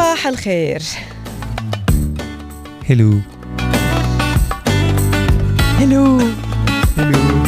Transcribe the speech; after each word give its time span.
صباح 0.00 0.26
الخير. 0.26 0.82
هلو 2.90 3.20
هلو 5.78 6.18
هلو 6.98 7.44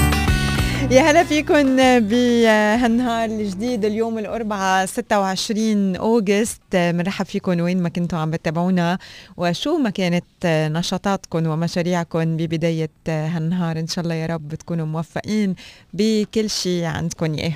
يا 0.91 1.01
هلا 1.01 1.25
فيكم 1.25 1.77
بهالنهار 2.01 3.31
الجديد 3.31 3.85
اليوم 3.85 4.19
الأربعاء 4.19 4.87
26 4.87 5.97
أوغست. 5.97 6.61
بنرحب 6.73 7.27
فيكم 7.27 7.61
وين 7.61 7.83
ما 7.83 7.89
كنتوا 7.89 8.19
عم 8.19 8.31
بتابعونا 8.31 8.99
وشو 9.37 9.79
ما 9.79 9.91
كانت 9.91 10.25
نشاطاتكم 10.47 11.47
ومشاريعكم 11.47 12.37
ببداية 12.37 12.91
هالنهار. 13.09 13.79
إن 13.79 13.87
شاء 13.87 14.05
الله 14.05 14.15
يا 14.15 14.27
رب 14.27 14.55
تكونوا 14.55 14.87
موفقين 14.87 15.55
بكل 15.93 16.51
شيء 16.51 16.85
عندكم 16.85 17.35
إياه 17.35 17.53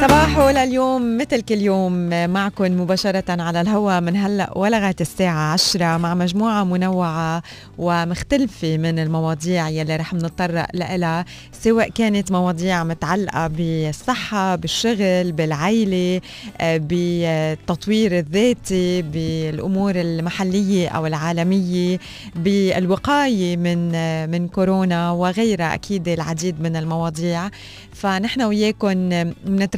صباحو 0.00 0.48
لليوم 0.50 1.18
مثل 1.18 1.40
كل 1.40 1.58
يوم 1.58 2.08
معكم 2.30 2.80
مباشرة 2.80 3.42
على 3.42 3.60
الهواء 3.60 4.00
من 4.00 4.16
هلأ 4.16 4.58
ولغاية 4.58 4.96
الساعة 5.00 5.52
عشرة 5.52 5.96
مع 5.96 6.14
مجموعة 6.14 6.64
منوعة 6.64 7.42
ومختلفة 7.78 8.76
من 8.76 8.98
المواضيع 8.98 9.68
يلي 9.68 9.96
رح 9.96 10.14
نتطرق 10.14 10.66
لها 10.74 11.24
سواء 11.52 11.88
كانت 11.88 12.32
مواضيع 12.32 12.84
متعلقة 12.84 13.46
بالصحة 13.46 14.56
بالشغل 14.56 15.32
بالعيلة 15.32 16.20
بالتطوير 16.60 18.18
الذاتي 18.18 19.02
بالأمور 19.02 19.92
المحلية 19.96 20.88
أو 20.88 21.06
العالمية 21.06 21.98
بالوقاية 22.36 23.56
من 23.56 23.90
من 24.30 24.48
كورونا 24.48 25.10
وغيرها 25.10 25.74
أكيد 25.74 26.08
العديد 26.08 26.60
من 26.60 26.76
المواضيع. 26.76 27.48
فنحن 27.92 28.42
وياكم 28.42 29.10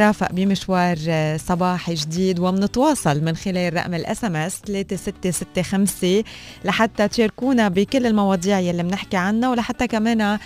بنترافق 0.08 0.32
بمشوار 0.32 0.98
صباحي 1.36 1.94
جديد 1.94 2.38
وبنتواصل 2.38 3.24
من 3.24 3.36
خلال 3.36 3.74
رقم 3.74 3.94
ال 3.94 4.24
SMS 4.24 4.60
3665 4.66 6.22
لحتى 6.64 7.08
تشاركونا 7.08 7.68
بكل 7.68 8.06
المواضيع 8.06 8.58
يلي 8.58 8.82
بنحكي 8.82 9.16
عنها 9.16 9.50
ولحتى 9.50 9.86
كمان 9.86 10.38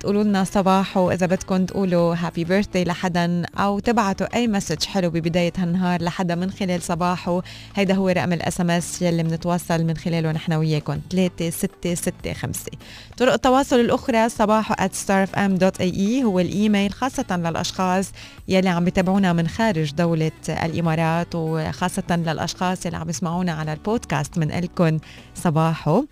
تقولوا 0.00 0.22
لنا 0.22 0.44
صباح 0.44 0.96
وإذا 0.96 1.26
بدكم 1.26 1.64
تقولوا 1.66 2.14
happy 2.14 2.44
birthday 2.44 2.84
لحدا 2.84 3.42
أو 3.58 3.78
تبعتوا 3.78 4.36
أي 4.36 4.48
message 4.48 4.84
حلو 4.84 5.10
ببداية 5.10 5.52
هالنهار 5.58 6.02
لحدا 6.02 6.34
من 6.34 6.50
خلال 6.50 6.82
صباحو 6.82 7.42
هيدا 7.76 7.94
هو 7.94 8.08
رقم 8.08 8.32
ال 8.32 8.60
SMS 8.60 9.02
يلي 9.02 9.22
بنتواصل 9.22 9.84
من 9.84 9.96
خلاله 9.96 10.32
نحن 10.32 10.52
وياكم 10.52 11.00
3665 11.10 12.78
طرق 13.18 13.32
التواصل 13.32 13.80
الأخرى 13.80 14.28
صباحو 14.28 14.74
at 14.74 14.92
starfm.ae 15.06 16.24
هو 16.24 16.40
الإيميل 16.40 16.92
خاصة 16.92 17.36
للأشخاص 17.36 18.12
يلي 18.48 18.68
عم 18.68 18.88
بيتابعونا 18.98 19.32
من 19.32 19.48
خارج 19.48 19.92
دولة 19.94 20.30
الإمارات 20.48 21.28
وخاصة 21.34 22.02
للأشخاص 22.10 22.86
اللي 22.86 22.98
عم 22.98 23.08
يسمعونا 23.10 23.52
على 23.52 23.72
البودكاست 23.72 24.38
من 24.38 24.52
إلكن 24.52 24.98
صباحو. 25.34 26.04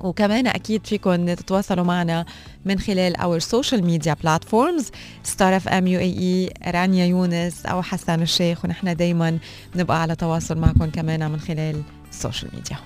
وكمان 0.00 0.46
أكيد 0.46 0.86
فيكم 0.86 1.34
تتواصلوا 1.34 1.84
معنا 1.84 2.24
من 2.64 2.78
خلال 2.78 3.16
our 3.16 3.38
social 3.38 3.84
media 3.84 4.14
platforms 4.14 4.90
ستار 5.22 5.56
اف 5.56 5.68
ام 5.68 5.86
UAE 5.86 6.52
رانيا 6.72 7.06
يونس 7.06 7.66
أو 7.66 7.82
حسان 7.82 8.22
الشيخ. 8.22 8.64
ونحن 8.64 8.96
دائما 8.96 9.38
بنبقى 9.74 10.02
على 10.02 10.16
تواصل 10.16 10.58
معكم 10.58 10.90
كمان 10.90 11.30
من 11.30 11.40
خلال 11.40 11.82
السوشيال 12.10 12.50
ميديا 12.54 12.76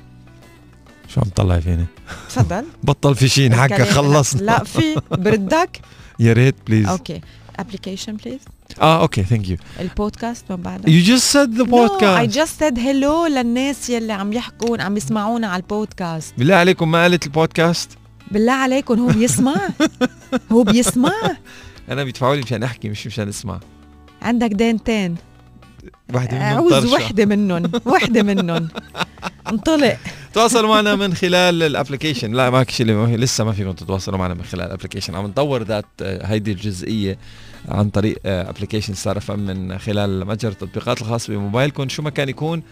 شو 1.08 1.20
عم 1.20 1.28
تطلعي 1.28 1.60
فيني؟ 1.60 1.86
تفضل. 2.28 2.64
بطل 2.84 3.14
في 3.14 3.28
شيء 3.28 3.50
نحكى 3.50 3.84
خلصنا. 3.84 4.40
لا 4.42 4.64
في 4.64 5.00
بردك. 5.10 5.80
يا 6.20 6.32
ريت 6.32 6.54
بليز 6.66 6.88
أوكي. 6.88 7.20
ابلكيشن 7.58 8.16
بليز 8.16 8.40
آه 8.80 9.02
أوكي 9.02 9.22
ثانك 9.22 9.48
يو 9.48 9.56
البودكاست 9.80 10.44
من 10.50 10.56
بعدها 10.56 10.90
يو 10.90 11.02
جاست 11.02 11.32
سيد 11.32 11.54
ذا 11.54 11.64
بودكاست 11.64 12.38
just 12.38 12.62
said 12.62 12.78
hello 12.78 13.28
للناس 13.28 13.90
يلي 13.90 14.12
عم 14.12 14.32
يحكون 14.32 14.80
عم 14.80 14.96
يسمعونا 14.96 15.46
على 15.46 15.60
البودكاست. 15.62 16.34
بالله 16.38 16.54
عليكم 16.54 16.90
ما 16.90 17.02
قالت 17.02 17.26
البودكاست؟ 17.26 17.90
بالله 18.30 18.52
عليكم 18.52 18.98
هو 18.98 19.06
بيسمع. 19.06 19.54
هو 20.52 20.62
بيسمع. 20.62 21.12
أنا 21.90 22.04
بيدفعوا 22.04 22.34
لي 22.34 22.42
مشان 22.42 22.62
أحكي 22.62 22.88
مش 22.88 23.06
مشان 23.06 23.28
أسمع. 23.28 23.60
عندك 24.22 24.50
دينتين 24.50 25.16
واحدة 26.14 26.38
منهم 26.38 26.72
عاوز. 26.72 26.86
وحده 26.94 27.26
منهم 27.26 27.70
وحده 27.86 28.22
منهم. 28.22 28.68
انطلق. 29.52 29.96
تواصلوا 30.34 30.68
معنا 30.68 30.96
من 30.96 31.14
خلال 31.14 31.62
ال 31.62 31.68
application. 31.68 32.32
لا 32.32 32.50
ما 32.50 32.64
شيء 32.68 32.86
لسه 32.86 33.44
ما 33.44 33.52
فيكم 33.52 33.72
تتواصلوا 33.72 34.18
معنا 34.18 34.34
من 34.34 34.42
خلال 34.42 34.66
ال 34.66 34.70
application. 34.70 35.14
عم 35.14 35.26
نطور 35.26 35.62
ذات 35.62 35.86
آه، 36.02 36.26
هيدي 36.26 36.52
الجزئية. 36.52 37.18
عن 37.68 37.90
طريق 37.90 38.18
application 38.24 38.94
ستار 38.94 39.18
اف 39.18 39.30
ام 39.30 39.38
من 39.38 39.78
خلال 39.78 40.26
متجر 40.26 40.48
التطبيقات 40.48 41.00
الخاص 41.00 41.30
بموبايلكم. 41.30 41.88
شو 41.88 42.02
ما 42.02 42.10
كان 42.10 42.28
يكون 42.28 42.62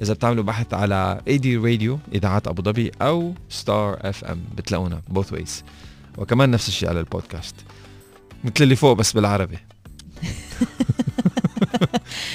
إذا 0.00 0.14
بتعملوا 0.14 0.44
بحث 0.44 0.74
على 0.74 1.20
AD 1.28 1.56
Radio 1.56 1.98
إذاعات 2.14 2.48
أبو 2.48 2.62
ظبي 2.62 2.90
أو 3.02 3.34
ستار 3.48 3.98
اف 4.00 4.24
ام 4.24 4.40
بتلاقونا 4.56 5.00
both 5.08 5.32
ways 5.32 5.64
وكمان 6.18 6.50
نفس 6.50 6.68
الشيء 6.68 6.88
على 6.88 7.00
البودكاست. 7.00 7.54
مثل 8.44 8.54
اللي 8.60 8.76
فوق 8.76 8.96
بس 8.96 9.12
بالعربي. 9.12 9.58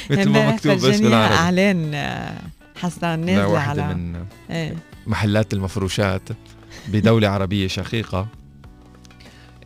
مثل 0.09 0.29
ما 0.29 0.51
مكتوب 0.51 0.71
بس 0.71 0.99
بالعربي. 0.99 1.35
أعلان 1.35 1.93
آه، 1.93 2.41
حسن 2.75 3.01
لا 3.01 3.15
نازلة 3.15 3.59
على 3.59 3.93
من 3.93 4.25
إيه. 4.49 4.75
محلات 5.07 5.53
المفروشات 5.53 6.29
بدولة 6.87 7.27
عربية 7.27 7.67
شقيقة. 7.67 8.27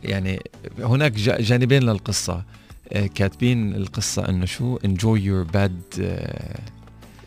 يعني 0.04 0.42
هناك 0.78 1.12
جانبين 1.40 1.82
للقصة. 1.82 2.44
آه، 2.92 3.06
كاتبين 3.06 3.74
القصة 3.74 4.28
إنه 4.28 4.44
شو؟ 4.44 4.78
enjoy 4.78 5.18
your 5.20 5.52
bed 5.56 6.00
آه، 6.00 6.60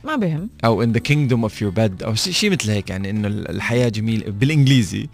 ما 0.03 0.15
بهم. 0.15 0.49
أو 0.65 0.85
in 0.85 0.89
the 0.89 0.99
kingdom 0.99 1.49
of 1.49 1.53
your 1.53 1.71
bed 1.77 2.03
أو 2.03 2.15
شيء 2.15 2.33
شي 2.33 2.49
مثل 2.49 2.69
هيك 2.71 2.89
يعني 2.89 3.09
إنه 3.09 3.27
الحياة 3.27 3.89
جميلة 3.89 4.31
بالإنجليزي. 4.31 5.09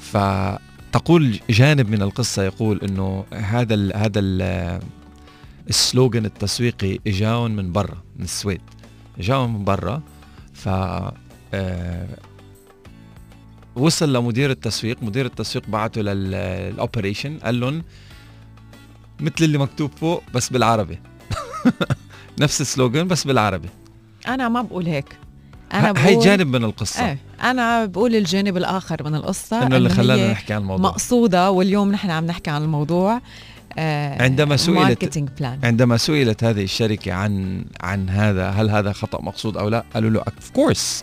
فتقول 0.00 1.40
جانب 1.50 1.90
من 1.90 2.02
القصة 2.02 2.42
يقول 2.42 2.80
إنه 2.82 3.24
هذا 3.34 3.74
ال 3.74 3.96
هذا 3.96 4.20
ال 4.20 4.80
ال 5.68 5.76
slogan 5.76 6.24
التسويقي 6.24 6.98
إجاهم 7.06 7.56
من 7.56 7.72
برا 7.72 8.02
من 8.16 8.24
السويد. 8.24 8.60
إجاهم 9.18 9.58
من 9.58 9.64
برا 9.64 10.02
ف 10.54 10.68
آه، 11.54 12.06
وصل 13.76 14.12
لمدير 14.12 14.50
التسويق 14.50 15.02
مدير 15.02 15.26
التسويق 15.26 15.68
بعته 15.68 16.00
لل 16.02 16.27
operation 16.27 17.38
قال 17.38 17.60
لهم 17.60 17.82
مثل 19.20 19.34
اللي 19.44 19.58
مكتوب 19.58 19.90
فوق 20.00 20.22
بس 20.34 20.48
بالعربي. 20.50 20.98
نفس 22.40 22.60
ال 22.60 22.67
slogan 22.67 23.08
بس 23.08 23.24
بالعربي. 23.26 23.68
أنا 24.28 24.48
ما 24.48 24.62
بقول 24.62 24.86
هيك. 24.86 25.16
أنا 25.72 25.92
بقول 25.92 26.04
هي 26.06 26.18
جانب 26.18 26.46
من 26.46 26.64
القصة. 26.64 27.06
إيه 27.06 27.18
أنا 27.42 27.84
بقول 27.84 28.14
الجانب 28.16 28.56
الآخر 28.56 29.02
من 29.04 29.14
القصة 29.14 29.66
إنه 29.66 29.76
اللي 29.76 29.88
خلانا 29.88 30.32
نحكي 30.32 30.52
عن 30.52 30.60
الموضوع. 30.60 30.90
مقصودة 30.90 31.50
واليوم 31.50 31.92
نحن 31.92 32.10
عم 32.10 32.26
نحكي 32.26 32.50
عن 32.50 32.62
الموضوع 32.62 33.20
آه 33.78 34.22
عندما 34.22 34.56
سئلت- 34.56 35.32
عندما 35.64 35.96
سئلت 35.96 36.44
هذه 36.44 36.62
الشركة 36.64 37.12
عن 37.12 37.64
عن 37.80 38.08
هذا 38.10 38.50
هل 38.50 38.70
هذا 38.70 38.92
خطأ 38.92 39.22
مقصود 39.22 39.56
أو 39.56 39.68
لا 39.68 39.84
قالوا 39.94 40.10
له 40.10 40.20
of 40.20 40.58
course 40.58 41.02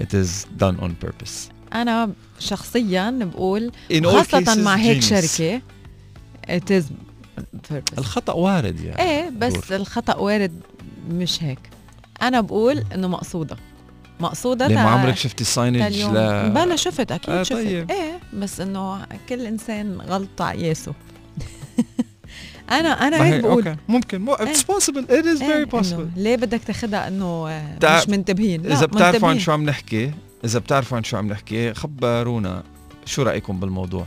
it 0.00 0.14
is 0.14 0.46
done 0.62 0.80
on 0.84 1.06
purpose. 1.06 1.55
أنا 1.82 2.12
شخصيا 2.38 3.10
بقول 3.34 3.72
cases 3.92 4.58
مع 4.58 4.74
هيك 4.74 5.02
genius. 5.02 5.06
شركة 5.06 5.60
it 6.48 6.70
is 6.70 6.84
purpose. 7.70 7.98
الخطأ 7.98 8.32
وارد 8.32 8.80
يعني. 8.80 9.02
إيه 9.02 9.30
بس 9.30 9.52
دور. 9.52 9.64
الخطأ 9.70 10.16
وارد 10.16 10.60
مش 11.10 11.42
هيك. 11.42 11.58
أنا 12.22 12.40
بقول 12.40 12.84
إنه 12.94 13.08
مقصودة. 13.08 13.56
مقصودة 14.20 14.66
ليه 14.66 14.74
ما 14.74 14.80
عمرك 14.80 15.16
شفتي 15.16 15.40
ال 15.40 15.46
saying 15.46 15.80
اليوم؟ 15.80 16.16
ل 16.16 16.50
بلا 16.50 16.76
شفت 16.76 17.12
أكيد 17.12 17.34
آه، 17.34 17.42
شفت. 17.42 17.52
طيب. 17.58 17.90
إيه 17.90 18.20
بس 18.34 18.60
إنه 18.60 19.06
كل 19.28 19.46
إنسان 19.46 19.98
على 20.00 20.26
قياسه 20.38 20.92
أنا 22.70 22.88
أنا 22.88 23.24
هيك 23.24 23.34
هي 23.34 23.40
بقول. 23.40 23.68
okay. 23.68 23.80
ممكن. 23.88 24.26
It 25.06 25.24
is 25.24 25.42
إيه، 25.42 25.64
very 25.64 25.74
إنه 25.74 25.82
possible. 25.82 26.16
ليه 26.18 26.36
بدك 26.36 26.60
تاخدها 26.64 27.08
إنه 27.08 27.60
مش 27.84 28.08
منتبهين؟ 28.08 28.62
لا 28.62 28.74
إذا 28.74 28.86
بتعرفوا 28.86 29.28
عن. 29.28 29.38
شو 29.38 29.52
عم 29.52 29.64
نحكي 29.64 30.12
إذا 30.46 30.58
بتعرفوا 30.58 30.96
عن 30.96 31.04
شو 31.04 31.16
عم 31.16 31.26
نحكي 31.28 31.74
خبرونا 31.74 32.62
شو 33.04 33.22
رأيكم 33.22 33.60
بالموضوع. 33.60 34.06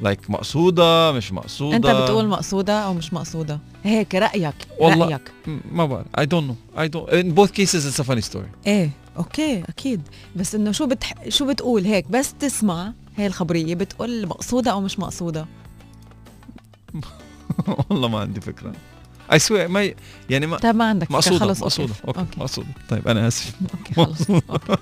like 0.00 0.30
مقصودة 0.30 1.12
مش 1.12 1.32
مقصودة. 1.32 1.76
أنت 1.76 1.86
بتقول 1.86 2.28
مقصودة 2.28 2.72
أو 2.80 2.94
مش 2.94 3.12
مقصودة؟ 3.12 3.58
هيك 3.84 4.14
رأيك 4.14 4.54
والله- 4.80 5.06
رأيك. 5.06 5.32
ما 5.72 5.86
بعرف. 5.86 6.06
I 6.18 6.20
don't 6.24 6.44
know. 6.50 6.78
I 6.78 6.88
don't 6.88 7.12
in 7.12 7.34
both 7.38 7.52
cases 7.52 7.86
it's 7.86 8.04
a 8.04 8.06
funny 8.08 8.32
story. 8.32 8.66
إيه 8.66 8.90
okay 9.16 9.62
أكيد. 9.68 10.02
بس 10.36 10.54
إنه 10.54 10.72
شو 10.72 10.86
بتح... 10.86 11.14
شو 11.28 11.46
بتقول 11.46 11.84
هيك؟ 11.84 12.06
بس 12.10 12.34
تسمع 12.34 12.92
هي 13.16 13.26
الخبرية 13.26 13.74
بتقول 13.74 14.26
مقصودة 14.26 14.70
أو 14.70 14.80
مش 14.80 14.98
مقصودة. 14.98 15.46
والله 17.90 18.08
ما 18.08 18.18
عندي 18.20 18.40
فكرة. 18.40 18.72
I 19.30 19.34
swear 19.38 19.68
ما 19.68 19.92
يعني 20.30 20.46
ما 20.46 20.58
طيب 20.58 20.74
ما 20.74 20.84
عندك 20.84 21.06
فكرة، 21.06 21.16
مقصودة 21.16 21.38
خلص 21.38 21.60
مقصودة. 21.62 21.94
okay. 22.08 22.20
okay 22.20 22.40
مقصودة. 22.40 22.68
طيب 22.88 23.08
أنا 23.08 23.28
آسف. 23.28 23.52
okay 23.74 23.94
خلص 23.94 24.30
okay. 24.30 24.76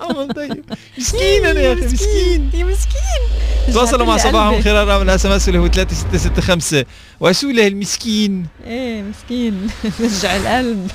عمل 0.00 0.28
طيب. 0.28 0.64
مسكين 0.98 1.46
أنا 1.46 1.60
يا 1.60 1.72
أخي 1.72 1.84
مسكين 1.86 2.50
يا 2.54 2.64
مسكين. 2.64 3.72
تواصلوا 3.74 4.06
مع 4.06 4.16
صباحهم. 4.16 4.62
خلال 4.62 4.88
رقم 4.88 5.02
الاس 5.02 5.26
ام 5.26 5.32
اس 5.32 5.48
اللي 5.48 5.58
هو 5.58 5.68
3665 5.68 6.84
واسوا 7.20 7.52
له 7.52 7.66
المسكين. 7.66 8.46
إيه 8.66 9.02
مسكين. 9.02 9.70
رجع 10.00 10.36
القلب. 10.36 10.90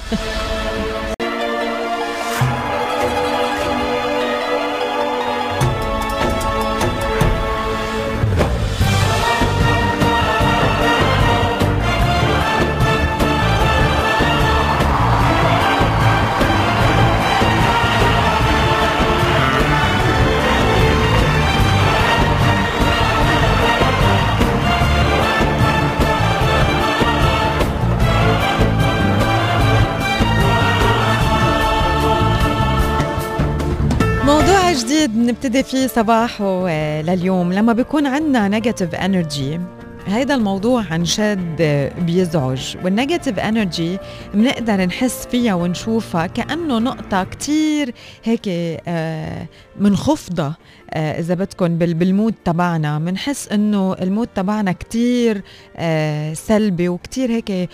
جديد 34.76 35.18
نبتدي 35.18 35.64
فيه 35.64 35.88
صباحو 35.88 36.68
لليوم 37.02 37.54
لما 37.54 37.74
بيكون 37.74 38.06
عندنا 38.08 38.48
negative 38.48 38.96
energy 38.96 39.60
هيدا 40.08 40.36
الموضوع 40.36 40.84
عن 40.92 41.04
جد 41.04 41.62
بيزعج 42.00 42.78
وال 42.84 42.95
negative 42.95 43.40
energy 43.40 43.98
بنقدر 44.34 44.86
نحس 44.86 45.28
فيها 45.28 45.54
ونشوفها 45.54 46.28
كأنه 46.28 46.80
نقطة 46.80 47.24
كتير 47.24 47.94
هيك 48.24 48.42
آه، 48.88 49.48
منخفضة 49.80 50.54
آه، 50.90 51.20
إذا 51.20 51.34
بدكم 51.34 51.78
بال 51.78 51.96
mood 51.96 52.34
تبعنا. 52.46 53.00
بنحس 53.00 53.48
إنه 53.48 53.94
ال 53.94 54.01
mood 54.01 54.28
تبعنا 54.36 54.72
كتير 54.72 55.42
آه، 55.78 56.34
سلبي 56.34 56.90
وكتير 56.90 57.32
هيك 57.32 57.70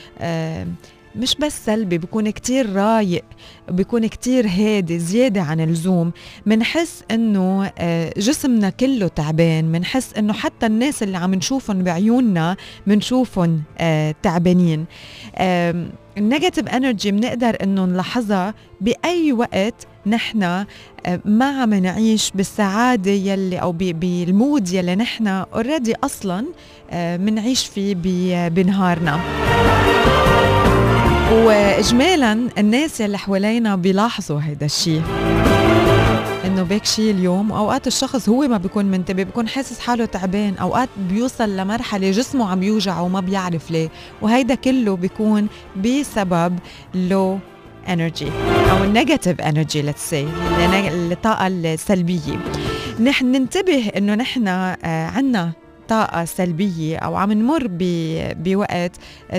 مش 1.15 1.35
بس 1.35 1.65
سلبي 1.65 1.97
بيكون 1.97 2.29
كتير 2.29 2.73
رايق 2.73 3.23
بيكون 3.69 4.07
كتير 4.07 4.47
هادي 4.47 4.99
زيادة 4.99 5.41
عن 5.41 5.59
اللزوم. 5.59 6.11
منحس 6.45 7.03
إنه 7.11 7.71
آه، 7.77 8.13
جسمنا 8.17 8.69
كله 8.69 9.07
تعبان. 9.07 9.65
منحس 9.65 10.13
إنه 10.13 10.33
حتى 10.33 10.65
الناس 10.65 11.03
اللي 11.03 11.17
عم 11.17 11.35
نشوفهم 11.35 11.83
بعيوننا 11.83 12.57
منشوفهم 12.87 13.61
آه، 13.77 14.15
تعبانين. 14.23 14.85
ال 16.17 16.23
negative 16.23 16.67
energy 16.67 17.11
بنقدر 17.11 17.57
إنه 17.63 17.85
نلاحظها 17.85 18.53
بأي 18.81 19.33
وقت 19.33 19.87
نحن 20.05 20.43
آه، 20.43 20.65
ما 21.25 21.61
عم 21.61 21.73
نعيش 21.73 22.31
بالسعادة 22.35 23.11
يلي 23.11 23.57
أو 23.57 23.71
بال 23.71 24.04
mood 24.04 24.69
يلي 24.73 24.95
نحن 24.95 25.27
already 25.27 25.95
أصلا 26.03 26.45
منعيش 26.93 27.65
فيه 27.65 27.95
بنهارنا. 28.47 29.19
واجمالا 31.31 32.49
الناس 32.57 33.01
يلي 33.01 33.17
حوالينا 33.17 33.75
بيلاحظوا 33.75 34.39
هيدا 34.43 34.65
الشيء. 34.65 35.01
إنه 36.45 36.63
بيك 36.63 36.85
شيء 36.85 37.11
اليوم 37.11 37.51
أوقات 37.51 37.87
الشخص 37.87 38.29
هو 38.29 38.41
ما 38.41 38.57
بيكون 38.57 38.85
منتبه 38.85 39.23
بيكون 39.23 39.47
حاسس 39.47 39.79
حاله 39.79 40.05
تعبان 40.05 40.57
أوقات 40.57 40.89
بيوصل 40.97 41.57
لمرحلة 41.57 42.11
جسمه 42.11 42.49
عم 42.51 42.63
يوجعه 42.63 43.01
وما 43.03 43.19
بيعرف 43.19 43.71
ليه. 43.71 43.89
وهيدا 44.21 44.55
كله 44.55 44.95
بيكون 44.95 45.47
بسبب 45.77 46.59
low 46.95 47.39
energy 47.89 48.27
أو 48.71 48.83
ال 48.83 48.90
negative 48.90 49.41
energy 49.41 49.81
let's 49.81 50.09
say 50.09 50.27
الطاقه 50.91 51.47
السلبية. 51.47 52.39
نحن 52.99 53.25
ننتبه 53.25 53.91
إنه 53.97 54.15
نحن 54.15 54.47
آه، 54.47 54.77
عندنا 55.07 55.51
طاقة 55.91 56.25
سلبية 56.25 56.97
أو 56.97 57.15
عم 57.15 57.31
نمر 57.31 57.67
بوقت 58.35 58.91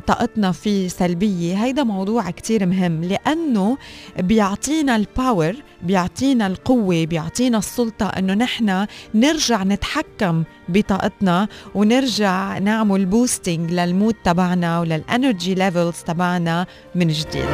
طاقتنا 0.06 0.52
فيه 0.52 0.88
سلبية 0.88 1.64
هيدا 1.64 1.82
موضوع 1.82 2.30
كتير 2.30 2.66
مهم 2.66 3.04
لأنه 3.04 3.78
بيعطينا 4.18 4.96
ال 4.96 5.06
power 5.06 5.54
بيعطينا 5.82 6.46
القوة 6.46 7.04
بيعطينا 7.04 7.58
السلطة 7.58 8.06
أنه 8.06 8.34
نحن 8.34 8.86
نرجع 9.14 9.62
نتحكم 9.62 10.44
بطاقتنا 10.68 11.48
ونرجع 11.74 12.58
نعمل 12.58 13.06
boosting 13.06 13.70
لل 13.72 13.86
mood 13.86 14.14
تبعنا 14.24 14.80
ولل 14.80 15.05
energy 15.05 15.54
levels 15.54 15.96
تبعنا 16.06 16.66
من 16.94 17.08
جديد. 17.08 17.46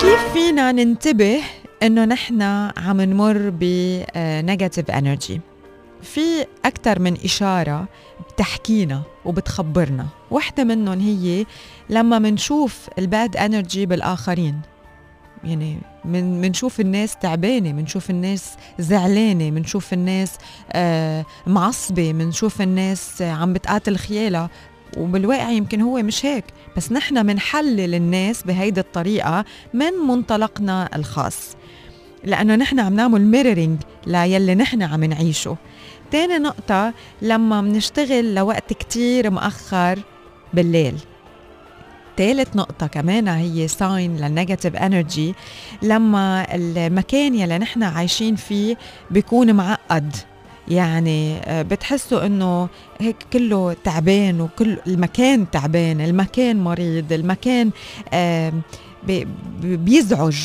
كيف 0.00 0.32
فينا 0.32 0.72
ننتبه 0.72 1.40
إنه 1.82 2.04
نحن 2.04 2.42
عم 2.76 3.00
نمر 3.00 3.50
ب 3.50 3.66
negative 3.66 4.90
energy 4.90 5.40
في 6.02 6.20
أكثر 6.64 6.98
من 6.98 7.16
إشارة 7.24 7.88
بتحكينا 8.28 9.02
وبتخبرنا. 9.24 10.06
واحدة 10.30 10.64
منهم 10.64 11.00
هي 11.00 11.46
لما 11.90 12.18
منشوف 12.18 12.88
ال 12.98 13.07
bad 13.07 13.36
energy 13.36 13.86
بالآخرين. 13.86 14.60
يعني 15.44 15.78
من 16.04 16.40
منشوف 16.40 16.80
الناس 16.80 17.16
تعبانة 17.16 17.72
منشوف 17.72 18.10
الناس 18.10 18.54
زعلانة 18.78 19.50
منشوف 19.50 19.92
الناس 19.92 20.32
آه 20.72 21.26
معصبة 21.46 22.12
منشوف 22.12 22.62
الناس 22.62 23.22
عم 23.22 23.52
بتقاتل 23.52 23.96
خيالها. 23.96 24.50
وبالواقع 24.96 25.50
يمكن 25.50 25.80
هو 25.80 26.02
مش 26.02 26.26
هيك. 26.26 26.44
بس 26.76 26.92
نحن 26.92 27.26
منحلل 27.26 27.94
الناس 27.94 28.42
بهيدي 28.42 28.80
الطريقة 28.80 29.44
من 29.74 29.92
منطلقنا 30.08 30.96
الخاص. 30.96 31.56
لأنه 32.24 32.54
نحن 32.56 32.80
عم 32.80 32.94
نعمل 32.94 33.20
mirroring 33.20 33.78
ل 34.06 34.18
يلي 34.18 34.54
نحن 34.54 34.82
عم 34.82 35.04
نعيشه. 35.04 35.56
تاني 36.10 36.38
نقطة 36.38 36.92
لما 37.22 37.60
منشتغل 37.60 38.34
لوقت 38.34 38.72
كتير 38.72 39.30
مأخر 39.30 39.98
بالليل. 40.54 40.94
ثالث 42.16 42.56
نقطة 42.56 42.86
كمان 42.86 43.28
هي 43.28 43.68
sign 43.68 44.16
لل 44.16 44.28
negative 44.28 44.76
energy 44.76 45.34
لما 45.82 46.46
المكان 46.54 47.34
يلي 47.34 47.58
نحن 47.58 47.82
عايشين 47.82 48.36
فيه 48.36 48.76
بيكون 49.10 49.52
معقد. 49.52 50.16
يعني 50.68 51.36
آه، 51.36 51.62
بتحسوا 51.62 52.26
إنه 52.26 52.68
هيك 53.00 53.16
كله 53.32 53.76
تعبان 53.84 54.40
وكل 54.40 54.78
المكان 54.86 55.50
تعبان 55.50 56.00
المكان 56.00 56.64
مريض 56.64 57.12
المكان 57.12 57.70
بيزعج. 59.62 60.36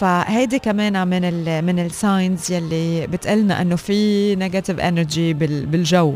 فهيدي 0.00 0.58
كمان 0.58 1.08
من 1.08 1.24
ال 1.24 1.64
من 1.64 1.78
ال 1.78 1.90
signs 1.90 2.52
يلي 2.52 3.06
بتقلنا 3.06 3.62
إنه 3.62 3.76
في 3.76 4.34
negative 4.36 4.80
energy 4.80 5.34
بالجو. 5.34 6.14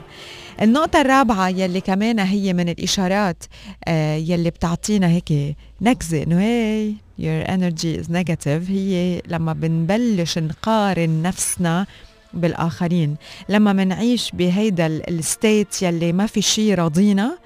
النقطة 0.62 1.00
الرابعة 1.00 1.48
يلي 1.48 1.80
كمان 1.80 2.18
هي 2.18 2.52
من 2.52 2.68
الإشارات 2.68 3.44
آه 3.88 4.16
يلي 4.16 4.50
بتعطينا 4.50 5.08
هيك 5.08 5.56
نكزة 5.80 6.22
إنه 6.22 6.40
هي 6.40 6.92
your 7.20 7.46
energy 7.48 8.02
is 8.02 8.08
negative. 8.10 8.70
هي 8.70 9.22
لما 9.28 9.52
بنبلش 9.52 10.38
نقارن 10.38 11.22
نفسنا 11.22 11.86
بالآخرين 12.34 13.16
لما 13.48 13.72
منعيش 13.72 14.30
بهيدا 14.32 14.86
ال 14.86 15.02
state 15.02 15.82
يلي 15.82 16.12
ما 16.12 16.26
في 16.26 16.42
شي 16.42 16.74
راضينا 16.74 17.38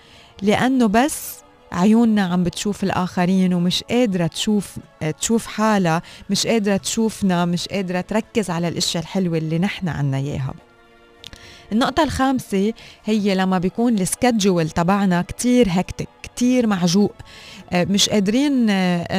لأنه 0.42 0.86
بس 0.86 1.38
عيوننا 1.72 2.22
عم 2.22 2.44
بتشوف 2.44 2.84
الآخرين 2.84 3.54
ومش 3.54 3.82
قادرة 3.82 4.26
تشوف 4.26 4.76
تشوف 5.20 5.46
حالها 5.46 6.02
مش 6.30 6.46
قادرة 6.46 6.76
تشوفنا 6.76 7.44
مش 7.44 7.68
قادرة 7.68 8.00
تركز 8.00 8.50
على 8.50 8.68
الأشياء 8.68 9.02
الحلوة 9.02 9.38
اللي 9.38 9.58
نحن 9.58 9.88
عنا 9.88 10.16
إياها. 10.16 10.54
النقطة 11.72 12.02
الخامسة 12.02 12.72
هي 13.04 13.34
لما 13.34 13.58
بيكون 13.58 13.94
ال 13.98 14.06
schedule 14.06 14.70
تبعنا 14.70 15.22
كتير 15.22 15.66
hectic 15.70 16.08
كتير 16.22 16.66
معجوق. 16.66 17.14
مش 17.74 18.08
قادرين 18.08 18.66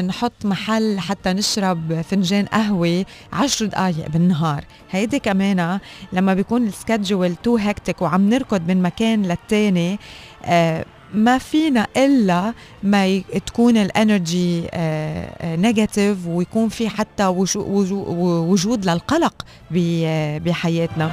نحط 0.08 0.46
محل 0.46 1.00
حتى 1.00 1.34
نشرب 1.34 2.02
فنجان 2.02 2.46
قهوة 2.46 3.06
عشر 3.34 3.66
دقايق 3.66 4.10
بالنهار. 4.10 4.64
هيدي 4.92 5.20
كمان 5.20 5.80
لما 6.14 6.34
بيكون 6.34 6.68
ال 6.68 6.75
schedule 6.75 7.36
too 7.36 7.58
hectic 7.58 8.02
وعم 8.02 8.30
نركض 8.30 8.68
من 8.68 8.82
مكان 8.82 9.24
للتاني 9.24 10.00
ما 11.14 11.38
فينا 11.38 11.88
إلا 11.98 12.54
ما 12.84 13.22
تكون 13.46 13.78
ال 13.78 13.90
energy 13.90 14.62
negative 15.44 16.28
آه، 16.28 16.30
آه، 16.30 16.36
ويكون 16.36 16.70
في 16.70 16.90
حتى 16.90 17.26
وجود 17.28 18.86
للقلق 18.86 19.46
بحياتنا. 20.46 21.12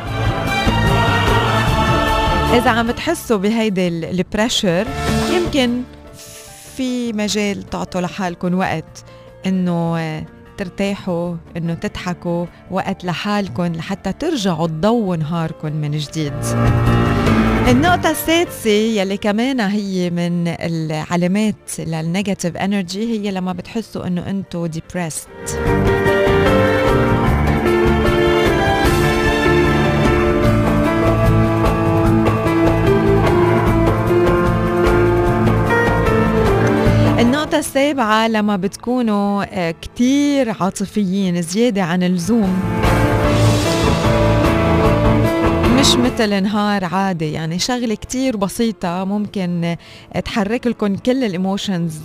إذا 2.54 2.70
عم 2.70 2.90
تحسوا 2.90 3.36
بهيدي 3.36 3.88
ال 3.88 3.99
pressure 3.99 4.86
يمكن 5.32 5.82
في 6.76 7.12
مجال 7.12 7.62
تعطوا 7.62 8.00
لحالكم 8.00 8.54
وقت 8.54 9.04
إنه 9.46 9.98
آه، 9.98 10.24
ترتاحوا 10.58 11.34
إنه 11.56 11.74
تضحكوا 11.74 12.46
وقت 12.70 13.04
لحالكم 13.04 13.66
لحتى 13.66 14.12
ترجعوا 14.12 14.66
تضووا 14.66 15.16
نهاركم 15.16 15.72
من 15.72 15.90
جديد. 15.90 16.32
النقطة 17.68 18.10
السادسة 18.10 18.70
يلي 18.70 19.16
كمان 19.16 19.60
هي 19.60 20.10
من 20.10 20.48
العلامات 20.48 21.70
لل 21.78 21.94
negative 21.94 22.56
energy 22.56 23.20
هي 23.20 23.30
لما 23.30 23.52
بتحسوا 23.52 24.06
إنه 24.06 24.30
انتو 24.30 24.66
depressed 24.66 25.28
النقطة 37.18 37.58
السابعة 37.58 38.28
لما 38.28 38.56
بتكونوا 38.56 39.44
آه، 39.50 39.70
كتير 39.70 40.50
عاطفيين 40.60 41.42
زيادة 41.42 41.82
عن 41.82 42.02
اللزوم. 42.02 42.75
مش 45.86 45.96
مثل 45.96 46.42
نهار 46.42 46.84
عادي 46.84 47.32
يعني 47.32 47.58
شغلة 47.58 47.94
كتير 47.94 48.36
بسيطة 48.36 49.04
ممكن 49.04 49.76
تحرك 50.24 50.66
لكم 50.66 50.96
كل 50.96 51.24
الايموشنز 51.24 51.98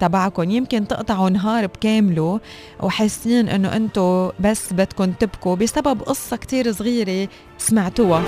تبعكم. 0.00 0.50
يمكن 0.50 0.88
تقطعوا 0.88 1.30
نهار 1.30 1.66
بكامله 1.66 2.40
وحاسين 2.82 3.48
إنه 3.48 3.76
أنتم 3.76 4.30
بس 4.40 4.72
بدكم 4.72 5.12
تبكوا 5.12 5.54
بسبب 5.54 6.02
قصة 6.02 6.36
كتير 6.36 6.72
صغيرة 6.72 7.28
سمعتوها. 7.58 8.22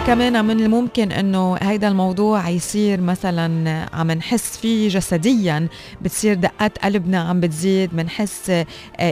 كمان 0.00 0.44
من 0.44 0.60
الممكن 0.60 1.12
إنه 1.12 1.54
هيدا 1.54 1.88
الموضوع 1.88 2.48
يصير 2.48 3.00
مثلا 3.00 3.86
عم 3.92 4.10
نحس 4.10 4.56
فيه 4.56 4.88
جسديا 4.88 5.68
بتصير 6.02 6.34
دقات 6.34 6.78
قلبنا 6.78 7.20
عم 7.20 7.40
بتزيد 7.40 7.90
بنحس 7.96 8.50
آه، 8.50 8.66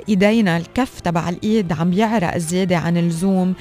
إيدينا 0.08 0.56
الكف 0.56 1.00
تبع 1.00 1.28
الإيد 1.28 1.72
عم 1.72 1.92
يعرق 1.92 2.38
زيادة 2.38 2.76
عن 2.76 2.96
اللزوم. 2.96 3.54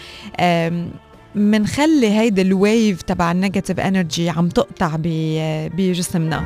منخلي 1.35 2.11
هيدي 2.11 2.41
ال 2.41 2.53
wave 2.53 3.01
تبع 3.01 3.31
ال 3.31 3.36
negative 3.36 3.79
energy 3.79 4.29
عم 4.29 4.49
تقطع 4.49 4.95
بجسمنا. 4.99 6.43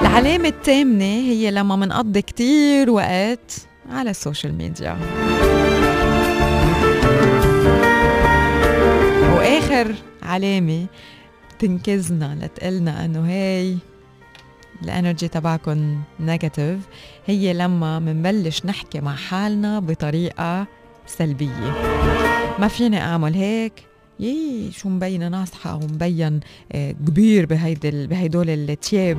العلامة 0.00 0.48
الثامنة 0.48 1.04
هي 1.04 1.50
لما 1.50 1.76
منقضي 1.76 2.22
كتير 2.22 2.90
وقت 2.90 3.52
على 3.90 4.10
ال 4.10 4.16
social 4.16 4.54
media 4.54 4.96
واخر 9.44 9.94
علامة 10.22 10.86
بتنكزنا 11.58 12.38
لتقلنا 12.42 13.04
أنه 13.04 13.28
هي 13.28 13.76
ال 14.82 14.89
energy 14.89 15.28
تبعكم 15.28 16.00
negative 16.20 16.78
هي 17.26 17.52
لما 17.52 17.98
منبلش 17.98 18.66
نحكي 18.66 19.00
مع 19.00 19.14
حالنا 19.14 19.78
بطريقة 19.78 20.66
سلبية. 21.06 21.72
ما 22.58 22.68
فيني 22.68 23.00
أعمل 23.00 23.34
هيك؟ 23.34 23.72
يي 24.20 24.70
شو 24.72 24.88
مبينة 24.88 25.28
ناصحة 25.28 25.74
ومبين 25.74 26.40
آه، 26.72 26.90
كبير 26.92 27.46
بهيدل 27.46 28.06
بهيدول 28.06 28.50
التياب. 28.50 29.18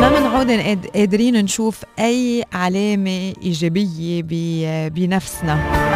ما 0.00 0.08
بنعود 0.18 0.50
قادرين 0.94 1.44
نشوف 1.44 1.82
أي 1.98 2.44
علامة 2.52 3.32
إيجابية 3.42 4.88
بنفسنا. 4.88 5.86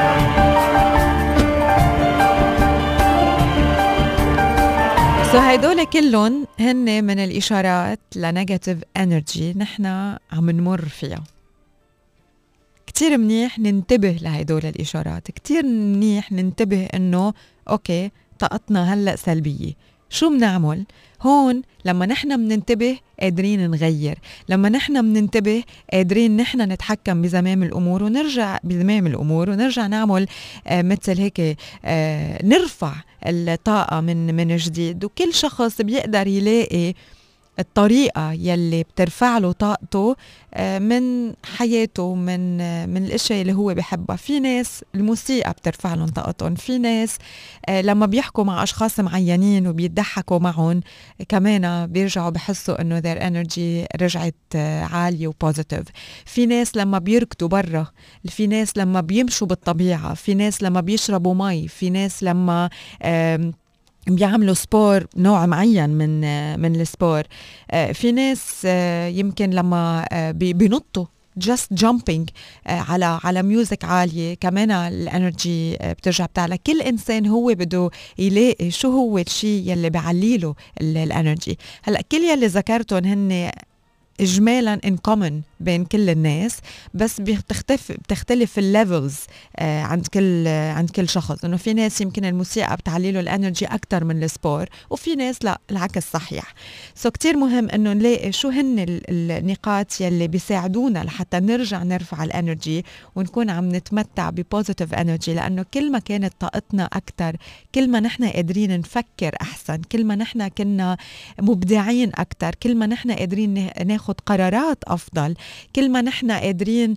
so 5.32 5.38
هيدول 5.38 5.84
كلهم 5.84 6.46
هن 6.60 7.04
من 7.04 7.18
الإشارات 7.18 8.00
ل 8.16 8.23
negative 8.23 8.78
energy 8.96 9.54
نحن 9.56 9.86
عم 10.32 10.50
نمر 10.50 10.84
فيها. 10.84 11.24
كتير 12.86 13.18
منيح 13.18 13.58
ننتبه 13.58 14.18
لهدول 14.22 14.66
الإشارات. 14.66 15.30
كتير 15.30 15.62
منيح 15.66 16.32
ننتبه 16.32 16.84
إنه 16.84 17.32
okay 17.68 18.10
طاقتنا 18.38 18.94
هلأ 18.94 19.16
سلبية. 19.16 19.72
شو 20.10 20.28
بنعمل؟ 20.28 20.84
هون 21.22 21.62
لما 21.84 22.06
نحن 22.06 22.36
بننتبه 22.36 22.98
قادرين 23.20 23.70
نغير 23.70 24.18
لما 24.48 24.68
نحن 24.68 25.02
بننتبه 25.02 25.62
قادرين 25.92 26.36
نحن 26.36 26.60
نتحكم 26.60 27.22
بزمام 27.22 27.62
الأمور 27.62 28.02
ونرجع 28.02 28.58
بزمام 28.64 29.06
الأمور 29.06 29.50
ونرجع 29.50 29.86
نعمل 29.86 30.26
آه 30.66 30.82
مثل 30.82 31.20
هيك 31.20 31.56
آه 31.84 32.46
نرفع 32.46 32.92
الطاقة 33.26 34.00
من 34.00 34.34
من 34.36 34.56
جديد 34.56 35.04
وكل 35.04 35.34
شخص 35.34 35.82
بيقدر 35.82 36.26
يلاقي 36.26 36.94
الطريقة 37.60 38.32
يلي 38.32 38.82
بترفع 38.82 39.38
له 39.38 39.52
طاقته 39.52 40.16
آه، 40.54 40.78
من 40.78 41.32
حياته 41.56 42.14
من 42.14 42.60
آه، 42.60 42.86
من 42.86 43.04
الأشياء 43.04 43.40
اللي 43.40 43.52
هو 43.52 43.74
بحبها 43.74 44.16
في 44.16 44.40
ناس 44.40 44.84
الموسيقى 44.94 45.52
بترفع 45.52 45.94
لهم 45.94 46.08
طاقتهم 46.08 46.54
في 46.54 46.78
ناس 46.78 47.18
آه، 47.68 47.80
لما 47.80 48.06
بيحكوا 48.06 48.44
مع 48.44 48.62
أشخاص 48.62 49.00
معينين 49.00 49.66
وبيضحكوا 49.66 50.38
معهم 50.38 50.80
كمان 51.28 51.86
بيرجعوا 51.86 52.30
بحسوا 52.30 52.80
إنه 52.80 53.00
their 53.00 53.18
energy 53.18 53.96
رجعت 54.02 54.34
عالية 54.92 55.28
وبوزيتيف 55.28 55.86
في 56.24 56.46
ناس 56.46 56.76
لما 56.76 56.98
بيركضوا 56.98 57.48
برا 57.48 57.86
في 58.28 58.46
ناس 58.46 58.76
لما 58.76 59.00
بيمشوا 59.00 59.46
بالطبيعة 59.46 60.14
في 60.14 60.34
ناس 60.34 60.62
لما 60.62 60.80
بيشربوا 60.80 61.34
مي 61.34 61.68
في 61.68 61.90
ناس 61.90 62.22
لما 62.22 62.70
بيعملوا 64.06 64.54
sport 64.54 65.06
نوع 65.16 65.46
معين 65.46 65.90
من 65.90 66.20
من 66.60 66.80
ال 66.80 66.86
sport. 66.86 67.22
آه، 67.70 67.92
في 67.92 68.12
ناس 68.12 68.62
آه، 68.66 69.06
يمكن 69.06 69.50
لما 69.50 70.06
آه، 70.12 70.30
بينطوا 70.30 71.06
just 71.36 71.72
jumping 71.72 72.30
على 72.66 73.20
على 73.24 73.42
music 73.42 73.84
عالية 73.84 74.34
كمان 74.34 74.70
ال 74.70 74.85
energy 74.85 75.76
بترجع 75.82 76.26
بتعلى 76.26 76.58
كل 76.58 76.80
إنسان 76.82 77.26
هو 77.26 77.54
بده 77.54 77.90
يلاقي 78.18 78.70
شو 78.70 78.90
هو 78.90 79.18
الشيء 79.18 79.70
يلي 79.70 79.90
بيعلي 79.90 80.38
له 80.38 80.54
ال 80.80 80.91
energy 80.91 81.58
هلأ 81.82 82.00
كل 82.12 82.18
يلي 82.18 82.46
ذكرتهم 82.46 83.04
هن 83.04 83.50
اجمالا 84.20 84.80
in 84.84 84.96
common 84.96 85.40
بين 85.60 85.84
كل 85.84 86.10
الناس 86.10 86.58
بس 86.94 87.20
بتختلف 87.20 87.92
بتختلف 87.92 88.58
ال 88.58 88.67
levels 88.67 89.16
آه 89.56 89.82
عند 89.82 90.06
كل 90.06 90.48
عند 90.48 90.90
كل 90.90 91.08
شخص. 91.08 91.44
إنه 91.44 91.56
في 91.56 91.74
ناس 91.74 92.00
يمكن 92.00 92.24
الموسيقى 92.24 92.76
بتعلي 92.76 93.12
له 93.12 93.20
ال 93.20 93.27
energy 93.27 93.66
أكثر 93.66 94.04
من 94.04 94.22
ال 94.22 94.30
sport 94.30 94.66
وفي 94.90 95.14
ناس 95.14 95.44
لا 95.44 95.60
العكس 95.70 96.10
صحيح. 96.12 96.54
so 96.94 97.10
كثير 97.10 97.36
مهم 97.36 97.68
إنه 97.70 97.92
نلاقي 97.92 98.32
شو 98.32 98.48
هن 98.48 99.00
النقاط 99.08 100.00
يلي 100.00 100.28
بيساعدونا 100.28 100.98
لحتى 101.04 101.40
نرجع 101.40 101.82
نرفع 101.82 102.24
ال 102.24 102.33
energy 102.33 102.84
ونكون 103.16 103.50
عم 103.50 103.74
نتمتع 103.76 104.30
ب 104.30 104.37
positive 104.37 104.94
energy 104.94 105.34
لأنه 105.34 105.64
كل 105.74 105.92
ما 105.92 105.98
كانت 105.98 106.32
طاقتنا 106.40 106.84
أكثر 106.84 107.36
كل 107.74 107.90
ما 107.90 108.00
نحن 108.00 108.24
قادرين 108.24 108.80
نفكر 108.80 109.34
أحسن 109.42 109.76
كل 109.76 110.04
ما 110.04 110.14
نحن 110.14 110.48
كنا 110.48 110.96
مبدعين 111.40 112.10
أكثر 112.14 112.54
كل 112.54 112.74
ما 112.74 112.86
نحن 112.86 113.12
قادرين 113.12 113.70
ناخذ 113.86 114.09
قرارات 114.26 114.78
أفضل. 114.86 115.34
كل 115.76 115.90
ما 115.90 116.02
نحن 116.02 116.30
قادرين 116.30 116.96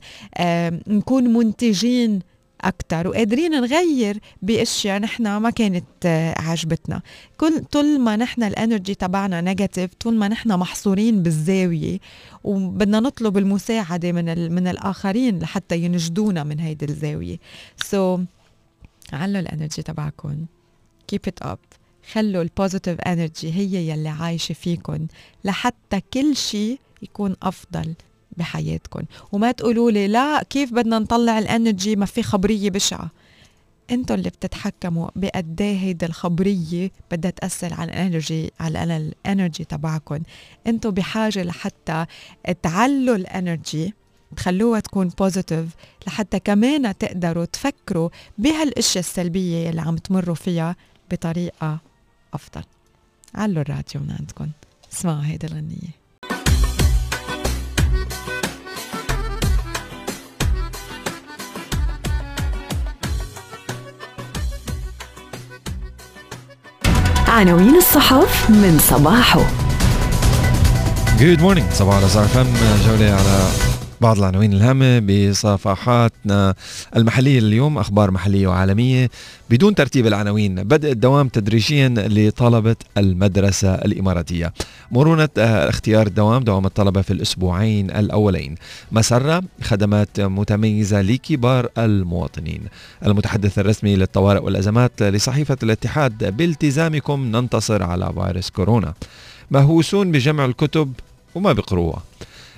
نكون 0.88 1.34
منتجين 1.34 2.20
أكتر 2.63 3.08
وقادرين 3.08 3.51
نغير 3.51 4.20
بأشياء 4.41 5.00
نحن 5.00 5.38
ما 5.38 5.50
كانت 5.50 5.86
آه، 6.05 6.41
عجبتنا 6.41 7.01
كل 7.38 7.63
طول 7.63 8.00
ما 8.00 8.15
نحن 8.15 8.43
ال 8.44 8.51
energy 8.51 8.96
تبعنا 8.96 9.41
negative 9.42 9.94
طول 9.93 10.15
ما 10.15 10.27
نحن 10.27 10.51
محصورين 10.51 11.24
بالزاوية 11.24 12.00
وبدنا 12.43 13.00
نطلب 13.00 13.38
المساعدة 13.38 14.12
من 14.12 14.51
من 14.51 14.67
الآخرين 14.67 15.39
لحتى 15.39 15.77
ينجدونا 15.77 16.43
من 16.43 16.60
هيدي 16.60 16.86
الزاوية. 16.86 17.38
so, 17.84 18.20
علوا 19.13 19.39
ال 19.40 19.46
energy 19.46 19.82
تبعكم 19.82 20.46
keep 21.13 21.29
it 21.29 21.48
up. 21.48 21.77
خلوا 22.12 22.41
ال 22.42 22.48
positive 22.48 23.02
energy 23.02 23.54
هي 23.53 23.89
يلي 23.89 24.10
عايشة 24.10 24.53
فيكم 24.53 25.08
لحتى 25.43 26.01
كل 26.13 26.36
شيء 26.36 26.79
يكون 27.04 27.36
أفضل 27.44 27.94
بحياتكم 28.38 29.02
وما 29.32 29.52
تقولوا 29.52 29.92
لي 29.92 30.08
لا 30.08 30.44
كيف 30.44 30.74
بدنا 30.74 31.00
نطلع 31.00 31.40
ال 31.40 31.47
energy؟ 31.47 31.96
ما 31.96 32.06
في 32.06 32.24
خبرية 32.24 32.70
بشعة. 32.70 33.12
أنتوا 33.92 34.16
اللي 34.16 34.30
بتتحكموا 34.30 35.10
بقد 35.16 35.62
إيه 35.62 35.78
هيدي 35.80 36.06
الخبرية 36.06 36.92
بدها 37.12 37.32
تأثر 37.32 37.74
على 37.74 37.92
ال 37.92 38.00
energy 38.00 38.52
على 38.60 38.98
ال 38.98 39.07
energy 39.07 39.63
تبعكم 39.64 40.20
أنتوا 40.68 40.92
بحاجة 40.92 41.44
لحتى 41.44 42.06
تعلوا 42.62 43.16
ال 43.16 43.27
energy 43.27 43.94
تخلوها 44.36 44.80
تكون 44.80 45.08
positive 45.08 45.66
لحتى 46.08 46.40
كمان 46.40 46.98
تقدروا 46.98 47.46
تفكروا 47.46 48.10
بهالأشياء 48.38 49.04
السلبية 49.04 49.70
اللي 49.70 49.82
عم 49.82 49.98
تمروا 49.98 50.36
فيها 50.36 50.76
بطريقة 51.12 51.80
أفضل. 52.34 52.64
علوا 53.36 53.62
الراديو 53.62 54.02
من 54.02 54.16
عندكم 54.20 54.50
اسمعوا 54.94 55.26
هيدي 55.26 55.48
الغنية. 55.48 56.03
عناوين 67.34 67.75
الصحف 67.75 68.50
من 68.50 68.80
صباحو. 68.90 69.42
good 71.20 71.42
morning 71.42 71.74
صباحو 71.74 71.96
على 71.96 72.10
Star 72.10 72.25
FM 72.28 72.48
جولة 72.88 73.12
على 73.12 73.48
بعض 74.04 74.18
العناوين 74.18 74.54
الهامة 74.54 75.00
بصفحاتنا 75.00 76.56
المحلية 76.96 77.40
اليوم 77.40 77.78
أخبار 77.78 78.12
محلية 78.12 78.48
وعالمية. 78.48 79.10
بدون 79.50 79.76
ترتيب 79.76 80.08
العناوين 80.08 80.64
بدء 80.64 80.92
الدوام 80.92 81.28
تدريجيا 81.28 81.94
لطلبة 81.98 82.76
المدرسة 82.98 83.76
الإماراتية. 83.76 84.54
مرونة 84.92 85.30
آه، 85.38 85.70
اختيار 85.70 86.08
الدوام 86.08 86.44
دوام 86.44 86.66
الطلبة 86.66 87.02
في 87.02 87.14
الأسبوعين 87.14 87.92
الأولين. 87.92 88.56
مسرة 88.92 89.44
خدمات 89.62 90.20
متميزة 90.20 91.02
لكبار 91.02 91.70
المواطنين. 91.78 92.62
المتحدث 93.06 93.60
الرسمي 93.60 93.96
للطوارئ 93.96 94.40
والأزمات 94.40 95.04
لصحيفة 95.04 95.58
الاتحاد 95.64 96.38
بإلتزامكم 96.38 97.26
ننتصر 97.26 97.84
على 97.84 98.14
فيروس 98.14 98.50
كورونا 98.50 98.94
مهووسون 99.52 100.12
بجمع 100.12 100.46
الكتب 100.46 100.94
وما 101.36 101.54
بيقروها 101.54 102.04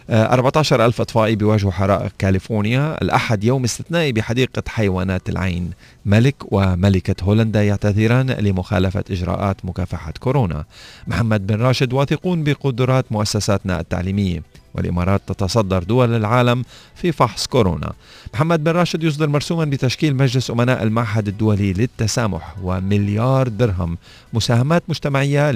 14 0.09 0.85
ألف 0.85 1.01
أطفائي 1.01 1.35
بيواجهوا 1.35 1.71
حرائق 1.71 2.11
كاليفورنيا. 2.17 3.01
الأحد 3.01 3.43
يوم 3.43 3.63
استثنائي 3.63 4.11
بحديقة 4.11 4.63
حيوانات 4.67 5.29
العين. 5.29 5.71
ملك 6.05 6.35
وملكة 6.51 7.23
هولندا 7.23 7.63
يعتذران 7.63 8.31
لمخالفة 8.31 9.03
إجراءات 9.11 9.65
مكافحة 9.65 10.13
كورونا. 10.19 10.65
محمد 11.07 11.47
بن 11.47 11.61
راشد 11.61 11.93
واثقون 11.93 12.43
بقدرات 12.43 13.11
مؤسساتنا 13.11 13.79
التعليمية. 13.79 14.43
والإمارات 14.73 15.21
تتصدر 15.27 15.83
دول 15.83 16.15
العالم 16.15 16.63
في 16.95 17.11
فحص 17.11 17.47
كورونا. 17.47 17.93
محمد 18.33 18.63
بن 18.63 18.71
راشد 18.71 19.03
يصدر 19.03 19.27
مرسوما 19.27 19.65
بتشكيل 19.65 20.15
مجلس 20.15 20.51
أمناء 20.51 20.83
المعهد 20.83 21.27
الدولي 21.27 21.73
للتسامح 21.73 22.55
ومليار 22.63 23.47
درهم. 23.47 23.97
مساهمات 24.33 24.83
مجتمعية 24.87 25.51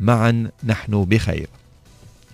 لمعا 0.00 0.50
نحن 0.64 1.04
بخير. 1.04 1.48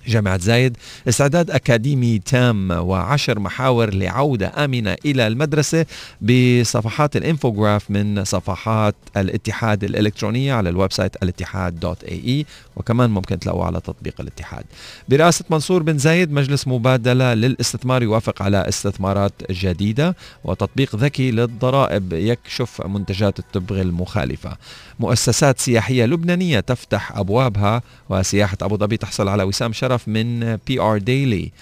جامعة 0.07 0.39
زايد. 0.39 0.77
استعداد 1.09 1.51
أكاديمي 1.51 2.19
تام 2.19 2.71
وعشر 2.71 3.39
محاور 3.39 3.95
لعودة 3.95 4.53
آمنة 4.65 4.97
إلى 5.05 5.27
المدرسة 5.27 5.87
بصفحات 6.21 7.17
ال 7.17 7.24
infograph 7.24 7.91
من 7.91 8.25
صفحات 8.25 8.95
الاتحاد 9.17 9.85
الإلكترونية 9.85 10.55
على 10.55 10.69
ال 10.69 10.93
website 10.93 11.23
الاتحاد 11.23 11.81
dot 11.81 12.05
ae 12.05 12.47
وكمان 12.77 13.11
ممكن 13.11 13.39
تلاقوه 13.39 13.67
على 13.67 13.81
تطبيق 13.81 14.21
الاتحاد. 14.21 14.65
برئاسة 15.09 15.45
منصور 15.51 15.83
بن 15.83 15.99
زايد 15.99 16.33
مجلس 16.33 16.69
مبادلة 16.69 17.35
للاستثمار 17.35 18.03
يوافق 18.03 18.43
على 18.43 18.69
استثمارات 18.69 19.33
جديدة 19.51 20.17
وتطبيق 20.45 20.97
ذكي 20.97 21.31
للضرائب 21.31 22.13
يكشف 22.13 22.87
منتجات 22.87 23.39
التبغ 23.39 23.81
المخالفة. 23.81 24.57
مؤسسات 25.01 25.61
سياحية 25.61 26.05
لبنانية 26.05 26.61
تفتح 26.61 27.17
أبوابها 27.17 27.83
وسياحة 28.09 28.57
أبو 28.63 28.77
ظبي 28.77 28.97
تحصل 28.97 29.29
على 29.29 29.43
وسام 29.43 29.73
شرف 29.73 30.09
من 30.09 30.57
PR 30.67 30.99
Daily 30.99 31.53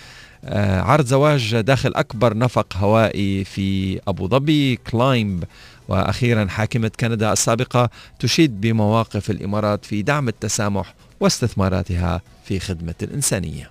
عرض 0.85 1.07
زواج 1.07 1.61
داخل 1.61 1.93
أكبر 1.95 2.37
نفق 2.37 2.77
هوائي 2.77 3.45
في 3.45 4.01
أبو 4.09 4.29
ظبي 4.29 4.77
CLYMB 4.77 5.45
وأخيرا 5.89 6.47
حاكمة 6.47 6.91
كندا 7.01 7.33
السابقة 7.33 7.91
تشيد 8.21 8.61
بمواقف 8.61 9.31
الإمارات 9.31 9.85
في 9.85 10.03
دعم 10.03 10.29
التسامح 10.29 10.95
واستثماراتها 11.21 12.21
في 12.45 12.61
خدمة 12.61 12.95
الإنسانية 13.03 13.71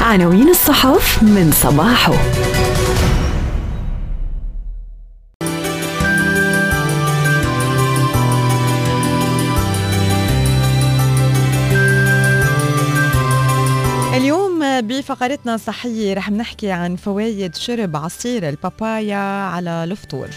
عناوين 0.00 0.48
الصحف 0.48 1.22
من 1.22 1.52
صباحو. 1.52 2.14
اليوم 15.04 15.16
بفقرتنا 15.16 15.54
الصحية 15.54 16.14
رح 16.14 16.30
نحكي 16.30 16.70
عن 16.70 16.96
فوائد 16.96 17.54
شرب 17.54 17.96
عصير 17.96 18.48
البابايا 18.48 19.16
على 19.46 19.84
الفطور. 19.84 20.28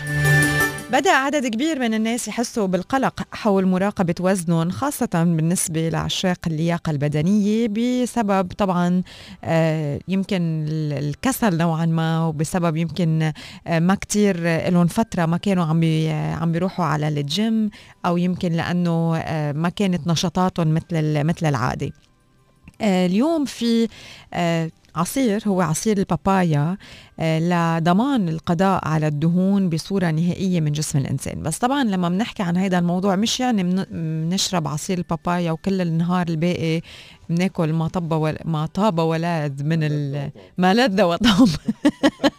بدأ 0.92 1.12
عدد 1.12 1.48
كبير 1.48 1.80
من 1.80 1.94
الناس 1.94 2.28
يحسوا 2.28 2.68
بالقلق 2.68 3.28
حول 3.32 3.66
مراقبة 3.66 4.16
وزنهم 4.20 4.70
خاصة 4.70 5.10
بالنسبة 5.14 5.90
لعشاق 5.90 6.38
اللياقة 6.48 6.90
البدنية 6.90 7.68
بسبب 7.68 8.52
طبعا 8.58 9.04
آه، 9.44 10.00
يمكن 10.08 10.66
الكسل 10.92 11.58
نوعا 11.58 11.86
ما 11.86 12.26
وبسبب 12.26 12.78
يمكن 12.78 13.32
آه، 13.68 13.80
ما 13.80 13.96
كتير 13.96 14.40
لهم 14.70 14.88
فترة 14.88 15.26
ما 15.26 15.38
كانوا 15.38 15.66
عم 15.66 15.84
عم 16.42 16.52
بيروحوا 16.52 16.86
على 16.86 17.08
الجيم 17.08 17.70
أو 18.06 18.18
يمكن 18.18 18.52
لأنه 18.52 19.18
آه، 19.18 19.52
ما 19.52 19.70
كانت 19.70 20.08
نشاطاتهم 20.08 20.74
مثل 20.74 21.24
مثل 21.24 21.46
العادة. 21.46 21.92
اليوم 22.82 23.46
في 23.46 23.88
عصير 24.96 25.44
هو 25.48 25.62
عصير 25.62 25.98
البابايا. 25.98 26.78
لضمان 27.20 28.30
القضاء 28.30 28.88
على 28.88 29.08
الدهون 29.08 29.70
بصورة 29.70 30.12
نهائية 30.12 30.62
من 30.62 30.72
جسم 30.72 31.00
الإنسان. 31.00 31.44
بس 31.44 31.58
طبعا 31.58 31.84
لما 31.84 32.10
بنحكي 32.10 32.44
عن 32.44 32.58
هذا 32.58 32.80
الموضوع 32.80 33.16
مش 33.16 33.40
يعني 33.40 33.86
بنشرب 33.92 34.68
عصير 34.68 34.98
البابايا 34.98 35.52
وكل 35.52 35.82
النهار 35.82 36.28
الباقي 36.28 36.82
بناكل 37.30 37.74
ما 37.74 37.88
طب 37.88 38.12
ولا 38.12 38.42
ما 38.46 38.66
طاب 38.66 39.00
ولاد 39.00 39.66
من 39.66 39.80
ال... 39.84 40.32
ما 40.58 40.74
لذ 40.74 41.02
وطاب. 41.02 41.48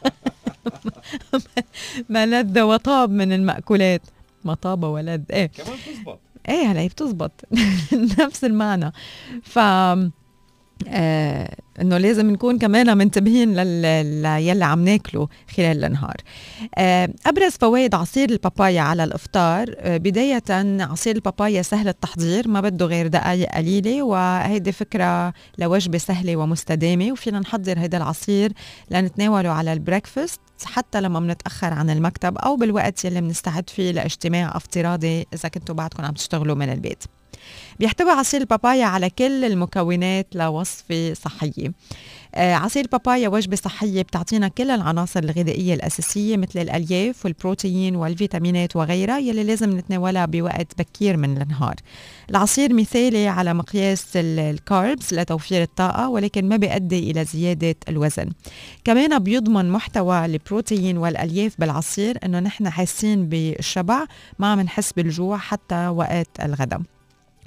ما 2.08 2.26
لذ 2.26 2.60
وطاب 2.60 3.10
من 3.10 3.32
المأكولات. 3.32 4.02
ما 4.44 4.54
طاب 4.54 4.84
ولد. 4.84 5.24
إيه. 5.30 5.46
كمان 5.46 5.76
بتزبط. 5.86 6.18
إيه 6.48 6.72
هلا 6.72 6.86
بتزبط. 6.86 7.32
نفس 8.20 8.44
المعنى. 8.44 8.92
ف 9.42 9.58
آه 10.88 11.56
إنه 11.80 11.98
لازم 11.98 12.30
نكون 12.30 12.58
كمان 12.58 12.98
منتبهين 12.98 13.54
للي 13.54 14.64
عم 14.64 14.84
ناكله 14.84 15.28
خلال 15.56 15.84
النهار. 15.84 16.16
آه 16.74 17.08
أبرز 17.26 17.52
فوائد 17.52 17.94
عصير 17.94 18.30
البابايا 18.30 18.80
على 18.80 19.04
الإفطار 19.04 19.74
آه 19.78 19.96
بداية 19.96 20.42
عصير 20.80 21.16
البابايا 21.16 21.62
سهل 21.62 21.88
التحضير 21.88 22.48
ما 22.48 22.60
بده 22.60 22.86
غير 22.86 23.06
دقائق 23.06 23.48
قليلة 23.48 24.02
وهيدي 24.02 24.72
فكرة 24.72 25.32
لوجبة 25.58 25.98
سهلة 25.98 26.36
ومستدامة 26.36 27.12
وفينا 27.12 27.40
نحضر 27.40 27.78
هذا 27.78 27.96
العصير 27.96 28.52
لنتناوله 28.90 29.48
على 29.48 29.72
البريكفاست 29.72 30.40
حتى 30.64 31.00
لما 31.00 31.20
بنتاخر 31.20 31.72
عن 31.74 31.90
المكتب 31.90 32.38
أو 32.38 32.56
بالوقت 32.56 33.04
يلي 33.04 33.20
بنستعد 33.20 33.70
فيه 33.70 33.90
لاجتماع 33.90 34.56
افتراضي 34.56 35.26
إذا 35.34 35.48
كنتوا 35.48 35.74
بعدكم 35.74 36.04
عم 36.04 36.14
تشتغلوا 36.14 36.54
من 36.54 36.72
البيت. 36.72 37.04
بيحتوي 37.78 38.10
عصير 38.10 38.40
البابايا 38.40 38.84
على 38.84 39.10
كل 39.10 39.44
المكونات 39.44 40.26
لوصفة 40.34 41.14
صحية. 41.14 41.72
آه 42.34 42.54
عصير 42.54 42.82
البابايا 42.84 43.28
وجبة 43.28 43.56
صحية 43.56 44.02
بتعطينا 44.02 44.48
كل 44.48 44.70
العناصر 44.70 45.20
الغذائية 45.20 45.74
الأساسية 45.74 46.36
مثل 46.36 46.60
الألياف 46.60 47.24
والبروتين 47.24 47.96
والفيتامينات 47.96 48.76
وغيرها 48.76 49.18
يلي 49.18 49.44
لازم 49.44 49.78
نتناولها 49.78 50.26
بوقت 50.26 50.78
بكير 50.78 51.16
من 51.16 51.42
النهار. 51.42 51.74
العصير 52.30 52.74
مثالي 52.74 53.28
على 53.28 53.54
مقياس 53.54 54.06
الكاربس 54.16 55.12
لتوفير 55.12 55.62
الطاقة 55.62 56.08
ولكن 56.08 56.48
ما 56.48 56.56
بيؤدي 56.56 57.10
إلى 57.10 57.24
زيادة 57.24 57.76
الوزن. 57.88 58.28
كمان 58.84 59.18
بيضمن 59.18 59.70
محتوى 59.70 60.24
البروتين 60.24 60.98
والألياف 60.98 61.54
بالعصير 61.58 62.18
أنه 62.24 62.40
نحن 62.40 62.70
حاسين 62.70 63.28
بالشبع 63.28 64.04
ما 64.38 64.46
عم 64.46 64.60
نحس 64.60 64.92
بالجوع 64.92 65.36
حتى 65.36 65.88
وقت 65.88 66.28
الغداء. 66.42 66.80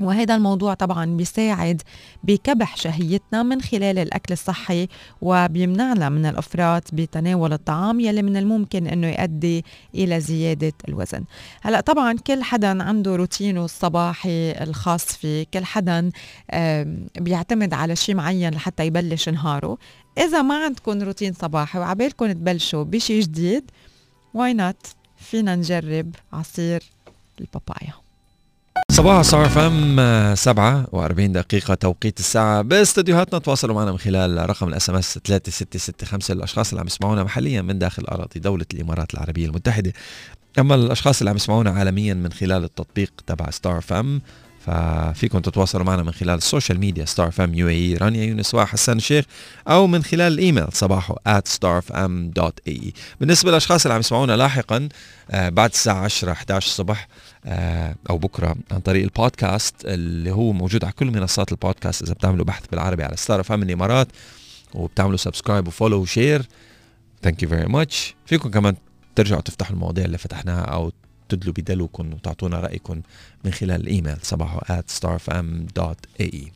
وهذا 0.02 0.36
الموضوع 0.36 0.74
طبعا 0.74 1.06
بيساعد 1.06 1.82
بكبح 2.24 2.78
شهيتنا 2.78 3.44
من 3.44 3.62
خلال 3.62 4.00
الأكل 4.00 4.34
الصحي 4.34 4.88
وبيمنعنا 5.22 6.10
من 6.10 6.26
الإفراط 6.26 6.84
بتناول 6.94 7.54
الطعام 7.54 8.00
يلي 8.00 8.22
من 8.22 8.38
الممكن 8.38 8.88
أنه 8.88 9.08
يؤدي 9.08 9.66
إلى 9.96 10.20
زيادة 10.20 10.74
الوزن. 10.88 11.24
هلأ 11.62 11.80
طبعا 11.82 12.14
كل 12.14 12.44
حدا 12.44 12.84
عنده 12.84 13.16
روتينه 13.16 13.66
الصباحي 13.66 14.52
الخاص 14.52 15.06
فيه 15.06 15.46
كل 15.54 15.66
حدا 15.66 16.12
بيعتمد 17.20 17.74
على 17.74 17.96
شيء 17.96 18.16
معين 18.16 18.54
لحتى 18.54 18.86
يبلش 18.86 19.30
نهاره. 19.30 19.78
إذا 20.18 20.42
ما 20.42 20.64
عندكم 20.64 21.02
روتين 21.02 21.34
صباحي 21.34 21.80
وعبالكم 21.80 22.32
تبلشوا 22.32 22.84
بشيء 22.84 23.22
جديد 23.22 23.72
why 24.34 24.54
not 24.54 24.88
فينا 25.18 25.56
نجرب 25.56 26.16
عصير 26.34 26.84
البابايا. 27.42 28.01
صباحو 29.02 29.22
Star 29.22 29.50
FM 29.50 29.96
47 30.36 31.32
دقيقة 31.32 31.74
توقيت 31.74 32.20
الساعة. 32.20 32.62
باستديوهاتنا 32.62 33.40
تواصلوا 33.40 33.76
معنا 33.76 33.92
من 33.92 33.98
خلال 33.98 34.50
رقم 34.50 34.68
ال 34.68 34.90
SMS 34.90 35.14
3665 35.18 36.36
للاشخاص 36.38 36.70
اللي 36.70 36.82
عم 36.82 36.88
يسمعونا 36.88 37.24
محليا 37.24 37.62
من 37.62 37.80
داخل 37.80 38.04
أراضي 38.04 38.40
دولة 38.40 38.66
الإمارات 38.74 39.14
العربية 39.14 39.46
المتحدة. 39.46 39.94
أما 40.60 40.76
الأشخاص 40.76 41.20
اللي 41.20 41.30
عم 41.30 41.36
يسمعونا 41.36 41.70
عالميا 41.70 42.14
من 42.14 42.32
خلال 42.32 42.64
التطبيق 42.64 43.12
تبع 43.28 43.50
Star 43.50 43.82
FM 43.82 44.22
ففيكم 44.66 45.40
تتواصلوا 45.40 45.86
معنا 45.86 46.04
من 46.04 46.12
خلال 46.12 46.38
ال 46.38 46.44
social 46.44 46.80
media 46.80 47.06
Star 47.06 47.32
FM 47.32 47.54
UAE 47.54 47.94
رانيا 47.94 48.24
يونس 48.24 48.56
وحسن 48.56 48.98
الشيخ 48.98 49.26
أو 49.68 49.88
من 49.88 50.04
خلال 50.04 50.34
الايميل 50.34 50.68
صباحه 50.74 51.16
at 51.28 51.52
starfm.ae 51.58 52.92
بالنسبة 53.20 53.50
للأشخاص 53.52 53.86
اللي 53.86 53.94
عم 53.94 54.00
يسمعونا 54.00 54.38
لاحقا 54.38 54.90
آه 55.32 55.50
بعد 55.50 55.70
الساعة 55.70 56.04
10 56.04 56.32
11 56.32 56.68
الصبح 56.68 57.08
أو 58.10 58.18
بكرة 58.18 58.56
عن 58.72 58.80
طريق 58.80 59.04
البودكاست 59.04 59.76
اللي 59.86 60.32
هو 60.32 60.52
موجود 60.52 60.84
على 60.84 60.94
كل 60.94 61.12
منصات 61.12 61.52
البودكاست 61.52 62.02
إذا 62.04 62.14
بتعملوا 62.14 62.46
بحث 62.46 62.64
بالعربي 62.72 63.04
على 63.04 63.18
Star 63.18 63.44
FM 63.44 63.64
الإمارات 63.64 64.08
وبتعملوا 64.74 65.18
subscribe 65.18 65.68
و 65.68 65.73
follow 65.73 66.02
و 66.02 66.09
share 66.09 66.46
thank 67.22 67.44
you 67.44 67.50
very 67.50 67.66
much 67.66 68.16
فيكم 68.26 68.50
كمان 68.50 68.76
ترجعوا 69.16 69.42
تفتحوا 69.42 69.74
المواضيع 69.76 70.06
اللي 70.06 70.18
فتحناها 70.18 70.62
أو 70.62 70.92
تدلوا 71.32 71.54
بدلوكم 71.54 72.14
وتعطونا 72.14 72.60
رأيكم 72.60 73.02
من 73.46 73.52
خلال 73.52 73.82
الإيميل 73.82 74.16
صباحه 74.22 74.82
at 74.82 75.00
starfm.ae 75.00 76.52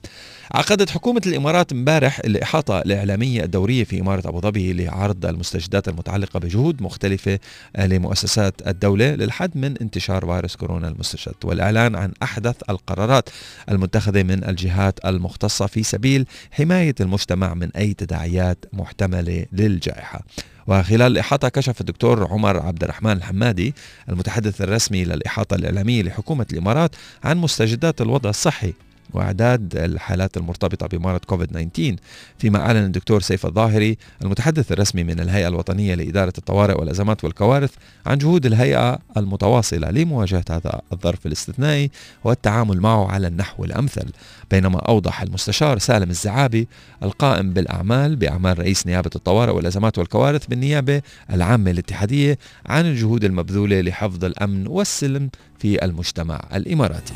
عقدت 0.51 0.89
حكومة 0.89 1.21
الإمارات 1.25 1.71
امبارح 1.71 2.19
الإحاطة 2.19 2.79
الإعلامية 2.79 3.43
الدورية 3.43 3.83
في 3.83 3.99
إمارة 3.99 4.29
أبو 4.29 4.39
ظبي 4.39 4.73
لعرض 4.73 5.25
المستجدات 5.25 5.87
المتعلقة 5.87 6.39
بجهود 6.39 6.81
مختلفة 6.81 7.39
لمؤسسات 7.77 8.67
الدولة 8.67 9.15
للحد 9.15 9.57
من 9.57 9.77
انتشار 9.77 10.25
فيروس 10.25 10.55
كورونا 10.55 10.87
المستجد 10.87 11.35
والإعلان 11.43 11.95
عن 11.95 12.11
أحدث 12.23 12.55
القرارات 12.69 13.29
المتخذة 13.69 14.23
من 14.23 14.43
الجهات 14.43 15.05
المختصة 15.05 15.65
في 15.65 15.83
سبيل 15.83 16.25
حماية 16.51 16.95
المجتمع 16.99 17.53
من 17.53 17.69
أي 17.75 17.93
تداعيات 17.93 18.65
محتملة 18.73 19.45
للجائحة. 19.51 20.21
وخلال 20.67 21.11
الإحاطة 21.11 21.49
كشف 21.49 21.81
الدكتور 21.81 22.27
عمر 22.27 22.59
عبد 22.59 22.83
الرحمن 22.83 23.11
الحمادي 23.11 23.73
المتحدث 24.09 24.61
الرسمي 24.61 25.03
للإحاطة 25.03 25.55
الإعلامية 25.55 26.03
لحكومة 26.03 26.45
الإمارات 26.53 26.95
عن 27.23 27.37
مستجدات 27.37 28.01
الوضع 28.01 28.29
الصحي. 28.29 28.73
وإعداد 29.13 29.75
الحالات 29.75 30.37
المرتبطة 30.37 30.87
بمرض 30.87 31.19
كوفيد 31.19 31.47
19 31.47 31.95
فيما 32.37 32.59
أعلن 32.59 32.85
الدكتور 32.85 33.21
سيف 33.21 33.45
الظاهري 33.45 33.97
المتحدث 34.21 34.71
الرسمي 34.71 35.03
من 35.03 35.19
الهيئة 35.19 35.47
الوطنية 35.47 35.95
لإدارة 35.95 36.33
الطوارئ 36.37 36.79
والأزمات 36.79 37.23
والكوارث 37.23 37.71
عن 38.05 38.17
جهود 38.17 38.45
الهيئة 38.45 38.99
المتواصلة 39.17 39.91
لمواجهة 39.91 40.43
هذا 40.49 40.81
الظرف 40.93 41.25
الاستثنائي 41.25 41.91
والتعامل 42.23 42.81
معه 42.81 43.11
على 43.11 43.27
النحو 43.27 43.63
الأمثل. 43.63 44.11
بينما 44.51 44.79
أوضح 44.79 45.21
المستشار 45.21 45.79
سالم 45.79 46.09
الزعابي 46.09 46.67
القائم 47.03 47.53
بالأعمال 47.53 48.15
بأعمال 48.15 48.59
رئيس 48.59 48.87
نيابة 48.87 49.11
الطوارئ 49.15 49.51
والأزمات 49.51 49.97
والكوارث 49.97 50.45
بالنيابة 50.45 51.01
العامة 51.31 51.71
الاتحادية 51.71 52.37
عن 52.65 52.85
الجهود 52.85 53.23
المبذولة 53.23 53.81
لحفظ 53.81 54.25
الأمن 54.25 54.67
والسلم 54.67 55.29
في 55.59 55.85
المجتمع 55.85 56.41
الإماراتي. 56.53 57.13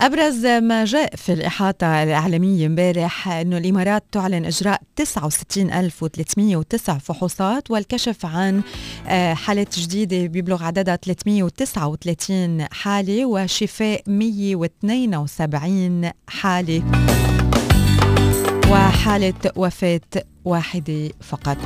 أبرز 0.00 0.46
ما 0.46 0.84
جاء 0.84 1.16
في 1.16 1.32
الإحاطة 1.32 2.02
الإعلامية 2.02 2.66
امبارح 2.66 3.28
أنه 3.28 3.58
الإمارات 3.58 4.04
تعلن 4.12 4.44
إجراء 4.44 4.80
69309 4.96 6.98
فحوصات 6.98 7.70
والكشف 7.70 8.26
عن 8.26 8.62
آه، 9.08 9.34
حالات 9.34 9.78
جديدة 9.78 10.26
بيبلغ 10.26 10.64
عددها 10.64 10.96
339 10.96 12.66
حالة 12.72 13.26
وشفاء 13.26 14.02
172 14.06 16.10
حالة 16.28 16.82
وحالة 18.70 19.34
وفاة 19.56 20.00
واحدة 20.44 21.10
فقط. 21.20 21.58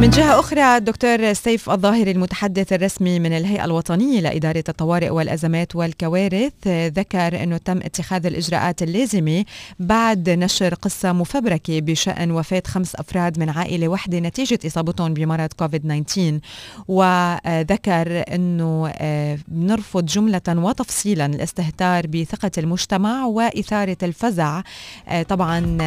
من 0.00 0.10
جهة 0.10 0.40
أخرى 0.40 0.76
الدكتور 0.76 1.32
سيف 1.32 1.70
الظاهري 1.70 2.10
المتحدث 2.10 2.72
الرسمي 2.72 3.18
من 3.18 3.32
الهيئة 3.32 3.64
الوطنية 3.64 4.20
لإدارة 4.20 4.64
الطوارئ 4.68 5.10
والأزمات 5.10 5.76
والكوارث 5.76 6.52
ذكر 6.66 7.42
أنه 7.42 7.56
تم 7.56 7.76
اتخاذ 7.78 8.26
الإجراءات 8.26 8.82
اللازمة 8.82 9.44
بعد 9.80 10.30
نشر 10.30 10.74
قصة 10.74 11.12
مفبركة 11.12 11.80
بشأن 11.80 12.30
وفاة 12.30 12.62
خمس 12.66 12.94
أفراد 12.96 13.38
من 13.38 13.48
عائلة 13.50 13.88
واحدة 13.88 14.18
نتيجة 14.18 14.58
إصابتهم 14.66 15.14
بمرض 15.14 15.52
كوفيد 15.52 16.04
19 16.06 16.40
وذكر 16.88 18.34
أنه 18.34 18.92
آه، 18.96 19.38
نرفض 19.52 20.06
جملة 20.06 20.42
وتفصيلا 20.48 21.26
الاستهتار 21.26 22.06
بثقة 22.06 22.50
المجتمع 22.58 23.24
وإثارة 23.24 23.98
الفزع. 24.02 24.62
آه، 25.08 25.22
طبعا 25.22 25.78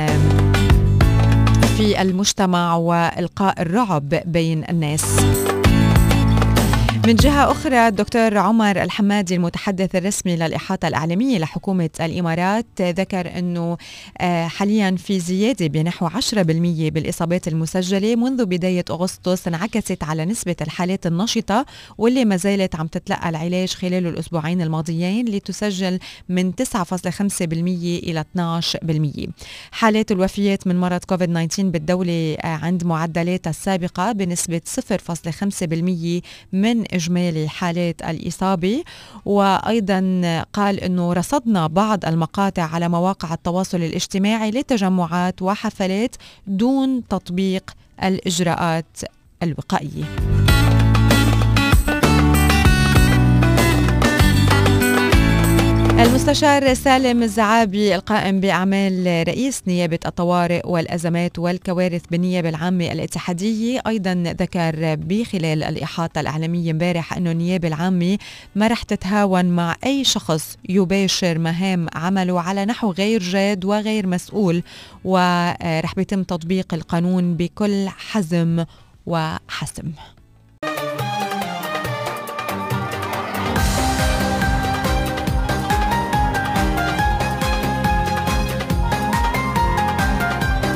في 1.78 2.02
المجتمع 2.02 2.76
والقاء 2.76 3.62
الرعب 3.62 4.10
بين 4.26 4.64
الناس. 4.70 5.06
من 7.08 7.16
جهة 7.16 7.52
أخرى 7.52 7.88
الدكتور 7.88 8.38
عمر 8.38 8.84
الحمادي 8.84 9.36
المتحدث 9.36 9.96
الرسمي 9.96 10.36
للإحاطة 10.36 10.88
الإعلامية 10.88 11.38
لحكومة 11.38 11.90
الإمارات 12.02 12.66
ذكر 12.82 13.38
أنه 13.38 13.78
آه، 14.22 14.48
حاليا 14.48 14.96
في 14.98 15.20
زيادة 15.20 15.68
بنحو 15.68 16.08
10% 16.08 16.10
بالإصابات 16.90 17.48
المسجلة 17.48 18.16
منذ 18.16 18.46
بداية 18.46 18.86
أغسطس 18.90 19.48
انعكست 19.48 20.04
على 20.04 20.26
نسبة 20.26 20.56
الحالات 20.62 21.08
النشطة 21.08 21.66
واللي 21.98 22.26
ما 22.26 22.38
زالت 22.38 22.76
عم 22.76 22.88
تتلقى 22.88 23.30
العلاج 23.30 23.74
خلال 23.74 24.08
الأسبوعين 24.08 24.62
الماضيين 24.62 25.26
لتسجل 25.26 26.00
من 26.30 26.54
9.5% 26.76 27.42
إلى 27.42 28.26
12% 29.28 29.30
حالات 29.72 30.12
الوفيات 30.12 30.68
من 30.68 30.80
مرض 30.80 31.04
كوفيد 31.04 31.30
19 31.30 31.64
بالدولة 31.64 32.38
آه، 32.44 32.48
عند 32.48 32.84
معدلاتها 32.84 33.50
السابقة 33.50 34.12
بنسبة 34.12 34.62
0.5% 34.66 36.22
من 36.54 36.93
إجمالي 36.94 37.50
حالات 37.50 38.02
الإصابة. 38.02 38.84
وأيضا 39.26 40.00
قال 40.54 40.80
أنه 40.80 41.14
رصدنا 41.14 41.68
بعض 41.68 42.06
المقاطع 42.06 42.64
على 42.64 42.90
مواقع 42.90 43.34
التواصل 43.34 43.78
الاجتماعي 43.78 44.52
لتجمعات 44.52 45.42
وحفلات 45.42 46.16
دون 46.48 47.08
تطبيق 47.08 47.72
الإجراءات 48.04 48.98
الوقائية. 49.44 50.04
المستشار 56.04 56.74
سالم 56.74 57.24
الزعابي 57.24 57.96
القائم 57.96 58.40
بأعمال 58.40 59.24
رئيس 59.28 59.64
نيابة 59.68 60.00
الطوارئ 60.06 60.62
والأزمات 60.68 61.40
والكوارث 61.40 62.02
بالنيابة 62.12 62.50
العامة 62.50 62.92
الاتحادية. 62.92 63.82
أيضا 63.88 64.24
ذكر 64.40 64.96
بخلال 64.96 65.64
الإحاطة 65.64 66.22
الإعلامية 66.22 66.72
امبارح 66.72 67.18
أنه 67.18 67.32
النيابة 67.32 67.68
العامة 67.68 68.18
ما 68.56 68.68
رح 68.68 68.84
تتهاون 68.84 69.46
مع 69.46 69.76
أي 69.86 70.04
شخص 70.04 70.58
يباشر 70.70 71.40
مهام 71.40 71.88
عمله 71.94 72.42
على 72.42 72.66
نحو 72.66 72.92
غير 72.92 73.24
جاد 73.24 73.66
وغير 73.66 74.08
مسؤول 74.08 74.64
ورح 75.04 75.96
بيتم 75.96 76.24
تطبيق 76.24 76.74
القانون 76.74 77.36
بكل 77.36 77.90
حزم 77.90 78.66
وحسم. 79.06 79.92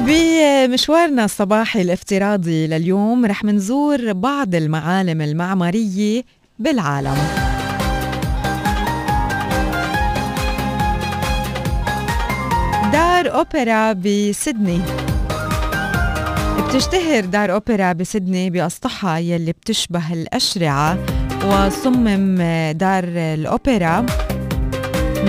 بمشوارنا 0.08 1.26
الصباحي 1.26 1.82
الافتراضي 1.82 2.68
لليوم 2.68 3.26
رح 3.26 3.44
منزور 3.44 4.14
بعض 4.14 4.56
المعالم 4.56 5.22
المعمارية 5.22 6.24
بالعالم. 6.60 7.18
دار 12.94 13.34
أوبرا 13.34 13.94
بسيدني. 13.94 14.82
بتشتهر 16.58 17.26
دار 17.26 17.54
أوبرا 17.54 17.94
بسيدني 17.94 18.50
بأسطحها 18.50 19.18
يلي 19.18 19.52
بتشبه 19.52 20.14
الأشرعة 20.14 20.98
وصمم 21.46 22.38
دار 22.72 23.04
الأوبرا. 23.08 24.06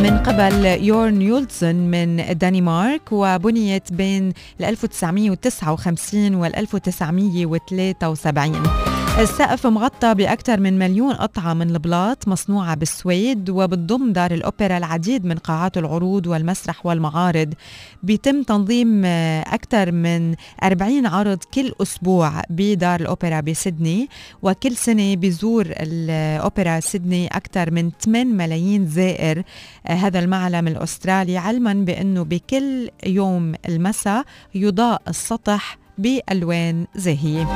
من 0.02 0.18
قبل 0.18 0.64
يورن 0.64 1.22
يولتسون 1.22 1.74
من 1.74 2.20
الدنمارك 2.20 3.02
وبنيت 3.12 3.92
بين 3.92 4.32
1959 4.61 6.34
وال 6.34 6.56
1973 6.56 8.88
السقف 9.18 9.66
مغطى 9.66 10.14
بأكثر 10.14 10.61
من 10.61 10.78
مليون 10.78 11.14
قطعة 11.14 11.54
من 11.54 11.70
البلاط 11.70 12.28
مصنوعة 12.28 12.74
بالسويد 12.74 13.50
وبتضم 13.50 14.12
دار 14.12 14.31
الأوبرا 14.31 14.76
العديد 14.76 15.24
من 15.24 15.35
قاعات 15.35 15.78
العروض 15.78 16.26
والمسرح 16.26 16.87
والمعارض. 16.87 17.54
بيتم 18.02 18.42
تنظيم 18.42 19.04
أكثر 19.44 19.92
من 19.92 20.35
40 20.62 21.07
عرض 21.07 21.38
كل 21.54 21.72
أسبوع 21.83 22.42
بدار 22.50 23.00
الأوبرا 23.00 23.40
بسيدني 23.40 24.09
وكل 24.42 24.76
سنة 24.76 25.14
بيزور 25.14 25.66
الأوبرا 25.68 26.81
سيدني 26.81 27.26
أكثر 27.26 27.70
من 27.70 27.90
8 27.90 28.24
ملايين 28.35 28.87
زائر. 28.87 29.42
هذا 29.87 30.18
المعلم 30.18 30.68
الأسترالي 30.68 31.38
علما 31.38 31.72
بأنه 31.72 32.22
بكل 32.22 32.90
يوم 33.07 33.54
المساء 33.68 34.24
يضاء 34.54 35.02
السطح 35.09 35.78
بألوان 35.98 36.87
زاهية 36.96 37.48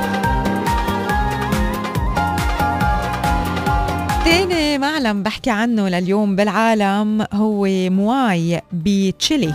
معلم 4.83 5.23
بحكي 5.23 5.49
عنه 5.49 5.89
لليوم 5.89 6.35
بالعالم 6.35 7.25
هو 7.33 7.67
مواي 7.89 8.61
بتشيلي. 8.73 9.53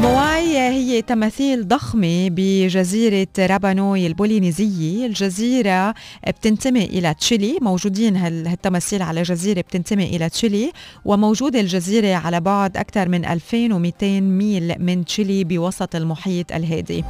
مواي 0.00 0.58
هي 0.58 1.02
تماثيل 1.02 1.68
ضخمة 1.68 2.28
بجزيرة 2.28 3.26
رابانوي 3.38 4.06
البولينيزية. 4.06 5.06
الجزيرة 5.06 5.94
بتنتمي 6.26 6.84
إلى 6.84 7.14
تشيلي 7.14 7.58
موجودين 7.60 8.16
هالتماثيل 8.16 9.02
على 9.02 9.22
جزيرة 9.22 9.60
بتنتمي 9.60 10.16
إلى 10.16 10.28
تشيلي 10.28 10.72
وموجودة 11.04 11.60
الجزيرة 11.60 12.14
على 12.14 12.40
بعد 12.40 12.76
أكثر 12.76 13.08
من 13.08 13.24
2200 13.24 14.20
ميل 14.20 14.74
من 14.78 15.04
تشيلي 15.04 15.44
بوسط 15.44 15.96
المحيط 15.96 16.52
الهادي. 16.52 17.04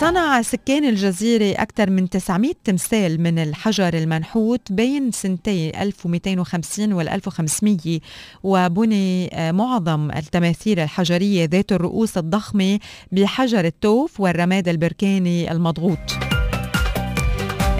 صنع 0.00 0.42
سكان 0.42 0.84
الجزيرة 0.84 1.62
أكثر 1.62 1.90
من 1.90 2.08
900 2.10 2.52
تمثال 2.64 3.20
من 3.20 3.38
الحجر 3.38 3.94
المنحوت 3.94 4.72
بين 4.72 5.10
سنتي 5.10 5.82
1250 5.82 6.92
وال 6.92 7.08
1500 7.08 8.00
وبني 8.42 9.30
آه، 9.32 9.52
معظم 9.52 10.10
التماثيل 10.10 10.80
الحجرية 10.80 11.44
ذات 11.44 11.72
الرؤوس 11.72 12.18
الضخمة 12.18 12.78
بحجر 13.12 13.64
التوف 13.64 14.20
والرماد 14.20 14.68
البركاني 14.68 15.52
المضغوط. 15.52 15.98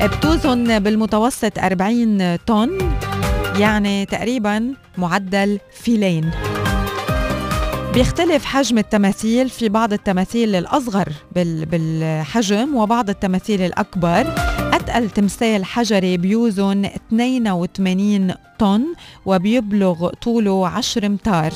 بتوزن 0.02 0.78
بالمتوسط 0.78 1.58
40 1.58 2.36
طن 2.36 2.78
يعني 3.58 4.06
تقريبا 4.06 4.74
معدل 4.98 5.58
فيلين. 5.72 6.30
بيختلف 7.94 8.44
حجم 8.44 8.78
التماثيل. 8.78 9.50
في 9.50 9.68
بعض 9.68 9.92
التماثيل 9.92 10.54
الأصغر 10.54 11.12
بالحجم 11.34 12.74
وبعض 12.74 13.08
التماثيل 13.10 13.62
الأكبر. 13.62 14.34
أتقل 14.72 15.10
تمثال 15.10 15.64
حجري 15.64 16.16
بيوزن 16.16 16.84
82 16.84 18.34
طن 18.58 18.84
وبيبلغ 19.26 20.08
طوله 20.08 20.68
10 20.68 21.06
أمتار. 21.06 21.52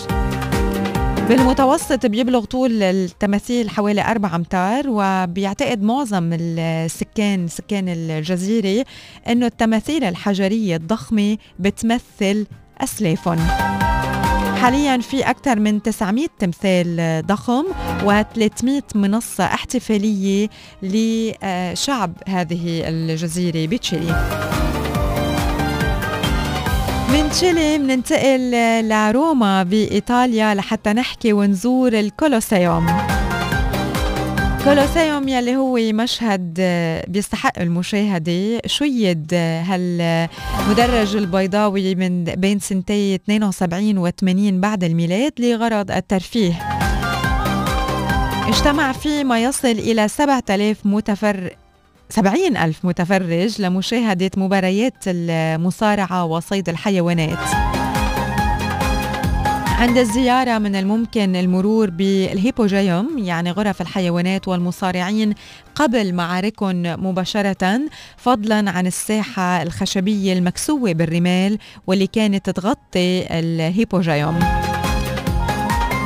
بالمتوسط 1.29 2.07
بيبلغ 2.07 2.45
طول 2.45 2.83
التماثيل 2.83 3.71
حوالي 3.71 4.03
4 4.03 4.37
أمتار 4.37 4.85
وبيعتقد 4.89 5.83
معظم 5.83 6.31
السكان 6.33 7.49
سكان 7.49 7.89
الجزيرة 7.89 8.85
إنه 9.29 9.47
التماثيل 9.47 10.05
الحجرية 10.05 10.77
الضخمة 10.77 11.37
بتمثل 11.59 12.47
أسلافهم. 12.81 13.39
حاليا 14.61 14.99
في 14.99 15.31
أكثر 15.31 15.59
من 15.59 15.83
900 15.83 16.27
تمثال 16.39 17.23
ضخم 17.27 17.65
و300 18.07 18.97
منصة 18.97 19.45
احتفالية 19.45 20.49
لشعب 20.83 22.13
هذه 22.29 22.83
الجزيرة 22.89 23.67
بتشيلي. 23.67 24.39
من 27.13 27.31
تشيلي 27.31 27.79
بننتقل 27.79 28.51
لروما 28.89 29.63
بإيطاليا 29.63 30.55
لحتى 30.55 30.93
نحكي 30.93 31.33
ونزور 31.33 31.93
الكولوسيوم. 31.93 32.87
كولوسيوم 34.69 35.29
يلي 35.29 35.57
هو 35.57 35.79
مشهد 35.93 36.55
بيستحق 37.09 37.59
المشاهدة. 37.59 38.61
شيد 38.67 39.35
هالمدرج 39.35 41.17
البيضاوي 41.17 41.95
من 41.95 42.25
بين 42.25 42.59
سنتي 42.59 43.15
72 43.15 43.99
و 43.99 44.09
80 44.09 44.61
بعد 44.61 44.85
الميلاد 44.85 45.33
لغرض 45.39 45.91
الترفيه. 45.91 46.53
اجتمع 48.49 48.93
فيه 48.93 49.25
ما 49.25 49.43
يصل 49.43 49.69
إلى 49.69 50.09
7000 50.09 50.87
متفرج 50.87 51.51
سبعين 52.11 52.57
ألف 52.57 52.85
متفرج 52.85 53.63
لمشاهدة 53.63 54.31
مباريات 54.37 55.05
المصارعة 55.07 56.25
وصيد 56.25 56.69
الحيوانات. 56.69 57.39
عند 59.79 59.99
الزيارة 59.99 60.59
من 60.59 60.77
الممكن 60.77 61.37
المرور 61.37 61.91
بالهيبوجيوم 61.91 63.19
يعني 63.19 63.51
غرف 63.51 63.81
الحيوانات 63.81 64.49
والمصارعين 64.49 65.35
قبل 65.75 66.15
معاركهم 66.15 66.83
مباشرة 66.83 67.81
فضلا 68.17 68.71
عن 68.71 68.87
الساحة 68.87 69.63
الخشبية 69.63 70.33
المكسوة 70.33 70.93
بالرمال 70.93 71.59
واللي 71.87 72.07
كانت 72.07 72.51
تغطي 72.51 73.27
الهيبوجيوم. 73.39 74.39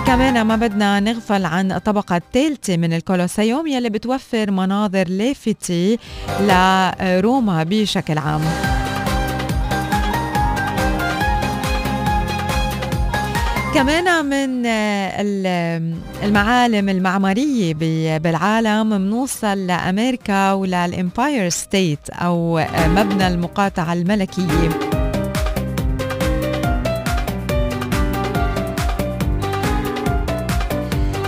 كمان 0.06 0.42
ما 0.42 0.56
بدنا 0.56 1.00
نغفل 1.00 1.44
عن 1.44 1.72
الطبقة 1.72 2.16
الثالثة 2.16 2.76
من 2.76 2.92
الكولوسيوم 2.92 3.66
يلي 3.66 3.90
بتوفر 3.90 4.50
مناظر 4.50 5.08
لافتة 5.08 5.98
لروما 6.40 7.62
بشكل 7.62 8.18
عام. 8.18 8.42
كمان 13.74 14.24
من 14.24 14.66
المعالم 16.24 16.88
المعمارية 16.88 17.74
بالعالم 18.18 18.98
بنوصل 18.98 19.66
لأمريكا 19.66 20.52
وللإمباير 20.52 21.48
ستيت 21.48 22.10
أو 22.10 22.64
مبنى 22.86 23.26
المقاطعة 23.28 23.92
الملكية. 23.92 24.91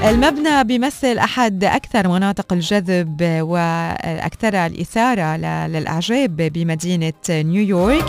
المبنى 0.04 0.64
بيمثل 0.64 1.18
أحد 1.18 1.64
أكثر 1.64 2.08
مناطق 2.08 2.52
الجذب 2.52 3.22
وأكثر 3.22 4.66
الإثارة 4.66 5.36
للأعجاب 5.66 6.36
بمدينة 6.36 7.12
نيويورك. 7.30 8.04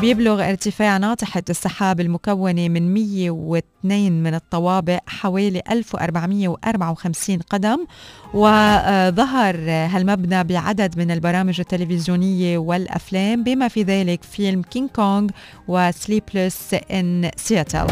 بيبلغ 0.00 0.48
ارتفاع 0.48 0.96
ناطحة 0.96 1.42
السحاب 1.50 2.00
المكونة 2.00 2.68
من 2.68 2.94
102 2.94 4.22
من 4.22 4.34
الطوابق 4.34 4.98
حوالي 5.06 5.62
1454 5.70 7.38
قدم. 7.38 7.86
وظهر 8.34 9.56
هالمبنى 9.70 10.44
بعدد 10.44 10.98
من 10.98 11.10
البرامج 11.10 11.60
التلفزيونية 11.60 12.58
والأفلام 12.58 13.44
بما 13.44 13.68
في 13.68 13.82
ذلك 13.82 14.22
فيلم 14.22 14.62
كينج 14.62 14.90
كونغ 14.90 15.28
و 15.68 15.79
Sleepless 15.79 16.74
in 16.90 17.30
Seattle 17.36 17.86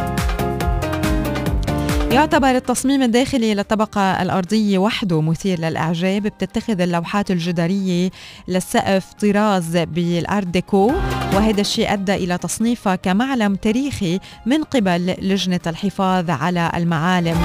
يعتبر 2.13 2.51
التصميم 2.51 3.03
الداخلي 3.03 3.55
للطبقة 3.55 4.23
الأرضية 4.23 4.79
وحده 4.79 5.21
مثير 5.21 5.61
للإعجاب 5.61 6.23
بتتخذ 6.23 6.81
اللوحات 6.81 7.31
الجدارية 7.31 8.11
للسقف 8.49 9.13
طراز 9.13 9.77
بالأرض 9.77 10.53
ديكو 10.53 10.93
وهذا 11.35 11.61
الشيء 11.61 11.93
أدى 11.93 12.15
إلى 12.15 12.39
تصنيفها 12.39 12.97
كمعلم 12.97 13.55
تاريخي 13.55 14.21
من 14.47 14.65
قبل 14.65 15.15
لجنة 15.23 15.61
الحفاظ 15.67 16.31
على 16.31 16.71
المعالم. 16.75 17.37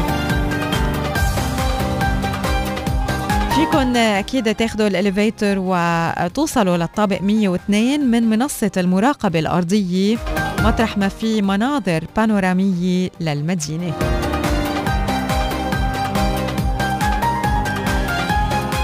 فيكن 3.56 3.98
أكيد 3.98 4.56
تاخذوا 4.56 4.88
الإليفيتر 4.88 5.56
وتوصلوا 5.60 6.78
للطابق 6.78 7.22
102 7.22 8.00
من 8.12 8.24
منصة 8.30 8.72
المراقبة 8.78 9.40
الأرضية 9.40 10.18
مطرح 10.60 10.98
ما 10.98 11.08
في 11.08 11.42
مناظر 11.42 12.06
بانورامية 12.18 13.10
للمدينة. 13.20 13.94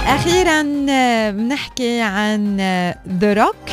أخيرا 0.10 0.62
بنحكي 1.32 2.02
عن 2.02 2.58
The 3.08 3.34
Rock 3.34 3.70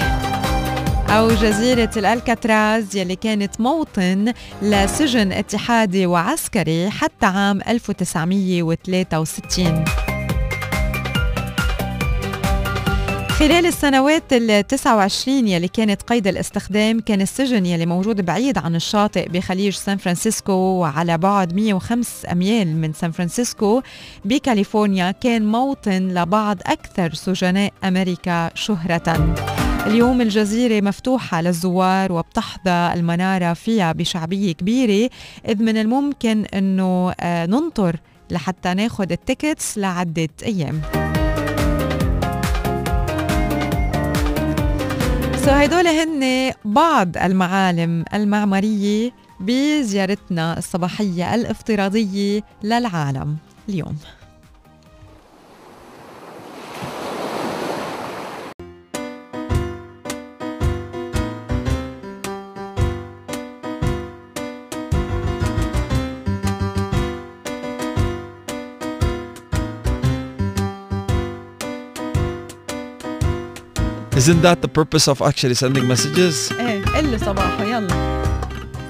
أو 1.10 1.28
جزيرة 1.28 1.90
الألكاتراز 1.96 2.96
يلي 2.96 3.16
كانت 3.16 3.60
موطن 3.60 4.32
لسجن 4.62 5.32
اتحادي 5.32 6.06
وعسكري 6.06 6.90
حتى 6.90 7.26
عام 7.26 7.60
1963 7.68 9.84
خلال 13.38 13.66
السنوات 13.66 14.32
ال 14.32 14.66
29 14.66 15.48
يلي 15.48 15.68
كانت 15.68 16.02
قيد 16.02 16.26
الاستخدام 16.26 17.00
كان 17.00 17.20
السجن 17.20 17.66
يلي 17.66 17.86
موجود 17.86 18.20
بعيد 18.20 18.58
عن 18.58 18.76
الشاطئ 18.76 19.28
بخليج 19.28 19.72
سان 19.72 19.96
فرانسيسكو 19.96 20.52
وعلى 20.52 21.18
بعد 21.18 21.54
105 21.54 22.32
أميال 22.32 22.76
من 22.76 22.92
سان 22.92 23.10
فرانسيسكو 23.10 23.82
بكاليفورنيا 24.24 25.10
كان 25.10 25.46
موطن 25.46 26.08
لبعض 26.08 26.58
أكثر 26.66 27.14
سجناء 27.14 27.72
أمريكا 27.84 28.50
شهرة. 28.54 29.34
اليوم 29.86 30.20
الجزيرة 30.20 30.84
مفتوحة 30.84 31.40
للزوار 31.40 32.12
وبتحظى 32.12 32.92
المنارة 32.94 33.52
فيها 33.52 33.92
بشعبية 33.92 34.52
كبيرة 34.52 35.10
إذ 35.48 35.62
من 35.62 35.76
الممكن 35.76 36.44
أنه 36.44 37.14
آه، 37.20 37.46
ننطر 37.46 37.96
لحتى 38.30 38.74
ناخد 38.74 39.12
ال 39.12 39.20
tickets 39.21 39.78
لعدة 39.78 40.28
أيام. 40.42 41.05
so 45.46 45.52
هدول 45.52 45.86
هن 45.86 46.52
بعض 46.64 47.16
المعالم 47.16 48.04
المعمارية 48.14 49.10
بزيارتنا 49.40 50.58
الصباحية 50.58 51.34
الافتراضية 51.34 52.42
للعالم 52.62 53.36
اليوم. 53.68 53.96
Isn't 74.16 74.40
that 74.48 74.58
the 74.62 74.68
purpose 74.68 75.06
of 75.08 75.18
actually 75.20 75.54
sending 75.54 75.86
messages? 75.92 76.52
إيه 76.60 76.84
قل 76.84 77.12
له 77.12 77.16
صباحه. 77.18 77.64
يلا. 77.64 78.22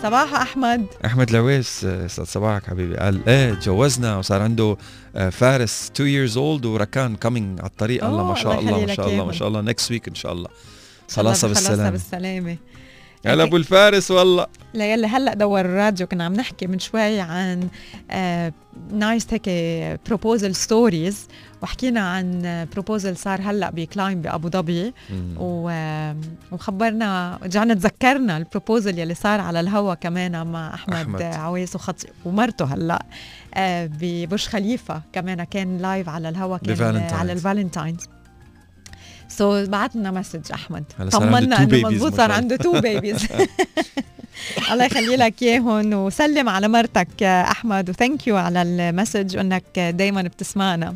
صباحو 0.02 0.36
أحمد. 0.36 0.86
أحمد 1.04 1.30
لويس 1.30 1.84
أستاذ 1.84 2.24
صباحك 2.24 2.64
حبيبي. 2.66 2.96
قال 2.96 3.28
إيه 3.28 3.54
تجوزنا 3.54 4.16
وصار 4.16 4.42
عنده 4.42 4.76
آه، 5.16 5.30
فارس 5.30 5.90
2 5.96 6.28
years 6.28 6.32
old 6.34 6.64
وركان 6.66 7.16
coming 7.16 7.60
على 7.60 7.70
الطريق. 7.70 8.04
الله 8.04 8.22
ما 8.22 8.28
أوه، 8.28 8.34
شاء 8.34 8.60
الله 8.60 8.60
الله 8.60 8.72
ما 8.72 8.82
يخلي 8.82 8.94
شاء 8.96 9.06
لك 9.06 9.12
الله 9.12 9.24
ما 9.24 9.30
إياهم. 9.30 9.38
شاء 9.38 9.48
الله. 9.48 9.72
next 9.72 9.86
week 9.92 10.08
إن 10.08 10.14
شاء 10.14 10.32
الله. 10.32 10.48
خلاص 11.10 11.42
خلاص 11.42 11.44
بالسلامة 11.44 11.90
بالسلامة. 11.90 12.56
هلا 13.26 13.42
ابو 13.42 13.56
الفارس 13.56 14.10
والله. 14.10 14.46
لا 14.74 14.92
يلي 14.92 15.06
هلا 15.06 15.34
دور 15.34 15.60
الراديو. 15.60 16.06
كنا 16.06 16.24
عم 16.24 16.32
نحكي 16.32 16.66
من 16.66 16.78
شوي 16.78 17.20
عن 17.20 17.68
آه 18.10 18.52
نايس 18.92 19.26
هيك 19.30 19.48
بروبوزل 20.06 20.54
ستوريز 20.54 21.28
وحكينا 21.62 22.00
عن 22.00 22.66
بروبوزل 22.72 23.16
صار 23.16 23.40
هلا 23.42 23.70
بكلاين 23.70 24.22
بأبو 24.22 24.48
ظبي. 24.48 24.92
آه، 25.40 26.16
وخبرنا 26.52 27.38
رجعنا 27.42 27.74
تذكرنا 27.74 28.36
ال 28.36 28.43
proposal 28.43 28.98
يلي 28.98 29.14
صار 29.14 29.40
على 29.40 29.60
الهوا 29.60 29.94
كمان 29.94 30.46
مع 30.46 30.74
أحمد, 30.74 30.96
أحمد. 30.96 31.22
عويس 31.22 31.74
وخطيبته 31.74 32.06
ومرته 32.24 32.64
هلا 32.64 33.04
آه 33.54 33.90
ببرج 34.00 34.46
خليفة. 34.46 35.02
كمان 35.12 35.44
كان 35.44 35.78
live 35.78 36.08
على 36.08 36.28
الهوا 36.28 36.56
كان. 36.56 37.08
على 37.12 37.32
ال 37.32 37.38
Valentine's. 37.38 38.06
so 39.38 39.64
so, 39.64 39.68
بعت 39.68 39.96
لنا 39.96 40.10
message 40.10 40.52
أحمد. 40.52 40.84
طمنا 41.12 41.62
إنه 41.62 41.90
ما 41.90 42.10
صار. 42.10 42.32
عنده 42.32 42.56
two 42.56 42.80
babies 42.80 43.26
الله 44.72 44.84
يخلي 44.84 45.16
لك 45.16 45.42
إياهم 45.42 45.92
وسلم 45.92 46.48
على 46.48 46.68
مرتك 46.68 47.22
أحمد. 47.22 47.90
و 47.90 47.96
thank 47.96 48.26
you 48.26 48.36
على 48.36 48.62
ال 48.62 48.71
message 48.71 49.36
وإنك 49.36 49.78
دائما 49.78 50.22
بتسمعنا. 50.22 50.94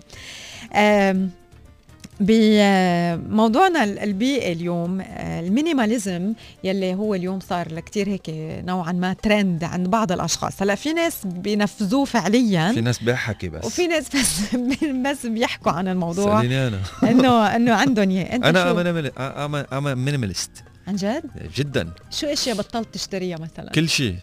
بموضوعنا 2.21 3.85
البيئي 3.85 4.53
اليوم 4.53 5.01
آه، 5.01 5.41
ال 5.41 5.49
minimalism 5.49 6.35
يلي 6.65 6.95
هو 6.95 7.15
اليوم 7.15 7.41
صار 7.41 7.81
كتير 7.81 8.09
هيك 8.09 8.23
نوعا 8.67 8.93
ما 8.93 9.13
ترند 9.13 9.65
عند 9.65 9.89
بعض 9.89 10.13
الأشخاص. 10.13 10.63
هلأ 10.63 10.75
في 10.75 10.93
ناس 10.93 11.15
بينفذوه 11.25 12.05
فعليا. 12.05 12.73
في 12.73 12.81
ناس 12.81 13.03
بيحكي 13.03 13.49
بس. 13.49 13.65
وفي 13.65 13.87
ناس 13.87 14.05
بس 14.17 14.57
بس 15.07 15.27
بيحكوا 15.27 15.73
عن 15.73 15.89
الموضوع. 15.89 16.37
سأليني 16.41 16.67
أنا. 16.67 16.81
انه 17.03 17.57
إنه 17.57 17.75
عندهم 17.75 18.11
إياه. 18.11 18.37
أنت 18.37 18.45
أنا 18.45 18.65
شو؟ 18.65 18.75
minimal 18.75 19.19
أنا 19.19 19.95
minimalist 19.95 20.51
عن 20.89 20.97
جد؟ 20.97 21.23
جدا. 21.57 21.91
شو 22.11 22.27
إشياء 22.27 22.57
بطلت 22.57 22.95
تشتريها 22.95 23.39
مثلا؟ 23.39 23.71
كل 23.71 23.89
شيء. 23.89 24.17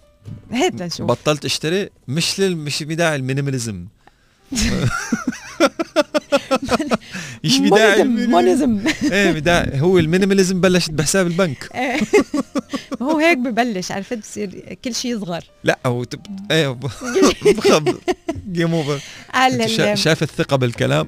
هات 0.51 0.81
لنشوف 0.81 1.07
بطلت 1.07 1.45
أشتري 1.45 1.89
مش 2.07 2.39
لل 2.39 2.57
مش 2.57 2.83
بداعي 2.83 3.15
ال 3.15 3.21
minimalism. 3.21 3.85
مش 7.43 7.59
بداعي 7.59 8.03
minimalism 8.03 8.79
إيه 9.11 9.31
بداعي 9.31 9.81
هو 9.81 9.97
ال 9.99 10.05
minimalism 10.05 10.61
بلشت 10.61 10.91
بحساب 10.91 11.27
البنك. 11.27 11.69
إيه. 11.75 11.99
هو 13.01 13.17
هيك 13.17 13.37
ببلش 13.37 13.91
عرفت؟ 13.91 14.17
بصير 14.17 14.75
كل 14.85 14.95
شيء 14.95 15.15
يصغر. 15.15 15.43
لا 15.63 15.79
هو 15.85 16.03
تب... 16.03 16.19
إيه 16.51 16.77
game 18.51 18.73
over 18.73 18.99
قال 19.33 19.61
أنت 19.61 19.69
شا- 19.71 19.93
ال- 19.93 19.97
شايف 19.97 20.23
الثقة 20.23 20.55
بالكلام. 20.57 21.07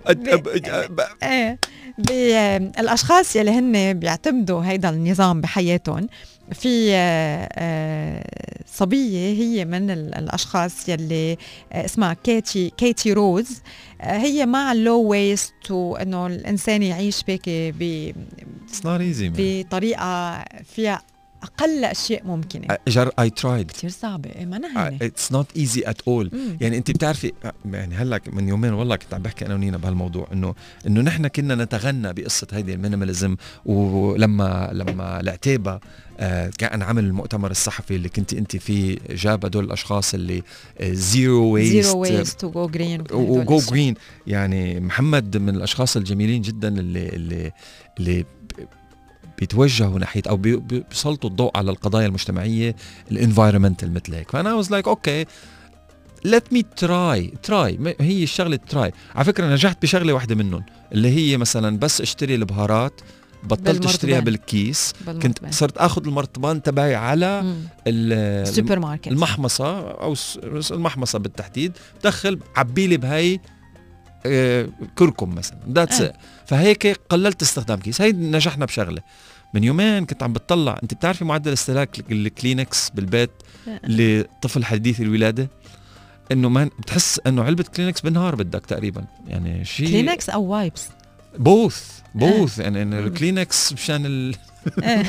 إيه. 1.23 1.59
ب- 1.97 2.71
الأشخاص 2.79 3.35
يلي 3.35 3.51
هن 3.51 3.93
بيعتمدوا 3.93 4.63
هيدا 4.63 4.89
النظام 4.89 5.41
بحياتهم 5.41 6.07
في 6.53 6.93
آه، 6.93 7.49
آه، 7.53 8.23
صبية 8.73 9.33
هي 9.33 9.65
من 9.65 9.89
ال- 9.91 10.15
الأشخاص 10.15 10.89
يلي 10.89 11.37
آه، 11.73 11.85
اسمها 11.85 12.13
كيتي 12.13 12.69
كيتي 12.77 13.13
روز. 13.13 13.61
هي 14.01 14.45
مع 14.45 14.71
ال 14.71 14.79
low 14.79 15.01
waste 15.01 15.71
وإنه 15.71 16.27
الإنسان 16.27 16.83
يعيش 16.83 17.23
هيك 17.27 17.41
ب- 17.49 18.13
it's 18.67 18.85
not 18.85 18.99
easy 18.99 19.31
بطريقة 19.37 20.43
فيها 20.75 21.01
أقل 21.43 21.85
أشياء 21.85 22.25
ممكنة. 22.25 22.77
I 22.87 23.11
tried 23.19 23.71
كثير 23.71 23.89
صعبة. 23.89 24.29
إيه 24.29 24.45
ما 24.45 24.57
هينة. 24.57 24.97
it's 25.01 25.31
not 25.31 25.57
easy 25.57 25.83
at 25.85 26.01
all. 26.07 26.31
يعني 26.61 26.77
أنت 26.77 26.91
بتعرفي 26.91 27.31
يعني 27.65 27.95
هلأ 27.95 28.21
من 28.33 28.47
يومين 28.49 28.73
والله 28.73 28.95
كنت 28.95 29.13
عم 29.13 29.21
بحكي 29.21 29.45
أنا 29.45 29.55
ونينا 29.55 29.77
بهالموضوع 29.77 30.27
إنه 30.33 30.55
إنه 30.87 31.01
نحن 31.01 31.27
كنا 31.27 31.55
نتغنى 31.55 32.13
بقصة 32.13 32.47
هيدي 32.51 32.73
ال 32.73 32.79
minimalism 32.79 33.35
ولما 33.65 34.69
لما 34.73 35.19
العتيبة 35.19 35.79
آه 36.19 36.51
كان 36.57 36.81
عمل 36.81 37.03
المؤتمر 37.03 37.51
الصحفي 37.51 37.95
اللي 37.95 38.09
كنت 38.09 38.33
انت 38.33 38.55
فيه 38.55 38.97
جاب 39.09 39.45
هدول 39.45 39.65
الأشخاص 39.65 40.13
اللي 40.13 40.43
zero 40.83 41.43
waste 41.43 41.85
zero 41.87 41.99
waste 41.99 42.43
و 42.43 42.67
go 42.67 42.78
green 42.78 43.03
و 43.11 43.57
go 43.57 43.68
green 43.68 43.93
يعني 44.27 44.79
محمد 44.79 45.37
من 45.37 45.55
الأشخاص 45.55 45.97
الجميلين 45.97 46.41
جدا 46.41 46.67
اللي 46.67 47.09
اللي 47.09 47.51
اللي 47.99 48.25
بيتوجهوا 49.39 49.99
ناحية 49.99 50.21
أو 50.29 50.37
بي- 50.37 50.55
بي- 50.55 50.83
بيسلطوا 50.89 51.29
الضوء 51.29 51.57
على 51.57 51.71
القضايا 51.71 52.05
المجتمعية 52.07 52.75
ال 53.11 53.17
environmental 53.17 53.93
مثل 53.93 54.13
هيك. 54.15 54.31
فأنا 54.31 54.53
was 54.53 54.71
like 54.71 54.87
okay 54.87 55.25
let 56.25 56.53
me 56.53 56.61
try 56.77 57.33
try 57.43 57.95
هي 57.99 58.23
الشغلة 58.23 58.55
try 58.55 58.91
على 59.15 59.25
فكرة 59.25 59.45
نجحت 59.53 59.81
بشغلة 59.81 60.13
واحدة 60.13 60.35
منهم 60.35 60.63
اللي 60.91 61.09
هي 61.09 61.37
مثلا 61.37 61.77
بس 61.77 62.01
اشتري 62.01 62.35
البهارات 62.35 63.01
بطلت. 63.43 63.85
اشتريها 63.85 64.19
بالكيس 64.19 64.93
كنت 65.21 65.39
صرت 65.53 65.77
آخذ 65.77 66.05
المرطبان 66.07 66.61
تبعي 66.63 66.95
على 66.95 67.39
ال- 67.87 68.47
السوبر 68.47 68.79
ماركت 68.79 69.07
المحمصة 69.07 69.91
أو 69.91 70.15
المحمصة 70.71 71.19
بالتحديد. 71.19 71.71
دخل 72.03 72.39
عبي 72.55 72.87
لي 72.87 72.97
بهي 72.97 73.39
آه، 74.25 74.69
كركم 74.95 75.35
مثلا. 75.35 75.57
that's 75.71 76.01
آه. 76.01 76.13
فهيك 76.45 76.99
قللت 77.09 77.41
استخدام 77.41 77.79
كيس 77.79 78.01
هي 78.01 78.11
نجحنا 78.11 78.65
بشغلة. 78.65 79.01
من 79.53 79.63
يومين 79.63 80.05
كنت 80.05 80.23
عم 80.23 80.33
بتطلع. 80.33 80.79
انت 80.83 80.93
بتعرفي 80.93 81.25
معدل 81.25 81.53
استهلاك 81.53 82.11
الكلينكس 82.11 82.89
بالبيت 82.89 83.31
آه. 83.67 83.79
لطفل 83.83 84.65
حديث 84.65 85.01
الولادة؟ 85.01 85.49
انه 86.31 86.49
ما 86.49 86.69
بتحس 86.79 87.21
انه 87.27 87.43
علبة 87.43 87.65
كلينكس 87.75 88.01
بالنهار 88.01 88.35
بدك 88.35 88.65
تقريبا. 88.65 89.05
يعني 89.27 89.65
شيء 89.65 89.87
كلينكس 89.87 90.29
أو 90.29 90.43
wipes 90.43 90.87
both 91.37 91.99
both 92.15 92.59
يعني 92.59 92.85
مم. 92.85 92.93
الكلينكس 92.93 93.73
مشان 93.73 94.05
ال... 94.05 94.35
إيه. 94.83 95.03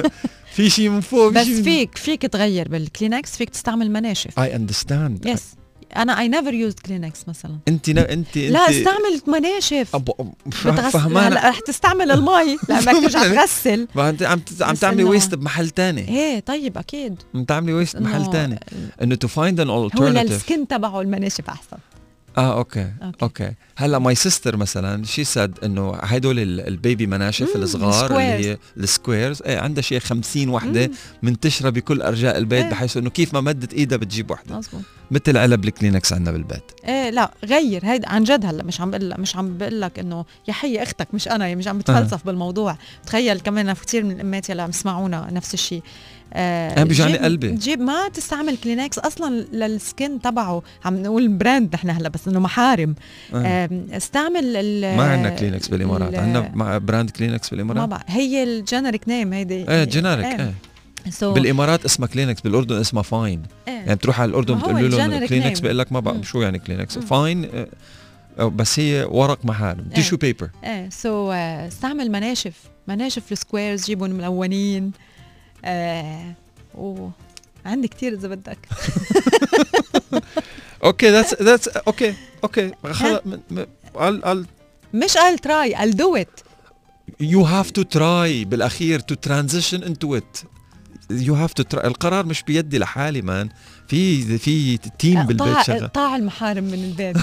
في 0.54 0.70
شيء 0.70 0.88
من 0.88 1.00
فوق 1.00 1.32
بس 1.32 1.46
فيك 1.46 1.96
فيك 1.96 2.22
تغير 2.22 2.68
بالكلينكس 2.68 3.36
فيك 3.36 3.50
تستعمل 3.50 3.90
مناشف. 3.90 4.40
I 4.40 4.56
understand 4.56 5.26
yes 5.26 5.54
أنا 5.96 6.20
I 6.20 6.28
never 6.28 6.54
used 6.54 6.78
Kleenex 6.78 7.28
مثلا. 7.28 7.58
انت 7.68 7.90
نا 7.90 8.12
انت 8.12 8.36
لا 8.36 8.68
انت 8.68 8.76
استعمل 8.76 9.20
مناشف 9.26 9.94
أبو 9.94 10.12
فهمان 10.92 11.32
هلا 11.32 11.48
رح 11.48 11.60
تستعمل 11.60 12.10
المي. 12.10 12.56
لانك 12.68 12.84
ترجع 12.84 13.22
تغسل 13.22 13.88
ما 13.94 14.08
أنت 14.08 14.22
عم 14.22 14.40
عم 14.60 14.74
تعملي 14.74 15.04
waste 15.04 15.34
بمحل 15.34 15.70
تاني. 15.70 16.08
إيه 16.08 16.40
طيب 16.40 16.78
أكيد. 16.78 17.22
عم 17.34 17.44
تعملي 17.44 17.72
waste 17.72 17.96
بمحل 17.96 18.20
إنه 18.20 18.30
تاني. 18.30 18.60
إنه 19.02 19.14
to 19.14 19.28
find 19.28 19.60
an 19.60 19.90
alternative. 19.90 20.02
للسكن 20.02 20.68
تبعه 20.68 21.00
المناشف 21.00 21.48
أحسن. 21.48 21.76
آه 22.38 22.58
okay 22.58 22.92
okay. 23.02 23.18
okay. 23.22 23.52
هلأ 23.76 23.98
my 23.98 24.14
sister 24.14 24.56
مثلا 24.56 25.04
she 25.04 25.24
said 25.24 25.58
إنه 25.64 25.94
هدول 25.94 26.38
ال- 26.38 26.60
ال 26.68 26.76
baby 26.76 27.06
مناشف 27.06 27.56
الصغار 27.56 28.10
اللي. 28.10 28.22
هي 28.22 28.58
ال 28.76 28.84
squares 28.84 29.42
إيه 29.42 29.58
عندها 29.58 29.82
شي 29.82 30.00
50 30.00 30.48
وحدة. 30.48 30.90
منتشرة 31.22 31.70
بكل 31.70 32.02
أرجاء 32.02 32.38
البيت 32.38 32.64
إيه. 32.64 32.70
بحيث 32.70 32.96
إنه 32.96 33.10
كيف 33.10 33.34
ما 33.34 33.40
مدت 33.40 33.74
إيدها 33.74 33.98
بتجيب 33.98 34.30
وحدة. 34.30 34.58
مزبوط 34.58 34.80
مثل 35.10 35.36
علب 35.36 35.64
الكلينكس 35.64 36.12
عندنا 36.12 36.32
بالبيت. 36.32 36.62
إيه 36.84 37.10
لا 37.10 37.30
غير. 37.44 37.84
هيدا 37.86 38.08
عن 38.08 38.24
جد 38.24 38.46
هلأ 38.46 38.64
مش 38.64 38.80
عم 38.80 38.90
بقول 38.90 39.14
مش 39.18 39.36
عم 39.36 39.58
بقول 39.58 39.80
لك 39.80 39.98
إنه 39.98 40.24
يا 40.48 40.52
حي 40.52 40.82
أختك 40.82 41.08
مش 41.14 41.28
أنا 41.28 41.54
مش 41.54 41.68
عم 41.68 41.78
بتفلسف 41.78 42.26
بالموضوع. 42.26 42.78
تخيل 43.06 43.40
كمان 43.40 43.74
في 43.74 43.84
كثير 43.86 44.04
من 44.04 44.10
الأمات 44.10 44.50
يلي 44.50 44.62
عم 44.62 44.70
يسمعونا 44.70 45.28
نفس 45.32 45.54
الشيء. 45.54 45.82
آه 46.32 46.76
أنا 46.76 46.84
بيجعني 46.84 47.18
قلبي. 47.18 47.52
جيب 47.52 47.80
ما 47.80 48.08
تستعمل 48.08 48.56
كلينكس 48.56 48.98
أصلا 48.98 49.44
للسكن 49.52 50.20
تبعه. 50.20 50.62
عم 50.84 51.02
نقول 51.02 51.28
brand 51.28 51.74
نحن 51.74 51.90
هلا 51.90 52.08
بس 52.08 52.28
إنه 52.28 52.40
محارم. 52.40 52.94
آه. 53.34 53.36
آه 53.46 53.68
استعمل 53.96 54.56
ال 54.56 54.96
ما 54.96 55.02
عندنا 55.02 55.30
كلينكس 55.30 55.68
بالإمارات. 55.68 56.14
ال- 56.14 56.20
عندنا 56.20 56.78
brand 56.78 57.10
Kleenex 57.10 57.52
ما 57.52 57.56
بالإمارات. 57.56 57.88
بعرف. 57.88 58.02
هي 58.06 58.42
ال 58.42 58.50
generic 58.50 59.08
name 59.08 59.32
هيدي. 59.32 59.70
إيه 59.70 59.84
generic 59.84 60.26
إيه. 60.26 60.54
so 61.10 61.32
بالإمارات 61.32 61.84
اسمها 61.84 62.08
كلينكس 62.08 62.40
بالأردن 62.40 62.76
اسمها 62.76 63.02
Fine 63.02 63.42
يعني 63.66 63.88
إيه 63.88 63.94
بتروح 63.94 64.20
على 64.20 64.28
الأردن 64.28 64.54
ما 64.54 64.60
بتقول 64.60 64.90
لهم 64.90 65.26
كلينكس. 65.26 65.60
بيقول 65.60 65.78
لك 65.78 65.92
ما 65.92 66.00
مم. 66.00 66.22
شو 66.22 66.42
يعني 66.42 66.58
Kleenex. 66.58 66.98
Fine 66.98 67.44
آه، 67.44 67.66
آه، 68.38 68.48
بس 68.48 68.78
هي 68.80 69.06
ورق 69.10 69.38
محارم 69.44 69.84
إيه. 69.88 69.94
tissue 69.94 70.16
paper 70.16 70.50
إيه 70.64 70.88
so 70.90 71.32
استعمل 71.32 72.10
مناشف. 72.10 72.54
مناشف 72.88 73.32
ال 73.32 73.38
squares 73.38 73.84
جيبهم 73.84 74.10
ملونين. 74.10 74.92
آه 75.64 76.34
و 76.74 77.08
عندي 77.66 77.88
كتير 77.88 78.12
إذا 78.12 78.28
بدك. 78.28 78.58
okay 80.84 81.10
that's 81.10 81.42
that's 81.42 81.68
okay 81.68 82.14
okay. 82.44 82.70
I'll, 82.70 84.24
I'll 84.24 84.46
مش 84.94 85.16
قال 85.16 85.38
try 85.38 85.74
قال 85.74 85.96
do 85.96 86.16
it 86.16 86.40
you 87.22 87.44
have 87.44 87.72
to 87.72 87.84
try 87.84 88.44
بالأخير 88.46 89.00
to 89.00 89.14
transition 89.28 89.82
into 89.82 90.14
it. 90.14 90.44
You 91.10 91.34
have 91.34 91.54
to 91.54 91.64
try. 91.74 91.84
القرار 91.84 92.26
مش 92.26 92.42
بيدي 92.42 92.78
لحالي 92.78 93.22
مان 93.22 93.48
في 93.88 94.38
في 94.38 94.76
team 94.76 95.22
بالبيت 95.22 95.62
شغال. 95.62 95.82
اقطاع 95.82 96.16
المحارم 96.16 96.64
من 96.64 96.84
البيت. 96.84 97.16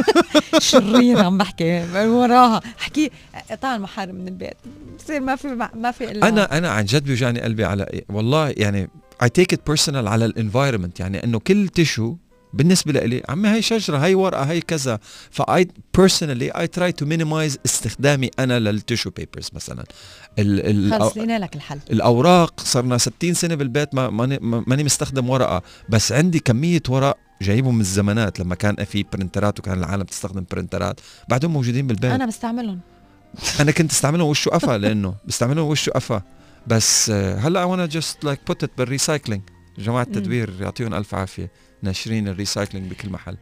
شريرة 0.58 1.22
عم 1.22 1.38
بحكي 1.38 1.86
وراها. 1.94 2.60
احكي 2.80 3.10
اقطاع 3.50 3.76
المحارم 3.76 4.14
من 4.14 4.28
البيت. 4.28 4.56
بصير 4.98 5.20
ما 5.20 5.36
في 5.36 5.68
ما 5.74 5.90
في 5.90 6.10
الا 6.10 6.28
أنا 6.28 6.58
أنا 6.58 6.70
عن 6.70 6.84
جد 6.84 7.04
بيوجعني 7.04 7.40
قلبي 7.40 7.64
على 7.64 8.02
والله 8.08 8.54
يعني 8.56 8.88
I 9.24 9.26
take 9.26 9.54
it 9.54 9.72
personal 9.72 10.06
على 10.06 10.24
ال 10.24 10.30
environment 10.30 11.00
يعني 11.00 11.24
إنه 11.24 11.38
كل 11.38 11.68
tissue 11.68 12.16
بالنسبة 12.52 12.92
لي 12.92 13.22
عمي 13.28 13.48
هاي 13.48 13.62
شجرة 13.62 13.98
هاي 13.98 14.14
ورقة 14.14 14.42
هاي 14.50 14.60
كذا. 14.60 14.98
ف 15.30 15.49
I 15.49 15.68
personally 16.00 16.50
I 16.56 16.66
try 16.78 16.90
to 17.02 17.06
minimize 17.06 17.56
استخدامي 17.66 18.30
أنا 18.38 18.58
لل 18.58 18.71
tissue 18.71 19.10
papers 19.10 19.48
مثلا. 19.52 19.84
ال 20.38 20.94
ال 20.94 21.00
خلص 21.00 21.16
لقينا 21.16 21.38
لك 21.38 21.56
الحل. 21.56 21.80
الأوراق 21.90 22.60
صرنا 22.60 22.98
60 22.98 23.34
سنة 23.34 23.54
بالبيت 23.54 23.94
ما 23.94 24.10
ماني 24.10 24.38
ما- 24.42 24.64
ماني 24.66 24.84
مستخدم 24.84 25.30
ورقة. 25.30 25.62
بس 25.88 26.12
عندي 26.12 26.38
كمية 26.38 26.82
ورق 26.88 27.16
جايبهم 27.42 27.74
من 27.74 27.80
الزمانات 27.80 28.40
لما 28.40 28.54
كان 28.54 28.84
في 28.84 29.04
printerات 29.12 29.58
وكان 29.58 29.78
العالم 29.78 30.02
تستخدم 30.02 30.44
printerات 30.50 31.00
بعدهم 31.28 31.52
موجودين 31.52 31.86
بالبيت. 31.86 32.04
أنا 32.04 32.14
أنا, 32.14 32.26
بستعملهم. 32.26 32.80
أنا 33.60 33.70
كنت 33.72 33.90
استعملهم 33.90 34.28
وشه 34.28 34.48
قفا 34.48 34.78
لأنه 34.78 35.14
بستعملهم 35.26 35.68
وشه 35.68 35.90
قفا 35.90 36.22
بس 36.66 37.10
آه، 37.10 37.38
هلأ 37.38 37.60
I 37.64 37.76
wanna 37.76 37.90
just 37.90 38.24
like 38.24 38.40
put 38.46 38.64
it 38.64 38.70
بال 38.78 38.90
recycling 38.90 39.42
جماعة. 39.78 40.02
التدوير 40.02 40.50
يعطيهم 40.60 40.94
ألف 40.94 41.14
عافية. 41.14 41.50
ناشرين 41.82 42.28
ال 42.28 42.34
recycling 42.34 42.90
بكل 42.90 43.10
محل. 43.10 43.36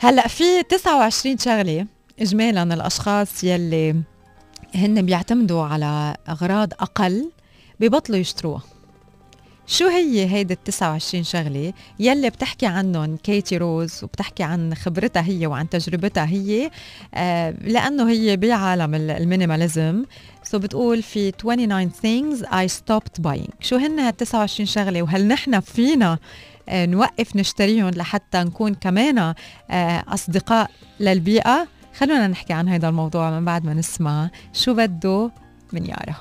هلأ 0.00 0.28
في 0.28 0.62
29 0.62 1.38
شغلة 1.38 1.86
اجمالا 2.20 2.62
الأشخاص 2.62 3.44
يلي 3.44 3.96
هن 4.74 5.02
بيعتمدوا 5.02 5.62
على 5.62 6.16
أغراض 6.28 6.72
أقل 6.72 7.30
ببطلوا 7.80 8.18
يشتروها. 8.18 8.62
شو 9.66 9.88
هي 9.88 10.26
هيدي 10.30 10.54
ال 10.54 10.64
29 10.64 11.24
شغلة 11.24 11.72
يلي 11.98 12.30
بتحكي 12.30 12.66
عنهم 12.66 13.16
كيتي 13.16 13.56
روز 13.56 14.04
وبتحكي 14.04 14.42
عن 14.42 14.74
خبرتها 14.74 15.22
هي 15.22 15.46
وعن 15.46 15.68
تجربتها 15.68 16.24
هي؟ 16.24 16.70
آه 17.14 17.50
لأنه 17.50 18.10
هي 18.10 18.36
بعالم 18.36 18.94
ال 18.94 19.03
minimalism. 19.03 20.04
so 20.42 20.60
بتقول 20.60 21.02
في 21.02 21.30
29 21.30 21.90
things 21.90 22.46
I 22.46 22.72
stopped 22.78 23.22
buying. 23.22 23.50
شو 23.60 23.76
هن 23.76 23.98
هال 24.00 24.16
29 24.16 24.66
شغلة 24.66 25.02
وهل 25.02 25.28
نحن 25.28 25.60
فينا 25.60 26.18
نوقف 26.72 27.36
نشتريهم 27.36 27.88
لحتى 27.90 28.38
نكون 28.38 28.74
كمان 28.74 29.18
آه 29.18 29.34
أصدقاء 30.08 30.70
للبيئة. 31.00 31.68
خلونا 31.98 32.26
نحكي 32.26 32.52
عن 32.52 32.68
هذا 32.68 32.88
الموضوع 32.88 33.30
من 33.30 33.44
بعد 33.44 33.64
ما 33.64 33.74
نسمع 33.74 34.30
شو 34.52 34.74
بده 34.74 35.30
من 35.72 35.86
يارا 35.86 36.14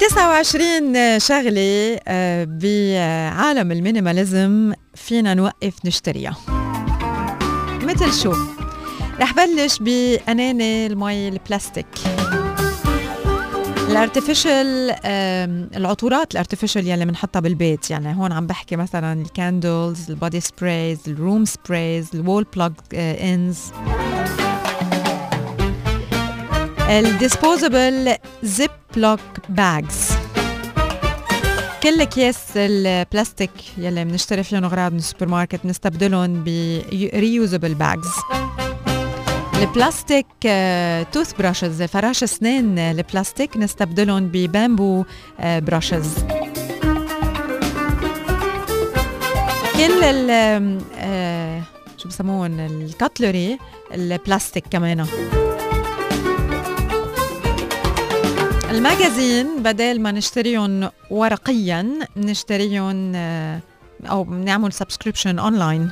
29 0.00 1.18
شغلة 1.18 2.00
آه، 2.08 2.44
بعالم 2.44 3.72
ال 3.72 3.81
minimalism 3.81 4.72
فينا 4.94 5.34
نوقف 5.34 5.74
نشتريها. 5.84 6.36
مثل 7.82 8.12
شو؟ 8.22 8.34
رح 9.20 9.32
بلش 9.34 9.78
بأناني 9.78 10.86
المي 10.86 11.28
البلاستيك. 11.28 11.86
ال 13.92 14.01
artificial 14.01 14.94
العطورات 15.76 16.32
ال 16.32 16.37
artificial 16.37 16.86
يلي 16.86 17.04
بنحطها 17.04 17.40
بالبيت. 17.40 17.90
يعني 17.90 18.16
هون 18.16 18.32
عم 18.32 18.46
بحكي 18.46 18.76
مثلا 18.76 19.22
ال 19.22 19.33
candles 19.33 20.10
ال 20.10 20.16
body 20.16 20.40
sprays 20.40 20.98
ال 21.08 21.15
room 21.15 21.44
sprays 21.44 22.08
ال 22.14 22.20
wall 22.20 22.46
plug-ins 22.56 23.58
ال 26.88 27.00
disposable 27.00 28.16
Ziploc 28.42 29.20
bags 29.48 30.10
كل 31.82 32.00
أكياس 32.00 32.38
البلاستيك 32.56 33.50
يلي 33.78 34.04
بنشتري 34.04 34.42
فيهم 34.42 34.64
اغراض 34.64 34.92
من 34.92 34.98
السوبر 34.98 35.28
ماركت 35.28 35.60
بنستبدلهم 35.64 36.44
ب 36.44 36.48
reusable 37.14 37.74
bags 37.74 38.10
البلاستيك 39.62 40.26
toothbrushes 41.12 41.82
فراش 41.82 42.22
اسنان 42.22 42.78
البلاستيك 42.78 43.56
نستبدلهم 43.56 44.28
ب 44.28 44.39
bamboo 44.39 45.04
brushes 45.38 46.18
كل 49.76 50.04
ال 50.04 50.80
شو 51.98 52.08
بسموهم 52.08 52.60
ال 52.60 52.72
cutlery 52.72 53.58
البلاستيك 53.94 54.64
كمان 54.70 55.06
ال 58.70 58.80
magazine 58.80 59.62
بدل 59.62 60.00
ما 60.00 60.12
نشتريهم 60.12 60.90
ورقيا 61.10 61.86
نشتريهم 62.16 63.12
آه، 63.14 63.60
أو 64.06 64.24
نعمل 64.24 64.72
subscription 64.72 65.38
online 65.38 65.90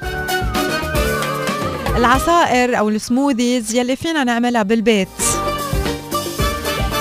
العصائر 1.97 2.79
أو 2.79 2.89
ال 2.89 2.97
smoothies 2.97 3.75
يلي 3.75 3.97
فينا 3.97 4.25
نعملها 4.25 4.63
بالبيت. 4.63 5.09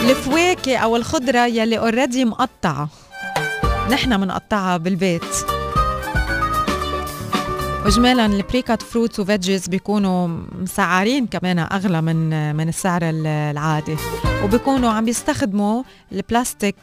الفواكه 0.02 0.78
أو 0.78 0.96
الخضرة 0.96 1.46
يلي 1.46 1.80
already 1.80 2.26
مقطعة. 2.26 2.90
نحن 3.90 4.18
بنقطعها 4.18 4.78
بالبيت. 4.78 5.22
واجمالا 7.86 8.26
ال 8.26 8.33
pre-cut 8.33 8.82
fruits 8.82 9.20
و 9.20 9.26
veggies 9.26 9.68
بيكونوا 9.68 10.28
مسعرين 10.62 11.28
كمان 11.28 11.60
أغلى 11.60 12.02
من 12.02 12.56
من 12.56 12.70
السعر 12.70 13.02
العادي. 13.04 13.96
وبيكونوا 14.44 14.90
عم 14.90 15.06
بيستخدموا 15.06 15.84
البلاستيك 16.12 16.76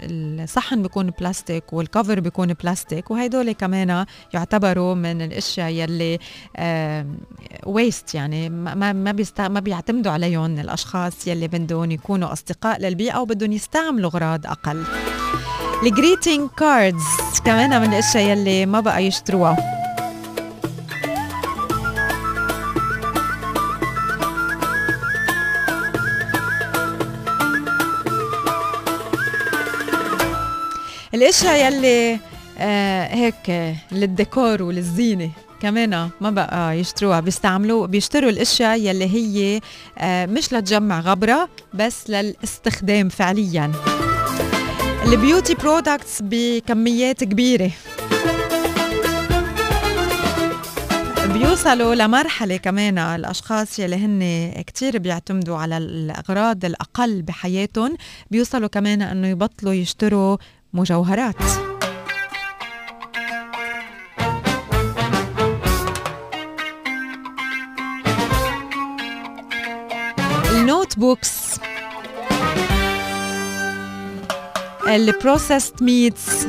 الصحن 0.00 0.82
بيكون 0.82 1.10
بلاستيك 1.10 1.72
وال 1.72 1.86
cover 1.86 2.20
بيكون 2.20 2.52
بلاستيك 2.52 3.10
وهيدول 3.10 3.52
كمان 3.52 4.06
يعتبروا 4.34 4.94
من 4.94 5.22
الأشياء 5.22 5.70
يلي 5.70 6.18
waste 7.66 8.14
يعني 8.14 8.48
ما 8.48 8.92
ما 8.92 9.24
ما 9.38 9.60
بيعتمدوا 9.60 10.12
عليهم 10.12 10.58
الأشخاص 10.58 11.26
يلي 11.26 11.48
بدهم 11.48 11.90
يكونوا 11.90 12.32
أصدقاء 12.32 12.80
للبيئة 12.80 13.18
وبدهم 13.18 13.52
يستعملوا 13.52 14.10
أغراض 14.10 14.46
أقل. 14.46 14.84
ال 15.82 15.90
greeting 15.90 16.50
cards 16.56 17.04
كمان 17.44 17.80
من 17.80 17.88
الأشياء 17.88 18.22
يلي 18.24 18.66
ما 18.66 18.80
بقى 18.80 19.04
يشتروها. 19.04 19.56
الأشياء 31.14 31.66
يلي 31.72 32.18
آه 32.58 33.14
هيك 33.14 33.74
للديكور 33.92 34.62
وللزينة 34.62 35.30
كمان 35.62 36.08
ما 36.20 36.30
بقى 36.30 36.78
يشتروها. 36.78 37.20
بيستعملوا 37.20 37.86
بيشتروا 37.86 38.30
الأشياء 38.30 38.80
يلي 38.80 39.04
هي 39.04 39.60
آه 39.98 40.26
مش 40.26 40.52
لتجمع 40.52 41.00
غبرة 41.00 41.48
بس 41.74 42.10
للاستخدام 42.10 43.08
فعليا. 43.08 43.72
ال 45.06 45.13
beauty 45.13 45.54
products 45.54 46.18
بكميات 46.22 47.24
كبيرة. 47.24 47.70
بيوصلوا 51.26 51.94
لمرحلة 51.94 52.56
كمان 52.56 52.98
الأشخاص 52.98 53.78
يلي 53.78 53.96
هن 53.96 54.52
كتير 54.62 54.98
بيعتمدوا 54.98 55.56
على 55.56 55.76
الأغراض 55.76 56.64
الأقل 56.64 57.22
بحياتهم 57.22 57.96
بيوصلوا 58.30 58.68
كمان 58.68 59.02
أنه 59.02 59.28
يبطلوا 59.28 59.72
يشتروا 59.72 60.36
مجوهرات. 60.72 61.36
ال 70.52 70.98
notebooks 70.98 71.45
ال 74.88 74.97
processed 74.97 75.82
meats 75.82 76.46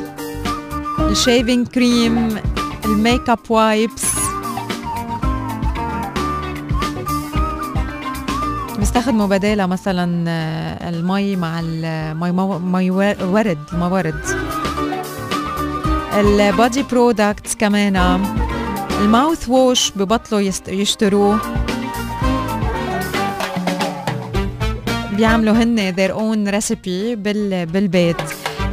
ال 1.00 1.08
shaving 1.08 1.68
cream 1.68 2.40
ال 2.86 2.92
makeup 2.92 3.30
wipes 3.30 4.06
بيستخدموا 8.78 9.28
بدالها 9.28 9.66
مثلا 9.66 10.26
آه، 10.28 10.90
المي 10.90 11.36
مع 11.36 11.60
المي 11.60 12.32
مي 12.60 12.92
ورد 13.22 13.58
ماورد 13.74 14.26
ال 16.14 16.28
body 16.28 16.84
products 16.84 17.56
كمان 17.56 17.96
ال 19.02 19.50
mouthwash 19.50 19.92
ببطلوا 19.92 20.52
يشتروه. 20.68 21.67
بيعملوا 25.18 25.54
هن 25.54 25.96
their 25.96 26.12
own 26.12 26.54
recipe 26.56 27.16
بال 27.18 27.66
بالبيت. 27.66 28.16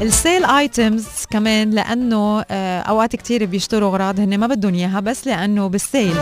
ال 0.00 0.09
sale 0.09 0.44
items 0.44 1.06
كمان 1.30 1.70
لأنه 1.70 2.44
آه، 2.50 2.80
أوقات 2.80 3.16
كتير 3.16 3.44
بيشتروا 3.44 3.88
أغراض 3.88 4.20
هن 4.20 4.38
ما 4.38 4.46
بدهم 4.46 4.74
إياها 4.74 5.00
بس 5.00 5.26
لأنه 5.26 5.66
بال 5.66 5.82
sale 5.82 6.14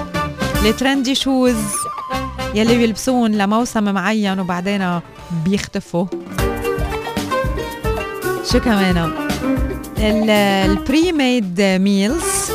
ال 0.64 0.72
trendy 0.72 1.14
shoes 1.14 1.56
يلي 2.54 2.78
بيلبسون 2.78 3.32
لموسم 3.32 3.94
معين 3.94 4.40
وبعدين 4.40 5.00
بيختفوا. 5.44 6.06
شو 8.52 8.60
كمان؟ 8.60 9.12
ال 9.98 11.12
pre-made 11.12 11.60
meals 11.60 12.50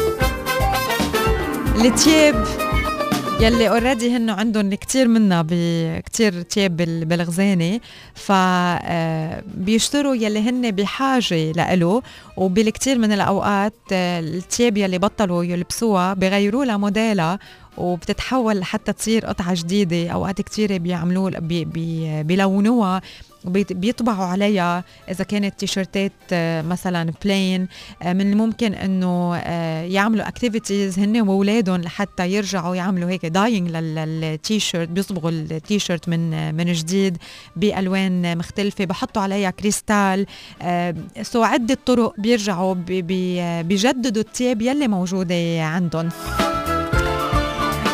التياب 1.85 2.45
يلي 3.39 3.69
already 3.69 4.17
هن 4.17 4.29
عندهم 4.29 4.73
كتير 4.73 5.07
منا 5.07 5.45
كتير 6.05 6.41
تياب 6.41 6.77
بالخزانة 6.77 7.79
ف 8.15 8.31
آه، 8.31 9.43
بيشتروا 9.55 10.15
يلي 10.15 10.49
هن 10.49 10.71
بحاجة 10.71 11.51
لإله 11.51 12.01
وبالكثير 12.37 12.97
من 12.97 13.11
الأوقات 13.11 13.73
آه، 13.91 14.19
التياب 14.19 14.77
يلي 14.77 14.97
بطلوا 14.97 15.43
يلبسوها 15.43 16.13
بغيروا 16.13 16.65
لها 16.65 16.77
موديلها 16.77 17.39
وبتتحول 17.77 18.59
لحتى 18.59 18.93
تصير 18.93 19.25
قطعة 19.25 19.53
جديدة 19.55 20.09
أوقات 20.09 20.41
كثيره 20.41 20.77
بيعملوا 20.77 21.29
بي 21.29 21.65
بي 21.65 22.23
بيلونوها. 22.23 23.01
بيطبعوا 23.45 24.25
عليها 24.25 24.83
إذا 25.11 25.23
كانت 25.23 25.59
تيشرتات 25.59 26.11
آه، 26.33 26.61
مثلا 26.61 27.13
plain 27.23 27.67
آه، 28.01 28.13
من 28.13 28.31
الممكن 28.31 28.73
إنه 28.73 29.35
آه، 29.35 29.81
يعملوا 29.81 30.27
activities 30.27 30.99
هن 30.99 31.21
وأولادهم 31.21 31.81
لحتى 31.81 32.31
يرجعوا 32.31 32.75
يعملوا 32.75 33.09
هيك 33.09 33.25
dyeing 33.25 33.69
لل 33.69 33.96
T-shirt 33.96 34.89
بيصبغوا 34.89 35.29
التيشرت 35.31 36.09
من 36.09 36.55
من 36.55 36.73
جديد 36.73 37.17
بألوان 37.55 38.37
مختلفة 38.37 38.85
بحطوا 38.85 39.21
عليها 39.21 39.49
كريستال 39.49 40.25
so 41.21 41.43
عدة 41.43 41.77
طرق 41.85 42.13
بيرجعوا 42.17 42.73
بيجددوا 43.61 44.21
التياب 44.21 44.61
يلي 44.61 44.87
موجودة 44.87 45.63
عندهم. 45.63 46.09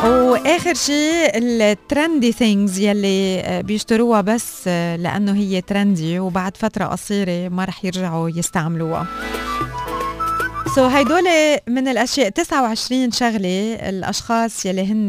وآخر 0.03 0.73
شيء 0.73 1.31
ال 1.35 1.49
trendy 1.49 2.31
things 2.31 2.79
يلي 2.79 3.39
آه، 3.39 3.61
بيشتروها 3.61 4.21
بس 4.21 4.63
آه، 4.67 4.95
لأنه 4.95 5.35
هي 5.35 5.61
trendy 5.61 6.19
وبعد 6.19 6.57
فترة 6.57 6.85
قصيرة 6.85 7.49
ما 7.49 7.65
رح 7.65 7.85
يرجعوا 7.85 8.29
يستعملوها. 8.29 9.07
so 10.75 10.91
هيدول 10.91 11.23
من 11.67 11.87
الأشياء 11.87 12.29
29 12.29 13.11
شغلة 13.11 13.73
الأشخاص 13.89 14.65
يلي 14.65 14.81
هن 14.81 15.07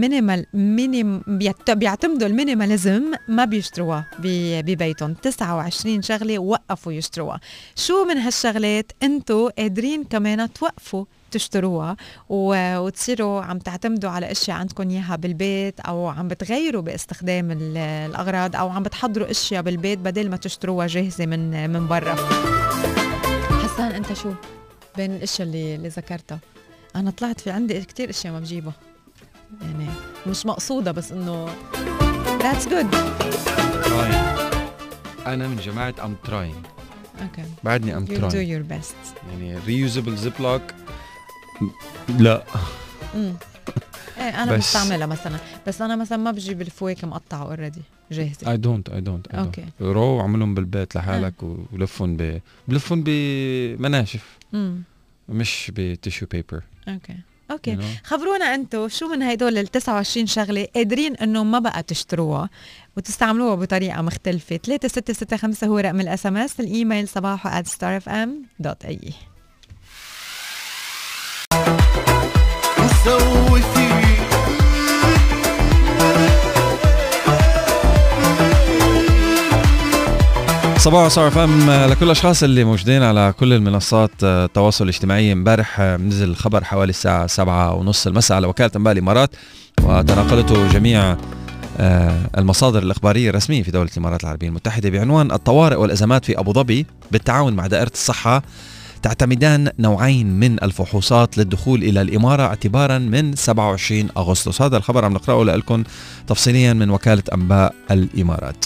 minimal 0.00 0.46
minim 0.54 1.22
بيعتمدوا 1.68 2.28
ال 2.28 2.35
minimalism 2.35 3.02
ما 3.28 3.44
بيشتروها 3.44 4.06
ببيتهم. 4.18 5.14
29 5.14 6.02
شغلة 6.02 6.38
وقفوا 6.38 6.92
يشتروها. 6.92 7.40
شو 7.76 8.04
من 8.04 8.16
هالشغلات 8.16 8.92
أنتم 9.02 9.48
قادرين 9.58 10.04
كمان 10.04 10.52
توقفوا 10.52 11.04
تشتروها 11.30 11.96
وتصيروا 12.28 13.42
عم 13.42 13.58
تعتمدوا 13.58 14.10
على 14.10 14.30
أشياء 14.30 14.56
عندكم 14.56 14.90
إياها 14.90 15.16
بالبيت 15.16 15.80
أو 15.80 16.08
عم 16.08 16.28
بتغيروا 16.28 16.82
باستخدام 16.82 17.48
الأغراض 17.50 18.56
أو 18.56 18.68
عم 18.68 18.82
بتحضروا 18.82 19.30
أشياء 19.30 19.62
بالبيت 19.62 19.98
بدل 19.98 20.30
ما 20.30 20.36
تشتروها 20.36 20.86
جاهزة 20.86 21.26
من 21.26 21.70
من 21.70 21.86
برا. 21.88 22.16
حسان 23.62 23.92
أنت 23.92 24.12
شو؟ 24.12 24.32
بين 24.96 25.14
الأشياء 25.14 25.48
اللي 25.48 25.74
اللي 25.74 25.88
ذكرتها. 25.88 26.38
أنا 26.96 27.10
طلعت 27.10 27.40
في 27.40 27.50
عندي 27.50 27.80
كتير 27.80 28.10
أشياء 28.10 28.32
ما 28.32 28.40
بجيبها. 28.40 28.72
يعني 29.62 29.86
مش 30.26 30.46
مقصودة 30.46 30.92
بس 30.92 31.12
إنه 31.12 31.48
that's 32.42 32.68
good 32.68 32.94
أنا 35.26 35.48
من 35.48 35.56
جماعة 35.56 35.94
I'm 36.04 36.14
trying 36.24 36.62
okay 37.22 37.42
بعدني 37.64 37.96
I'm 37.96 38.06
you 38.10 38.18
do 38.18 38.28
trying 38.28 38.48
your 38.48 38.62
best 38.62 38.94
يعني 39.28 39.58
reusable 39.66 40.16
Ziploc 40.16 40.62
لا. 42.18 42.42
إيه 44.18 44.42
أنا 44.42 44.52
بس- 44.52 44.58
بستعملها 44.58 45.06
مثلا. 45.06 45.38
بس 45.66 45.82
أنا 45.82 45.96
مثلا 45.96 46.18
ما 46.18 46.30
بجيب 46.30 46.60
الفواكه 46.62 47.06
مقطعة 47.06 47.42
already 47.42 47.82
جاهزة. 48.12 48.50
اي 48.50 48.56
دونت 48.56 48.88
اي 48.88 49.00
دونت 49.00 49.26
أوكي. 49.28 49.64
رو 49.80 50.00
وعملهم 50.02 50.54
بالبيت 50.54 50.96
لحالك 50.96 51.34
ولفهم 51.72 52.16
ب 52.16 52.40
بلفهم 52.68 53.02
بمناشف. 53.06 54.38
امم 54.54 54.82
مش 55.28 55.72
بتيشو 55.74 56.26
بيبر 56.26 56.62
أوكي. 56.88 57.16
أوكي. 57.50 57.78
خبرونا 58.04 58.54
أنتم 58.54 58.88
شو 58.88 59.08
من 59.08 59.22
هدول 59.22 59.58
ال 59.58 59.66
29 59.66 60.26
شغلة 60.26 60.66
قادرين 60.74 61.16
إنه 61.16 61.44
ما 61.44 61.58
بقى 61.58 61.82
تشتروها 61.82 62.50
وتستعملوها 62.96 63.54
بطريقة 63.54 64.02
مختلفة. 64.02 64.56
3665 64.56 65.68
هو 65.68 65.78
رقم 65.78 66.00
ال 66.00 66.26
SMS 66.26 66.36
ال 66.36 66.60
email 66.60 67.08
صباحو 67.08 67.48
at 67.62 67.66
starfm.ae 67.66 69.12
صباح 80.78 81.08
Star 81.08 81.30
FM 81.30 81.70
لكل 81.70 82.06
الأشخاص 82.06 82.42
اللي 82.42 82.64
موجودين 82.64 83.02
على 83.02 83.34
كل 83.40 83.52
المنصات 83.52 84.10
آه، 84.24 84.44
التواصل 84.44 84.84
الاجتماعي. 84.84 85.32
امبارح 85.32 85.80
آه، 85.80 85.96
نزل 85.96 86.36
خبر 86.36 86.64
حوالي 86.64 86.90
الساعة 86.90 87.26
سبعة 87.26 87.74
ونص 87.74 88.06
المساء 88.06 88.36
على 88.36 88.46
وكالة 88.46 88.70
أنباء 88.76 88.92
الإمارات 88.92 89.30
وتناقلته 89.82 90.68
جميع 90.68 91.16
آه، 91.78 92.30
المصادر 92.38 92.82
الإخبارية 92.82 93.30
الرسمية 93.30 93.62
في 93.62 93.70
دولة 93.70 93.90
الإمارات 93.92 94.24
العربية 94.24 94.48
المتحدة 94.48 94.90
بعنوان 94.90 95.32
الطوارئ 95.32 95.76
والأزمات 95.76 96.24
في 96.24 96.38
أبو 96.38 96.52
ظبي 96.52 96.86
بالتعاون 97.10 97.52
مع 97.52 97.66
دائرة 97.66 97.90
الصحة. 97.94 98.42
تعتمدان 99.02 99.70
نوعين 99.78 100.26
من 100.26 100.62
الفحوصات 100.62 101.38
للدخول 101.38 101.82
إلى 101.82 102.02
الإمارة 102.02 102.42
اعتبارا 102.42 102.98
من 102.98 103.36
27 103.36 104.08
أغسطس. 104.16 104.62
هذا 104.62 104.76
الخبر 104.76 105.04
عم 105.04 105.12
نقرأه 105.12 105.44
لكم 105.44 105.82
تفصيليا 106.26 106.72
من 106.72 106.90
وكالة 106.90 107.22
أنباء 107.34 107.74
الإمارات. 107.90 108.64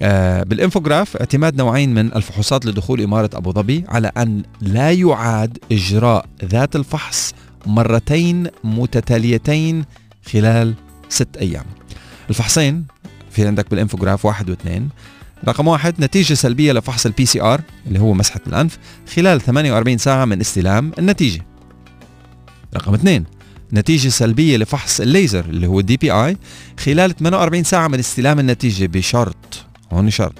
آه، 0.00 0.42
بالانفوجراف 0.42 1.16
اعتماد 1.16 1.56
نوعين 1.56 1.94
من 1.94 2.12
الفحوصات 2.16 2.66
لدخول 2.66 3.00
إمارة 3.00 3.30
أبو 3.34 3.52
ظبي 3.52 3.84
على 3.88 4.12
أن 4.16 4.42
لا 4.60 4.92
يعاد 4.92 5.58
إجراء 5.72 6.26
ذات 6.44 6.76
الفحص 6.76 7.34
مرتين 7.66 8.46
متتاليتين 8.64 9.84
خلال 10.32 10.74
ست 11.08 11.36
أيام. 11.36 11.64
الفحصين 12.30 12.84
في 13.30 13.46
عندك 13.46 13.70
بال 13.70 13.80
infograph 13.80 14.24
واحد 14.24 14.50
واثنين. 14.50 14.88
رقم 15.48 15.68
واحد 15.68 15.94
نتيجة 16.04 16.34
سلبية 16.34 16.72
لفحص 16.72 17.06
ال 17.06 17.26
PCR 17.26 17.60
اللي 17.86 17.98
هو 17.98 18.14
مسحة 18.14 18.40
الأنف 18.46 18.78
خلال 19.16 19.40
48 19.40 19.98
ساعة 19.98 20.24
من 20.24 20.40
استلام 20.40 20.92
النتيجة. 20.98 21.46
رقم 22.76 22.94
اثنين 22.94 23.24
نتيجة 23.72 24.08
سلبية 24.08 24.56
لفحص 24.56 25.00
الليزر 25.00 25.44
اللي 25.44 25.66
هو 25.66 25.80
ال 25.80 25.96
DPI 25.96 26.36
خلال 26.78 27.16
48 27.16 27.64
ساعة 27.64 27.88
من 27.88 27.98
استلام 27.98 28.38
النتيجة 28.38 28.86
بشرط 28.86 29.64
هون 29.92 30.10
شرط 30.10 30.38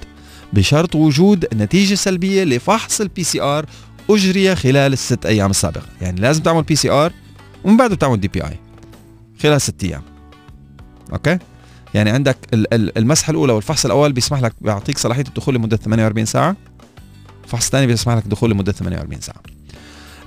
بشرط 0.52 0.94
وجود 0.94 1.46
نتيجة 1.54 1.94
سلبية 1.94 2.44
لفحص 2.44 3.00
ال 3.00 3.24
PCR 3.24 3.66
أجري 4.10 4.56
خلال 4.56 4.92
الست 4.92 5.26
أيام 5.26 5.50
السابقة. 5.50 5.86
يعني 6.00 6.20
لازم 6.20 6.42
تعمل 6.42 6.62
PCR 6.62 7.12
ومن 7.64 7.76
بعده 7.76 7.94
تعمل 7.94 8.20
DPI 8.20 8.58
خلال 9.42 9.60
ست 9.60 9.84
أيام. 9.84 10.02
okay؟ 11.12 11.38
يعني 11.94 12.10
عندك 12.10 12.36
ال- 12.54 12.74
ال- 12.74 12.98
المسحة 12.98 13.30
الأولى 13.30 13.52
والفحص 13.52 13.84
الأول 13.84 14.12
بيسمح 14.12 14.40
لك 14.40 14.52
بيعطيك 14.60 14.98
صلاحية 14.98 15.24
الدخول 15.28 15.54
لمدة 15.54 15.76
48 15.76 16.26
ساعة. 16.26 16.56
الفحص 17.44 17.64
الثاني 17.64 17.86
بيسمح 17.86 18.14
لك 18.14 18.24
الدخول 18.24 18.50
لمدة 18.50 18.72
48 18.72 19.20
ساعة. 19.20 19.40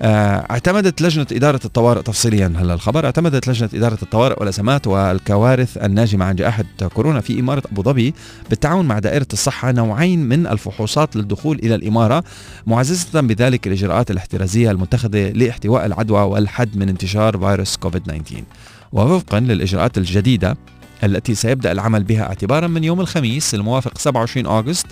آه، 0.02 0.46
اعتمدت 0.52 1.02
لجنة 1.02 1.28
إدارة 1.32 1.60
الطوارئ 1.66 2.02
تفصيليا. 2.02 2.54
هلا 2.58 2.74
الخبر 2.74 3.06
اعتمدت 3.06 3.48
لجنة 3.48 3.70
إدارة 3.74 3.98
الطوارئ 4.02 4.40
والأزمات 4.40 4.88
والكوارث 4.88 5.78
الناجمة 5.78 6.26
عن 6.26 6.36
جائحة 6.36 6.64
كورونا 6.94 7.22
في 7.22 7.40
إمارة 7.40 7.64
أبو 7.72 7.84
ظبي 7.84 8.14
بالتعاون 8.50 8.86
مع 8.86 9.00
دائرة 9.00 9.28
الصحة 9.34 9.72
نوعين 9.72 10.26
من 10.30 10.48
الفحوصات 10.48 11.16
للدخول 11.16 11.60
إلى 11.60 11.76
الإمارة 11.76 12.24
معززة 12.68 13.22
بذلك 13.22 13.68
الإجراءات 13.68 14.12
الاحترازية 14.12 14.72
المتخذة 14.72 15.30
لاحتواء 15.30 15.86
العدوى 15.86 16.22
والحد 16.22 16.78
من 16.78 16.90
انتشار 16.90 17.38
فيروس 17.38 17.78
كوفيد 17.78 18.04
19 18.04 18.44
ووفقا 18.92 19.40
للإجراءات 19.40 19.98
الجديدة 19.98 20.58
التي 21.04 21.36
سيبدأ 21.36 21.72
العمل 21.72 22.04
بها 22.04 22.22
اعتبارا 22.24 22.68
من 22.68 22.84
يوم 22.84 23.02
الخميس 23.02 23.56
الموافق 23.56 23.98
27 23.98 24.46
أغسطس 24.46 24.90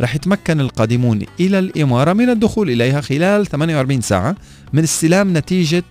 رح 0.00 0.14
يتمكن 0.14 0.60
القادمون 0.60 1.22
إلى 1.40 1.58
الإمارة 1.58 2.12
من 2.12 2.30
الدخول 2.30 2.70
إليها 2.70 3.00
خلال 3.00 3.46
48 3.46 4.00
ساعة 4.00 4.36
من 4.72 4.82
استلام 4.82 5.36
نتيجة 5.36 5.82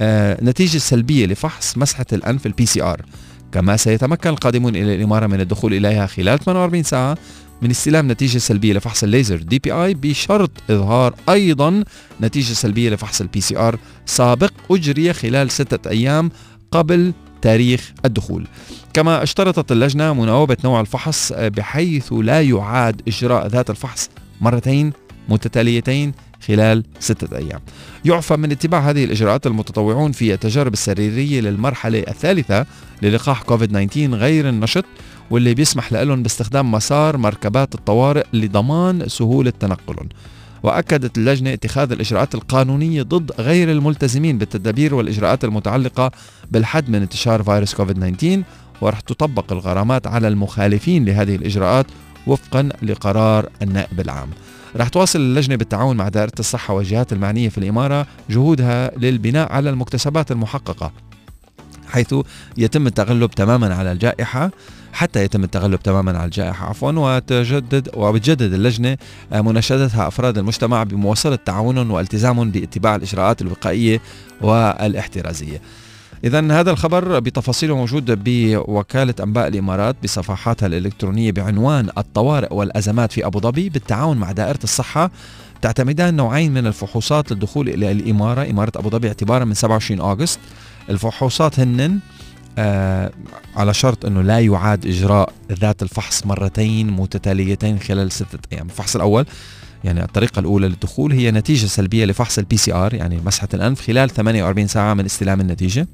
آه 0.00 0.38
نتيجة 0.44 0.78
سلبية 0.78 1.26
لفحص 1.26 1.78
مسحة 1.78 2.06
الأنف 2.12 2.46
ال 2.46 2.66
PCR 2.66 3.02
كما 3.52 3.76
سيتمكن 3.76 4.30
القادمون 4.30 4.76
إلى 4.76 4.94
الإمارة 4.94 5.26
من 5.26 5.40
الدخول 5.40 5.74
إليها 5.74 6.06
خلال 6.06 6.38
48 6.38 6.82
ساعة 6.82 7.18
من 7.62 7.70
استلام 7.70 8.12
نتيجة 8.12 8.38
سلبية 8.38 8.72
لفحص 8.72 9.02
الليزر 9.02 9.36
DPI 9.36 9.94
بشرط 9.94 10.50
إظهار 10.70 11.14
أيضا 11.28 11.84
نتيجة 12.20 12.52
سلبية 12.52 12.90
لفحص 12.90 13.20
ال 13.20 13.40
PCR 13.40 13.78
سابق 14.06 14.52
أجري 14.70 15.12
خلال 15.12 15.50
ستة 15.50 15.90
أيام 15.90 16.30
قبل 16.70 17.12
تاريخ 17.42 17.92
الدخول. 18.04 18.46
كما 18.92 19.22
اشترطت 19.22 19.72
اللجنة 19.72 20.12
مناوبة 20.14 20.56
نوع 20.64 20.80
الفحص 20.80 21.32
آه، 21.32 21.48
بحيث 21.48 22.12
لا 22.12 22.42
يعاد 22.42 23.02
إجراء 23.08 23.46
ذات 23.46 23.70
الفحص 23.70 24.10
مرتين 24.40 24.92
متتاليتين 25.28 26.12
خلال 26.46 26.84
ستة 27.00 27.36
أيام. 27.36 27.60
يعفى 28.04 28.36
من 28.36 28.52
اتباع 28.52 28.90
هذه 28.90 29.04
الإجراءات 29.04 29.46
المتطوعون 29.46 30.12
في 30.12 30.34
التجارب 30.34 30.72
السريرية 30.72 31.40
للمرحلة 31.40 32.04
الثالثة 32.08 32.66
للقاح 33.02 33.42
كوفيد 33.42 33.88
19 33.88 34.14
غير 34.14 34.48
النشط 34.48 34.84
واللي 35.30 35.54
بيسمح 35.54 35.92
لهم 35.92 36.22
باستخدام 36.22 36.70
مسار 36.70 37.16
مركبات 37.16 37.74
الطوارئ 37.74 38.24
لضمان 38.32 39.08
سهولة 39.08 39.52
تنقلهم. 39.60 40.08
وأكدت 40.62 41.18
اللجنة 41.18 41.52
اتخاذ 41.52 41.92
الإجراءات 41.92 42.34
القانونية 42.34 43.02
ضد 43.02 43.32
غير 43.38 43.70
الملتزمين 43.70 44.38
بالتدابير 44.38 44.94
والإجراءات 44.94 45.44
المتعلقة 45.44 46.10
بالحد 46.50 46.88
من 46.90 47.02
انتشار 47.02 47.42
فيروس 47.42 47.74
كوفيد 47.74 48.16
19 48.16 48.42
ورح 48.82 49.00
تطبق 49.00 49.52
الغرامات 49.52 50.06
على 50.06 50.28
المخالفين 50.28 51.04
لهذه 51.04 51.36
الإجراءات 51.36 51.86
وفقا 52.26 52.68
لقرار 52.82 53.48
النائب 53.62 54.00
العام. 54.00 54.28
رح 54.76 54.88
تواصل 54.88 55.18
اللجنة 55.18 55.56
بالتعاون 55.56 55.96
مع 55.96 56.08
دائرة 56.08 56.32
الصحة 56.38 56.74
والجهات 56.74 57.12
المعنية 57.12 57.48
في 57.48 57.58
الإمارة 57.58 58.06
جهودها 58.30 58.98
للبناء 58.98 59.52
على 59.52 59.70
المكتسبات 59.70 60.32
المحققة 60.32 60.92
حيث 61.88 62.14
يتم 62.56 62.86
التغلب 62.86 63.30
تماما 63.30 63.74
على 63.74 63.92
الجائحة 63.92 64.50
حتى 64.92 65.24
يتم 65.24 65.44
التغلب 65.44 65.82
تماما 65.82 66.18
على 66.18 66.24
الجائحة. 66.24 66.66
عفوا 66.66 66.92
وتجدد 66.92 67.88
وبتجدد 67.94 68.52
اللجنة 68.52 68.96
مناشدتها 69.32 70.08
أفراد 70.08 70.38
المجتمع 70.38 70.82
بمواصلة 70.82 71.36
تعاونهم 71.36 71.90
والتزامهم 71.90 72.50
باتباع 72.50 72.96
الإجراءات 72.96 73.42
الوقائية 73.42 74.00
والاحترازية. 74.40 75.60
إذا 76.24 76.60
هذا 76.60 76.70
الخبر 76.70 77.18
بتفاصيله 77.18 77.76
موجود 77.76 78.24
بوكالة 78.24 79.14
أنباء 79.22 79.48
الإمارات 79.48 79.96
بصفحاتها 80.04 80.66
الإلكترونية 80.66 81.32
بعنوان 81.32 81.88
الطوارئ 81.98 82.54
والأزمات 82.54 83.12
في 83.12 83.26
أبو 83.26 83.40
ظبي 83.40 83.68
بالتعاون 83.68 84.16
مع 84.16 84.32
دائرة 84.32 84.58
الصحة. 84.64 85.10
تعتمدان 85.62 86.16
نوعين 86.16 86.54
من 86.54 86.66
الفحوصات 86.66 87.32
للدخول 87.32 87.68
إلى 87.68 87.92
الإمارة. 87.92 88.50
إمارة 88.50 88.72
أبو 88.76 88.90
ظبي 88.90 89.08
اعتبارا 89.08 89.44
من 89.44 89.54
27 89.54 90.00
أغسطس. 90.00 90.38
الفحوصات 90.90 91.60
هن 91.60 91.98
آه 92.58 93.12
على 93.56 93.74
شرط 93.74 94.06
أنه 94.06 94.22
لا 94.22 94.40
يعاد 94.40 94.86
إجراء 94.86 95.32
ذات 95.52 95.82
الفحص 95.82 96.26
مرتين 96.26 96.90
متتاليتين 96.90 97.78
خلال 97.78 98.12
ستة 98.12 98.38
أيام. 98.52 98.66
الفحص 98.66 98.96
الأول 98.96 99.26
يعني 99.84 100.02
الطريقة 100.04 100.40
الأولى 100.40 100.68
للدخول 100.68 101.12
هي 101.12 101.30
نتيجة 101.30 101.66
سلبية 101.66 102.04
لفحص 102.04 102.38
ال 102.38 102.56
PCR 102.56 102.94
يعني 102.94 103.20
مسحة 103.26 103.48
الأنف 103.54 103.80
خلال 103.86 104.10
48 104.10 104.66
ساعة 104.66 104.94
من 104.94 105.04
استلام 105.04 105.40
النتيجة. 105.40 105.88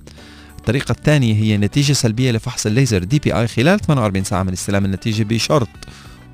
الطريقة 0.58 0.92
الثانية 0.92 1.34
هي 1.34 1.56
نتيجة 1.56 1.92
سلبية 1.92 2.30
لفحص 2.30 2.66
الليزر 2.66 3.04
DPI 3.04 3.46
خلال 3.48 3.80
48 3.80 4.24
ساعة 4.24 4.42
من 4.42 4.52
استلام 4.52 4.84
النتيجة 4.84 5.22
بشرط 5.22 5.68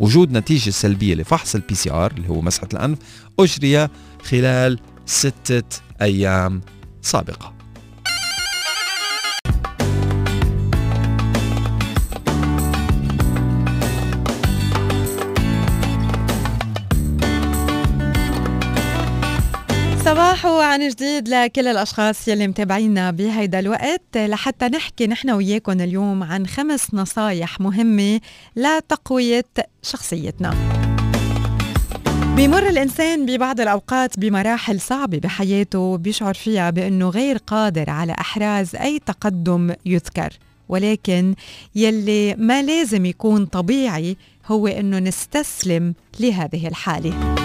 وجود 0.01 0.33
نتيجة 0.33 0.71
سلبية 0.71 1.15
لفحص 1.15 1.55
ال 1.55 1.75
PCR 1.75 2.12
اللي 2.17 2.29
هو 2.29 2.41
مسحة 2.41 2.69
الأنف 2.73 2.99
أجري 3.41 3.89
خلال 4.25 4.79
ستة 5.07 5.81
أيام 6.03 6.61
سابقة. 7.03 7.54
صباح 20.15 20.47
عن 20.47 20.89
جديد 20.89 21.29
لكل 21.29 21.69
الأشخاص 21.69 22.29
يلي 22.29 22.49
متابعينا 22.49 23.11
بهيدا 23.11 23.59
الوقت. 23.59 24.17
لحتى 24.17 24.65
نحكي 24.69 25.07
نحن 25.07 25.31
وياكم 25.31 25.81
اليوم 25.81 26.23
عن 26.23 26.47
خمس 26.47 26.95
نصايح 26.95 27.61
مهمة 27.61 28.21
لتقوية 28.57 29.45
شخصيتنا. 29.83 30.55
بيمر 32.37 32.69
الإنسان 32.69 33.27
ببعض 33.27 33.61
الأوقات 33.61 34.19
بمراحل 34.19 34.81
صعبة 34.81 35.19
بحياته 35.19 35.97
بيشعر 35.97 36.35
فيها 36.35 36.71
بأنه 36.71 37.09
غير 37.09 37.37
قادر 37.37 37.91
على 37.91 38.12
إحراز 38.12 38.77
أي 38.77 38.99
تقدم 38.99 39.75
يذكر. 39.87 40.33
ولكن 40.69 41.35
يلي 41.75 42.35
ما 42.35 42.62
لازم 42.62 43.07
يكون 43.07 43.47
طبيعي 43.47 44.17
هو 44.47 44.67
أنه 44.67 44.99
نستسلم 44.99 45.95
لهذه 46.21 46.69
الحالة. 46.69 47.43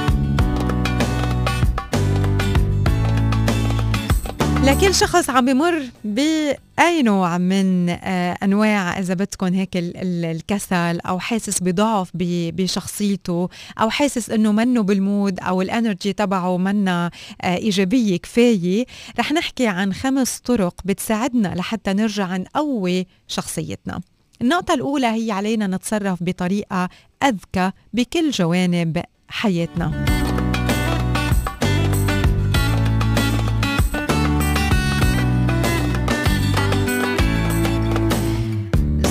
لكل 4.70 4.95
شخص 4.95 5.30
عم 5.30 5.45
بمر 5.45 5.84
بأي 6.03 7.01
نوع 7.03 7.38
من 7.38 7.89
آه، 7.89 8.38
أنواع 8.43 8.99
إذا 8.99 9.13
بدكم 9.13 9.53
هيك 9.53 9.70
الكسل 9.76 10.99
أو 10.99 11.20
حاسس 11.20 11.63
بضعف 11.63 12.11
بشخصيته 12.13 13.49
أو 13.82 13.89
حاسس 13.89 14.30
إنه 14.30 14.51
منه 14.51 14.82
بالمود 14.82 15.39
أو 15.39 15.61
الإنرجي 15.61 16.13
تبعه 16.13 16.57
منا 16.57 17.11
آه، 17.41 17.55
إيجابية 17.55 18.17
كفاية 18.17 18.86
رح 19.20 19.32
نحكي 19.32 19.67
عن 19.67 19.93
خمس 19.93 20.39
طرق 20.39 20.82
بتساعدنا 20.86 21.47
لحتى 21.55 21.93
نرجع 21.93 22.38
نقوي 22.38 23.07
شخصيتنا. 23.28 24.01
النقطة 24.41 24.74
الأولى 24.74 25.07
هي 25.07 25.32
علينا 25.32 25.67
نتصرف 25.67 26.24
بطريقة 26.24 26.89
أذكى 27.24 27.72
بكل 27.93 28.32
جوانب 28.32 29.01
حياتنا. 29.30 30.05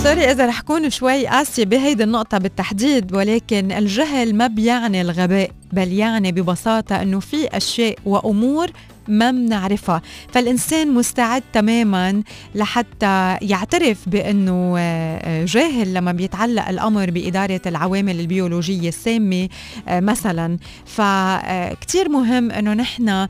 سوري 0.09 0.31
إذا 0.31 0.47
رح 0.47 0.61
كون 0.61 0.91
شوي 0.91 1.27
قاسية 1.27 1.65
بهيدي 1.65 2.05
النقطة 2.05 2.39
بالتحديد 2.39 3.15
ولكن 3.15 3.73
الجهل 3.73 4.35
ما 4.35 4.47
بيعني 4.47 5.01
الغباء 5.01 5.51
بل 5.73 5.93
يعني 5.93 6.33
ببساطة 6.33 7.03
إنه 7.03 7.21
في 7.21 7.57
أشياء 7.57 7.97
وأمور 8.05 8.71
ما 9.09 9.31
بنعرفها 9.31 10.03
فالإنسان 10.33 10.95
مستعد 10.95 11.43
تماما 11.53 12.23
لحتى 12.55 13.37
يعترف 13.43 14.09
بأنه 14.09 14.75
آه، 14.79 15.45
جاهل 15.45 15.95
لما 15.95 16.13
بيتعلق 16.13 16.69
الأمر 16.69 17.11
بإدارة 17.11 17.61
العوامل 17.67 18.21
البيولوجية 18.21 18.89
السامة 18.89 19.49
آه، 19.89 20.01
مثلا. 20.01 20.59
فكتير 20.87 22.09
مهم 22.09 22.51
أنه 22.51 22.75
نحن 22.75 23.29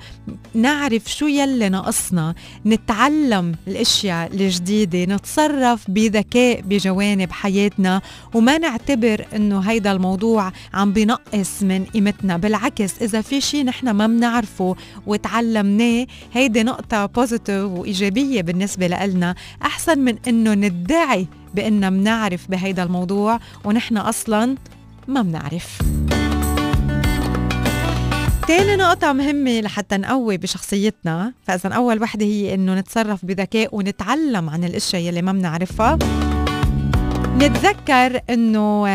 نعرف 0.55 1.07
شو 1.07 1.27
يلي 1.27 1.69
ناقصنا 1.69 2.35
نتعلم 2.67 3.55
الأشياء 3.69 4.35
الجديدة 4.35 5.15
نتصرف 5.15 5.91
بذكاء 5.91 6.61
بجوانب 6.61 7.33
حياتنا 7.33 8.01
وما 8.35 8.59
نعتبر 8.59 9.25
إنه 9.37 9.61
هيدا 9.61 9.93
الموضوع 9.93 10.53
عم 10.75 10.93
بنقص 10.93 11.63
من 11.63 11.85
قيمتنا. 11.85 12.37
بالعكس 12.37 13.03
إذا 13.03 13.21
في 13.21 13.41
شيء 13.41 13.65
نحن 13.65 13.91
ما 13.91 14.07
بنعرفه 14.07 14.77
وتعلمناه 15.69 16.07
هيدي 16.33 16.63
نقطة 16.63 17.07
بوزيتيف 17.07 17.65
وإيجابية 17.65 18.43
بالنسبة 18.43 18.87
لنا 18.87 19.35
أحسن 19.63 19.99
من 19.99 20.19
إنه 20.29 20.55
ندعي 20.55 21.27
بإننا 21.55 21.91
بنعرف 21.91 22.51
بهيدا 22.51 22.83
الموضوع 22.83 23.41
ونحن 23.65 23.97
أصلا 23.97 24.57
ما 25.09 25.23
بنعرف 25.23 25.79
تاني 28.49 28.77
نقطة 28.77 29.13
مهمة 29.13 29.61
لحتى 29.61 29.97
نقوي 29.97 30.37
بشخصيتنا. 30.37 31.33
فإذا 31.43 31.69
أول 31.69 32.03
وحدة 32.03 32.27
هي 32.27 32.55
إنه 32.55 32.75
نتصرف 32.75 33.25
بذكاء 33.25 33.77
ونتعلم 33.77 34.51
عن 34.51 34.65
الأشياء 34.65 35.03
يلي 35.03 35.23
ما 35.23 35.33
بنعرفها 35.33 35.99
نتذكر 37.37 38.21
إنه 38.31 38.87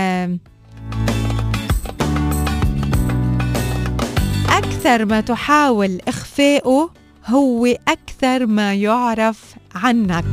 أكثر 4.84 5.06
ما 5.06 5.22
تحاول 5.22 6.02
إخفاؤه 6.08 6.90
هو 7.26 7.66
أكثر 7.66 8.46
ما 8.46 8.74
يعرف 8.74 9.56
عنك. 9.76 10.26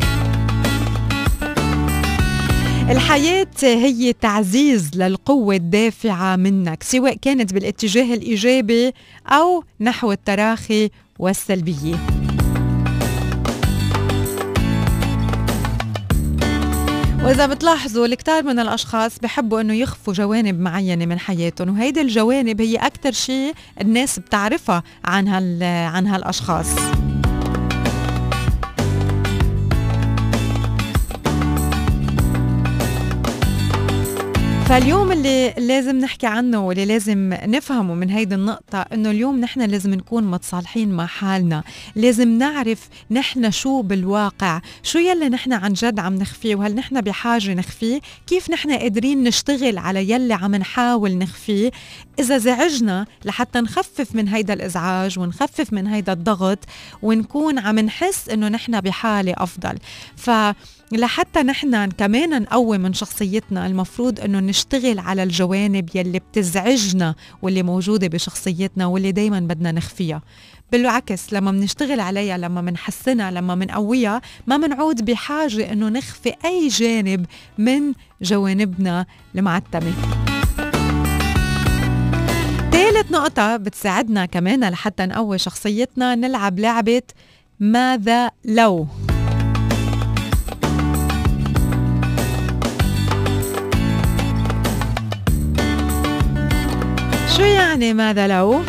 الحياة 2.91 3.47
هي 3.63 4.13
تعزيز 4.13 4.91
للقوة 4.97 5.55
الدافعة 5.55 6.37
منك 6.37 6.83
سواء 6.83 7.17
كانت 7.17 7.55
بالاتجاه 7.55 8.15
الإيجابي 8.15 8.93
أو 9.27 9.65
نحو 9.81 10.13
التراخي 10.13 10.91
والسلبية 11.19 12.20
وإذا 17.25 17.47
بتلاحظوا 17.47 18.07
الكثير 18.07 18.43
من 18.43 18.59
الأشخاص 18.59 19.19
بحبوا 19.19 19.61
إنه 19.61 19.75
يخفوا 19.75 20.13
جوانب 20.13 20.61
معينة 20.61 21.07
من 21.07 21.19
حياتهم 21.19 21.69
وهيدي 21.69 22.01
الجوانب 22.01 22.61
هي 22.61 22.77
أكثر 22.77 23.13
شيء 23.13 23.53
الناس 23.81 24.19
بتعرفها 24.19 24.83
عن 25.05 25.29
هال 25.29 25.63
عن 25.63 26.07
هالأشخاص. 26.07 26.67
فاليوم 34.71 35.13
اللي 35.13 35.55
لازم 35.59 35.97
نحكي 35.97 36.27
عنه 36.27 36.67
واللي 36.67 36.85
لازم 36.85 37.33
نفهمه 37.33 37.95
من 37.95 38.11
هيدي 38.11 38.35
النقطة 38.35 38.79
إنه 38.79 39.11
اليوم 39.11 39.41
نحن 39.41 39.63
لازم 39.63 39.95
نكون 39.95 40.25
متصالحين 40.25 40.93
مع 40.93 41.07
حالنا. 41.07 41.63
لازم 41.97 42.39
نعرف 42.39 42.89
نحن 43.11 43.51
شو 43.51 43.83
بالواقع 43.83 44.61
شو 44.83 44.99
يلي 44.99 45.29
نحن 45.29 45.53
عن 45.53 45.73
جد 45.73 45.99
عم 45.99 46.15
نخفيه 46.15 46.55
وهل 46.55 46.75
نحن 46.75 47.01
بحاجة 47.01 47.55
نخفيه؟ 47.55 48.01
كيف 48.27 48.51
نحن 48.51 48.73
قادرين 48.73 49.23
نشتغل 49.23 49.79
على 49.79 50.11
يلي 50.11 50.35
عم 50.35 50.55
نحاول 50.55 51.19
نخفيه؟ 51.19 51.71
إذا 52.19 52.39
زعجنا 52.39 53.07
لحتى 53.25 53.61
نخفف 53.61 54.15
من 54.15 54.29
هيدا 54.29 54.53
الإزعاج 54.53 55.19
ونخفف 55.19 55.73
من 55.73 55.87
هيدا 55.87 56.13
الضغط 56.13 56.59
ونكون 57.03 57.59
عم 57.59 57.79
نحس 57.79 58.29
إنه 58.29 58.49
نحن 58.49 58.81
بحالة 58.81 59.35
أفضل. 59.37 59.79
ف 60.17 60.31
لحتى 60.93 61.43
نحن 61.43 61.87
كمان 61.87 62.43
نقوي 62.43 62.79
من 62.79 62.93
شخصيتنا 62.93 63.67
المفروض 63.67 64.21
إنه 64.21 64.41
نشتغل 64.41 64.99
على 64.99 65.23
الجوانب 65.23 65.91
يلي 65.95 66.19
بتزعجنا 66.19 67.15
واللي 67.43 67.63
موجودة 67.63 68.09
بشخصيتنا 68.09 68.87
واللي 68.87 69.13
دايما 69.13 69.41
بدنا 69.41 69.73
نخفيها. 69.73 70.23
بالعكس 70.73 71.33
لما 71.33 71.51
بنشتغل 71.51 72.01
عليها 72.01 72.39
لما 72.39 72.61
بنحسنها 72.61 73.31
لما 73.31 73.55
بنقويها 73.55 74.21
ما 74.47 74.57
بنعود 74.57 75.05
بحاجة 75.05 75.73
إنه 75.73 75.89
نخفي 75.89 76.35
أي 76.45 76.69
جانب 76.69 77.27
من 77.59 77.93
جوانبنا 78.23 79.07
المعتمة. 79.35 79.93
ثالث 82.73 83.11
نقطة 83.11 83.57
بتساعدنا 83.57 84.27
كمان 84.27 84.65
لحتى 84.71 85.07
نقوي 85.07 85.39
شخصيتنا 85.39 86.15
نلعب 86.15 86.59
لعبة 86.59 87.03
ماذا 87.61 88.31
لو؟ 88.45 88.87
شو 97.37 97.43
يعني 97.43 97.95
ماذا 97.95 98.29
لو؟ 98.29 98.63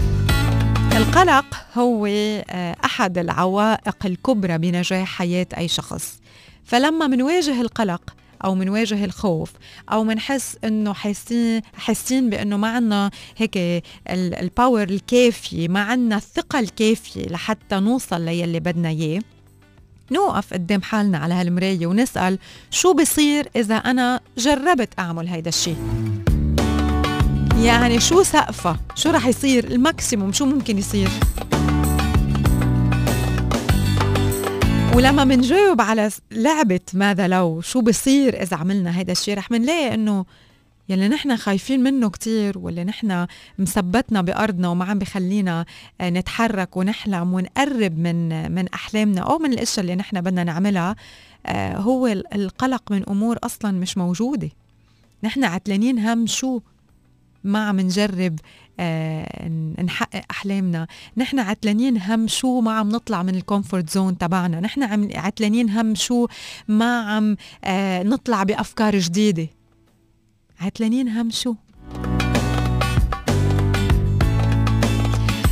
القلق 0.97 1.45
هو 1.78 2.05
آه، 2.05 2.76
أحد 2.86 3.18
العوائق 3.18 4.05
الكبرى 4.05 4.57
بنجاح 4.57 5.07
حياة 5.18 5.47
أي 5.57 5.68
شخص 5.68 6.20
فلما 6.64 7.07
منواجه 7.07 7.62
القلق 7.62 8.01
أو 8.43 8.55
منواجه 8.55 9.05
الخوف 9.05 9.51
أو 9.91 10.03
منحس 10.03 10.57
إنه 10.64 10.93
حاسين 10.93 11.62
حاسين 11.74 12.30
بإنه 12.30 12.57
ما 12.57 12.68
عنا 12.68 13.12
هيك 13.38 13.84
ال 14.10 14.22
power 14.22 14.84
الكافيه 14.84 15.68
ما 15.68 15.82
عنا 15.82 16.18
الثقة 16.18 16.59
الكافية 16.59 17.26
لحتى 17.26 17.80
نوصل 17.80 18.22
للي 18.22 18.59
بدنا 18.59 18.89
إياه 18.89 19.22
نوقف 20.12 20.53
قدام 20.53 20.82
حالنا 20.82 21.18
على 21.18 21.34
هالمراية 21.34 21.88
ونسأل 21.88 22.39
شو 22.72 22.93
بصير 22.93 23.49
إذا 23.55 23.76
أنا 23.76 24.20
جربت 24.38 24.99
أعمل 24.99 25.28
هيدا 25.28 25.49
الشيء 25.49 25.78
يعني 27.66 27.99
شو 27.99 28.24
سقفة؟ 28.24 28.80
شو 28.95 29.09
رح 29.09 29.28
يصير؟ 29.28 29.68
ال 29.72 29.79
maximum 29.79 30.32
شو 30.32 30.45
ممكن 30.45 30.78
يصير؟ 30.78 31.09
ولما 34.95 35.24
منجاوب 35.24 35.82
على 35.82 36.09
لعبة 36.32 36.80
ماذا 36.93 37.28
لو 37.28 37.62
شو 37.62 37.82
بصير 37.82 38.41
إذا 38.41 38.57
عملنا 38.57 38.97
هيدا 38.99 39.12
الشيء 39.12 39.38
رح 39.38 39.51
منلاقي 39.51 39.93
إنه 39.93 40.26
يلي 40.89 41.07
نحن 41.07 41.38
خايفين 41.38 41.84
منه 41.84 42.09
كتير 42.09 42.57
واللي 42.57 42.84
نحن 42.84 43.28
مثبتنا 43.59 44.22
بأرضنا 44.22 44.70
وما 44.70 44.86
عم 44.86 44.99
بخلينا 44.99 45.66
آه، 46.01 46.09
نتحرك 46.09 46.78
ونحلم 46.78 47.34
ونقرب 47.34 47.97
من 47.97 48.51
من 48.51 48.68
أحلامنا 48.74 49.22
أو 49.22 49.38
من 49.38 49.53
الأشياء 49.53 49.80
اللي 49.80 49.95
نحن 49.95 50.22
بدنا 50.22 50.43
نعملها 50.43 50.95
آه، 51.45 51.78
هو 51.78 52.07
القلق 52.07 52.91
من 52.91 53.09
أمور 53.09 53.38
أصلا 53.43 53.72
مش 53.72 53.97
موجودة. 53.97 54.49
نحن 55.24 55.43
عتلانين 55.43 55.99
هم 55.99 56.28
شو 56.28 56.59
ما 57.44 57.68
عم 57.68 57.80
نجرب 57.80 58.39
آه 58.80 59.48
نحقق 59.84 60.22
أحلامنا. 60.32 60.88
نحن 61.18 61.39
عتلانين 61.39 61.98
هم 61.98 62.28
شو 62.28 62.62
ما 62.62 62.72
عم 62.72 62.89
نطلع 62.89 63.24
من 63.24 63.36
ال 63.36 63.42
comfort 63.42 63.89
zone 63.89 64.18
تبعنا. 64.18 64.60
نحن 64.60 64.84
عم 64.84 65.10
عتلانين 65.16 65.70
هم 65.70 65.96
شو 65.96 66.28
ما 66.68 67.02
عم 67.02 67.36
آه 67.64 68.04
نطلع 68.04 68.44
بأفكار 68.44 69.00
جديدة. 69.00 69.48
عتلانين 70.60 71.10
هم 71.10 71.30
شو؟ 71.30 71.56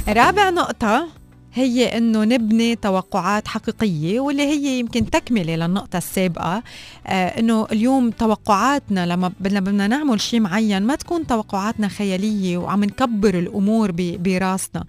رابع 0.07 0.49
نقطة. 0.49 1.18
هي 1.53 1.97
إنه 1.97 2.23
نبني 2.23 2.75
توقعات 2.75 3.47
حقيقية 3.47 4.19
واللي 4.19 4.43
هي 4.43 4.79
يمكن 4.79 5.09
تكملة 5.09 5.55
للنقطة 5.55 5.97
السابقة 5.97 6.63
آه 7.07 7.39
إنه 7.39 7.67
اليوم 7.71 8.09
توقعاتنا 8.09 9.05
لما 9.05 9.31
بدنا 9.39 9.87
نعمل 9.87 10.21
شيء 10.21 10.39
معين 10.39 10.83
ما 10.83 10.95
تكون 10.95 11.27
توقعاتنا 11.27 11.87
خيالية 11.87 12.57
وعم 12.57 12.83
نكبر 12.83 13.39
الأمور 13.39 13.91
براسنا. 13.97 14.83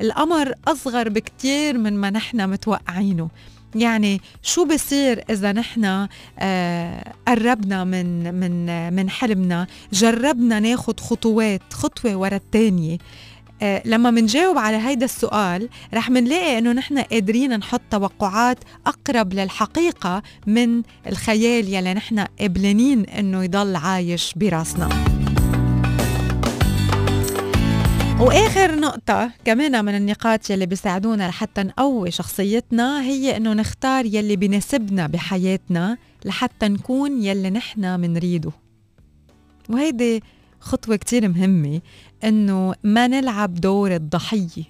الامر 0.00 0.52
أصغر 0.68 1.08
بكتير 1.08 1.78
من 1.78 1.92
ما 1.92 2.10
نحن 2.10 2.50
متوقعينه. 2.50 3.28
يعني 3.74 4.20
شو 4.42 4.64
بصير 4.64 5.24
إذا 5.30 5.52
نحن 5.52 6.08
آه 6.38 7.12
قربنا 7.28 7.84
من 7.84 8.34
من 8.34 8.92
من 8.92 9.10
حلمنا؟ 9.10 9.66
جربنا 9.92 10.60
ناخد 10.60 11.00
خطوات 11.00 11.62
خطوة 11.72 12.16
ورا 12.16 12.36
الثانية 12.36 12.98
لما 13.84 14.10
منجاوب 14.10 14.58
على 14.58 14.76
هيدا 14.76 15.04
السؤال 15.04 15.68
رح 15.94 16.10
منلاقي 16.10 16.58
إنه 16.58 16.72
نحن 16.72 16.98
قادرين 16.98 17.58
نحط 17.58 17.80
توقعات 17.90 18.58
أقرب 18.86 19.34
للحقيقة 19.34 20.22
من 20.46 20.82
الخيال 21.06 21.68
يلي 21.68 21.94
نحن 21.94 22.18
قبلانين 22.40 23.04
إنه 23.04 23.44
يضل 23.44 23.76
عايش 23.76 24.34
براسنا. 24.36 24.88
وآخر 28.20 28.80
نقطة 28.80 29.30
كمان 29.44 29.84
من 29.84 29.94
النقاط 29.94 30.50
يلي 30.50 30.66
بيساعدونا 30.66 31.28
لحتى 31.28 31.62
نقوي 31.62 32.10
شخصيتنا 32.10 33.02
هي 33.02 33.36
إنه 33.36 33.52
نختار 33.52 34.06
يلي 34.06 34.36
بيناسبنا 34.36 35.06
بحياتنا 35.06 35.98
لحتى 36.24 36.68
نكون 36.68 37.22
يلي 37.22 37.50
نحن 37.50 38.00
منريده. 38.00 38.50
وهيدي 39.70 40.22
خطوة 40.60 40.96
كتير 40.96 41.28
مهمة. 41.28 41.80
إنه 42.24 42.74
ما 42.84 43.06
نلعب 43.06 43.54
دور 43.54 43.94
الضحية 43.94 44.62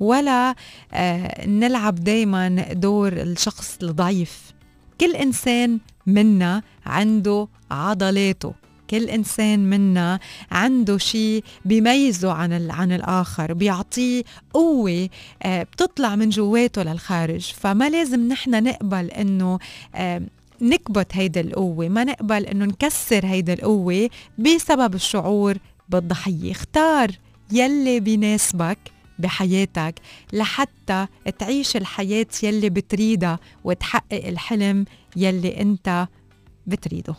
ولا 0.00 0.54
آه 0.92 1.46
نلعب 1.46 1.94
دايما 1.94 2.48
دور 2.72 3.12
الشخص 3.12 3.78
الضعيف. 3.82 4.52
كل 5.00 5.14
إنسان 5.16 5.78
منا 6.06 6.62
عنده 6.86 7.48
عضلاته. 7.70 8.54
كل 8.90 9.04
إنسان 9.04 9.70
منا 9.70 10.18
عنده 10.50 10.98
شيء 10.98 11.44
بيميزه 11.64 12.32
عن 12.32 12.70
عن 12.70 12.92
الآخر 12.92 13.52
بيعطيه 13.52 14.22
قوة 14.52 15.08
آه 15.42 15.62
بتطلع 15.62 16.16
من 16.16 16.28
جواته 16.28 16.82
للخارج. 16.82 17.40
فما 17.40 17.90
لازم 17.90 18.28
نحن 18.28 18.62
نقبل 18.64 19.10
إنه 19.10 19.58
آه 19.94 20.22
نكبت 20.62 21.16
هيدا 21.16 21.40
القوة 21.40 21.88
ما 21.88 22.04
نقبل 22.04 22.46
إنه 22.46 22.64
نكسر 22.64 23.26
هيدا 23.26 23.52
القوة 23.52 24.10
بسبب 24.38 24.94
الشعور 24.94 25.56
بالضحية 25.92 26.52
اختار 26.52 27.10
يلي 27.52 28.00
بيناسبك 28.00 28.78
بحياتك 29.18 29.94
لحتى 30.32 31.06
تعيش 31.38 31.76
الحياة 31.76 32.26
يلي 32.42 32.70
بتريدها 32.70 33.38
وتحقق 33.64 34.26
الحلم 34.26 34.84
يلي 35.16 35.60
انت 35.60 36.08
بتريده. 36.66 37.14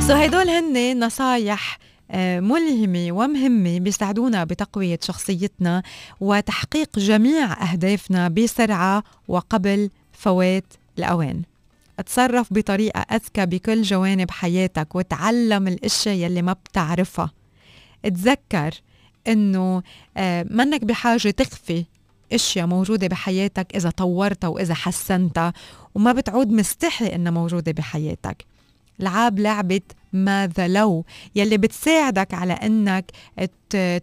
سو 0.00 0.12
هدول 0.12 0.48
هن 0.48 1.04
نصايح 1.04 1.78
آه، 2.10 2.40
ملهمة 2.40 3.12
ومهمة 3.12 3.78
بيساعدونا 3.78 4.44
بتقوية 4.44 4.98
شخصيتنا 5.02 5.82
وتحقيق 6.20 6.98
جميع 6.98 7.72
أهدافنا 7.72 8.28
بسرعة 8.28 9.02
وقبل 9.28 9.90
فوات 10.12 10.64
الأوان. 10.98 11.42
أتصرف 11.98 12.52
بطريقة 12.52 13.00
أذكى 13.00 13.46
بكل 13.46 13.82
جوانب 13.82 14.30
حياتك 14.30 14.94
وتعلم 14.94 15.68
الاشياء 15.68 16.14
يلي 16.16 16.42
ما 16.42 16.52
بتعرفها. 16.52 17.30
تذكر 18.02 18.70
إنه 19.28 19.82
آه، 20.16 20.46
منك 20.50 20.84
بحاجة 20.84 21.30
تخفي 21.30 21.84
إشياء 22.32 22.66
موجودة 22.66 23.06
بحياتك 23.06 23.76
إذا 23.76 23.90
طورتها 23.90 24.48
وإذا 24.48 24.74
حسنتها 24.74 25.52
وما 25.94 26.12
بتعود 26.12 26.48
مستحي 26.48 27.06
إنها 27.06 27.32
موجودة 27.32 27.72
بحياتك. 27.72 28.44
لعاب 29.02 29.38
لعبة 29.38 29.80
ماذا 30.12 30.68
لو 30.68 31.04
يلي 31.34 31.56
بتساعدك 31.58 32.34
على 32.34 32.52
إنك 32.52 33.10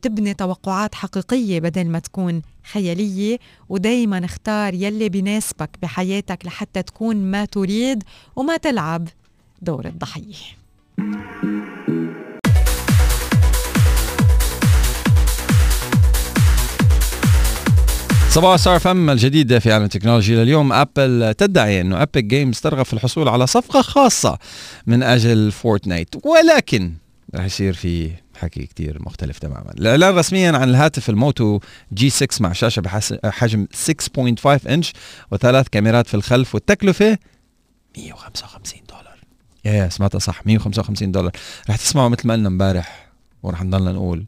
تبني 0.02 0.34
توقعات 0.34 0.95
حقيقية 0.95 1.60
بدل 1.60 1.88
ما 1.88 2.00
تكون 2.00 2.41
خيالية 2.72 3.38
ودايما 3.70 4.26
اختار 4.26 4.74
يلي 4.74 5.10
بيناسبك 5.10 5.70
بحياتك 5.82 6.45
لحتى 6.45 6.84
تكون 6.84 7.32
ما 7.32 7.45
تريد 7.45 8.04
وما 8.36 8.58
تلعب 8.58 9.08
دور 9.62 9.86
الضحية. 9.86 10.36
صباح 18.30 18.56
Star 18.56 18.80
FM 18.80 19.10
الجديدة 19.10 19.60
في 19.60 19.72
عالم 19.72 19.86
التكنولوجيا 19.86 20.44
لليوم. 20.44 20.74
أبل 20.74 21.34
تدعي 21.38 21.82
انه 21.82 22.02
Epic 22.02 22.26
Games 22.26 22.60
ترغب 22.60 22.86
في 22.86 22.94
الحصول 22.94 23.30
على 23.30 23.48
صفقة 23.48 23.82
خاصة 23.82 24.38
من 24.88 25.04
أجل 25.04 25.52
Fortnite. 25.52 26.16
ولكن 26.26 26.94
رح 27.36 27.46
يصير 27.46 27.74
في 27.74 28.12
حكي 28.36 28.66
كتير 28.66 29.02
مختلف 29.02 29.40
تماما. 29.40 29.72
الإعلان 29.72 30.16
رسميا 30.16 30.52
عن 30.52 30.70
الهاتف 30.70 31.10
ال 31.10 31.20
Moto 31.20 31.60
G 31.93 32.10
6 32.10 32.42
مع 32.42 32.54
شاشة 32.54 32.80
بحجم 33.24 33.68
6.5 33.74 34.68
انش 34.68 34.94
وثلاث 35.32 35.68
كاميرات 35.72 36.08
في 36.08 36.14
الخلف 36.14 36.56
والتكلفة 36.56 37.18
155 37.98 38.82
دولار. 38.90 39.18
يا 39.66 39.90
سمعتها 39.90 40.20
صح 40.20 40.42
155 40.46 41.12
دولار. 41.12 41.32
رح 41.70 41.76
تسمعوا 41.76 42.10
مثل 42.10 42.28
ما 42.28 42.34
قلنا 42.34 42.48
امبارح 42.48 43.10
ورح 43.44 43.64
نضلنا 43.64 43.92
نقول 43.92 44.26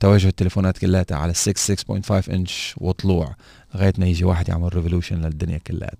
توجه 0.00 0.28
التليفونات 0.28 0.78
كلها 0.78 1.04
على 1.10 1.34
6 1.34 1.74
6.5 1.74 2.30
انش 2.30 2.74
وطلوع 2.78 3.34
لغاية 3.74 3.92
ما 3.98 4.06
يجي 4.06 4.24
واحد 4.24 4.48
يعمل 4.48 4.74
revolution 4.74 5.16
للدنيا 5.16 5.58
كلها 5.66 5.90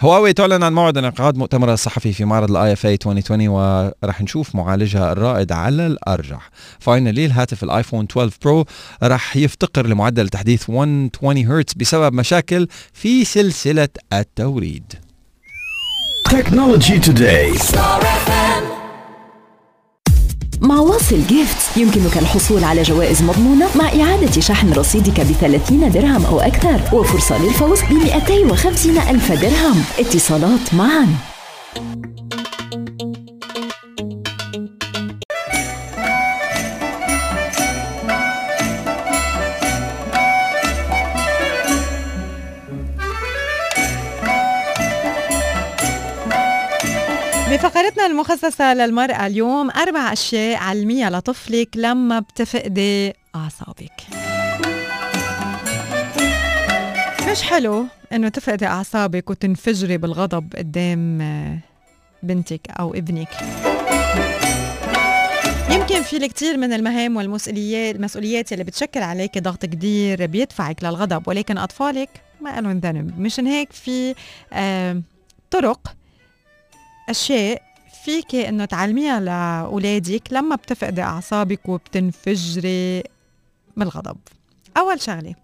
هواوي 0.00 0.32
تعلن 0.32 0.62
عن 0.62 0.72
موعد 0.72 0.98
انعقاد 0.98 1.36
مؤتمرها 1.36 1.74
الصحفي 1.74 2.12
في 2.12 2.24
معرض 2.24 2.50
ال 2.50 2.72
IFA 2.72 2.92
2020 2.94 3.48
وراح 3.48 4.20
نشوف 4.22 4.54
معالجها 4.54 5.12
الرائد 5.12 5.52
على 5.52 5.86
الأرجح. 5.86 6.50
finally 6.78 7.26
الهاتف 7.26 7.64
ال 7.64 7.70
iPhone 7.70 8.04
12 8.10 8.36
Pro 8.42 8.64
راح 9.02 9.36
يفتقر 9.36 9.86
لمعدل 9.86 10.28
تحديث 10.28 10.70
120 10.70 11.46
هرتز 11.46 11.74
بسبب 11.74 12.14
مشاكل 12.14 12.68
في 12.92 13.24
سلسلة 13.24 13.88
التوريد. 14.12 14.92
Technology 16.28 16.98
Today. 16.98 18.65
مع 20.60 20.78
واصل 20.78 21.26
gifts. 21.26 21.76
يمكنك 21.76 22.18
الحصول 22.18 22.64
على 22.64 22.82
جوائز 22.82 23.22
مضمونة 23.22 23.66
مع 23.76 23.84
إعادة 23.84 24.40
شحن 24.40 24.72
رصيدك 24.72 25.20
ب 25.20 25.32
30 25.32 25.92
درهم 25.92 26.26
أو 26.26 26.40
أكثر. 26.40 26.96
وفرصة 26.96 27.44
للفوز 27.44 27.80
ب 27.80 27.92
250 27.92 28.98
ألف 28.98 29.32
درهم. 29.32 29.84
اتصالات 29.98 30.74
معا. 30.74 31.06
بفقرتنا 47.76 48.06
المخصصة 48.06 48.74
للمرأة 48.74 49.26
اليوم 49.26 49.70
أربع 49.70 50.12
أشياء 50.12 50.56
علمية 50.56 51.08
لطفلك 51.08 51.76
لما 51.76 52.20
بتفقدي 52.20 53.12
أعصابك. 53.34 53.92
مش 57.30 57.42
حلو 57.42 57.86
إنه 58.12 58.28
تفقدي 58.28 58.66
أعصابك 58.66 59.30
وتنفجري 59.30 59.96
بالغضب 59.98 60.54
قدام 60.56 61.20
آه، 61.20 61.58
بنتك 62.22 62.60
أو 62.70 62.94
ابنك. 62.94 63.28
يمكن 65.70 66.02
في 66.02 66.16
الكثير 66.16 66.56
من 66.56 66.72
المهام 66.72 67.16
والمسؤوليات 67.16 67.94
المسؤوليات 67.96 68.52
اللي 68.52 68.64
بتشكل 68.64 69.02
عليك 69.02 69.38
ضغط 69.38 69.66
كبير 69.66 70.26
بيدفعك 70.26 70.84
للغضب 70.84 71.28
ولكن 71.28 71.58
أطفالك 71.58 72.08
ما 72.40 72.60
لهم 72.60 72.78
ذنب. 72.78 73.20
مشان 73.20 73.46
هيك 73.46 73.72
في 73.72 74.14
آه 74.52 75.02
طرق 75.50 75.94
أشياء 77.08 77.65
فيك 78.06 78.34
إنه 78.34 78.64
تعلميها 78.64 79.20
لأولادك 79.20 80.22
لما 80.30 80.56
بتفقدي 80.56 81.02
أعصابك 81.02 81.68
وبتنفجري 81.68 83.02
بالغضب. 83.76 84.16
أول 84.76 85.00
شغلة. 85.00 85.34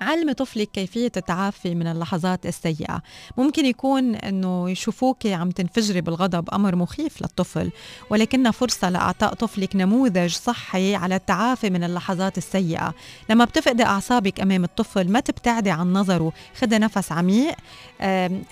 علمي 0.00 0.34
طفلك 0.34 0.70
كيفية 0.70 1.12
التعافي 1.16 1.74
من 1.74 1.86
اللحظات 1.86 2.46
السيئة. 2.46 3.02
ممكن 3.36 3.66
يكون 3.66 4.14
أنه 4.14 4.70
يشوفوك 4.70 5.26
عم 5.26 5.50
تنفجري 5.50 6.00
بالغضب 6.00 6.50
أمر 6.52 6.76
مخيف 6.76 7.22
للطفل 7.22 7.70
ولكنها 8.10 8.50
فرصة 8.50 8.90
لإعطاء 8.90 9.34
طفلك 9.34 9.76
نموذج 9.76 10.30
صحي 10.30 10.94
على 10.94 11.16
التعافي 11.16 11.70
من 11.70 11.84
اللحظات 11.84 12.38
السيئة. 12.38 12.94
لما 13.30 13.44
بتفقدي 13.44 13.82
أعصابك 13.82 14.40
أمام 14.40 14.64
الطفل 14.64 15.12
ما 15.12 15.20
تبتعدي 15.20 15.70
عن 15.70 15.92
نظره 15.92 16.32
خدي 16.60 16.78
نفس 16.78 17.12
عميق 17.12 17.54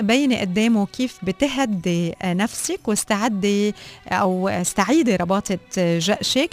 بيني 0.00 0.40
قدامه 0.40 0.86
كيف 0.86 1.18
بتهدي 1.22 2.14
نفسك 2.24 2.88
واستعدي 2.88 3.74
أو 4.08 4.48
استعيدي 4.48 5.16
رباطة 5.16 5.58
جأشك. 5.78 6.50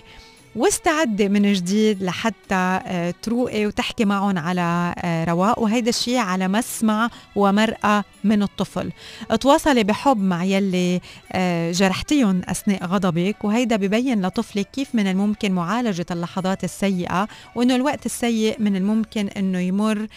واستعدي 0.55 1.29
من 1.29 1.53
جديد 1.53 2.03
لحتى 2.03 2.79
آه، 2.85 3.13
تروقي 3.21 3.65
وتحكي 3.65 4.05
معهم 4.05 4.37
على 4.37 4.95
آه، 4.97 5.25
رواق 5.25 5.59
وهيدا 5.59 5.89
الشيء 5.89 6.17
على 6.17 6.47
مسمع 6.47 7.09
ومرأة 7.35 8.03
من 8.23 8.43
الطفل. 8.43 8.91
تواصلي 9.39 9.83
بحب 9.83 10.17
مع 10.17 10.43
يلي 10.43 11.01
آه، 11.31 11.71
جرحتيهم 11.71 12.41
أثناء 12.49 12.85
غضبك. 12.85 13.35
وهيدا 13.43 13.75
ببين 13.75 14.25
لطفلك 14.25 14.67
كيف 14.71 14.95
من 14.95 15.07
الممكن 15.07 15.51
معالجة 15.51 16.05
اللحظات 16.11 16.63
السيئة 16.63 17.27
وأنه 17.55 17.75
الوقت 17.75 18.05
السيء 18.05 18.55
من 18.59 18.75
الممكن 18.75 19.27
أنه 19.27 19.59
يمر 19.59 20.07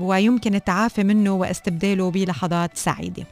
ويمكن 0.00 0.54
التعافي 0.54 1.04
منه 1.04 1.30
واستبداله 1.30 2.10
بلحظات 2.10 2.70
سعيدة. 2.78 3.26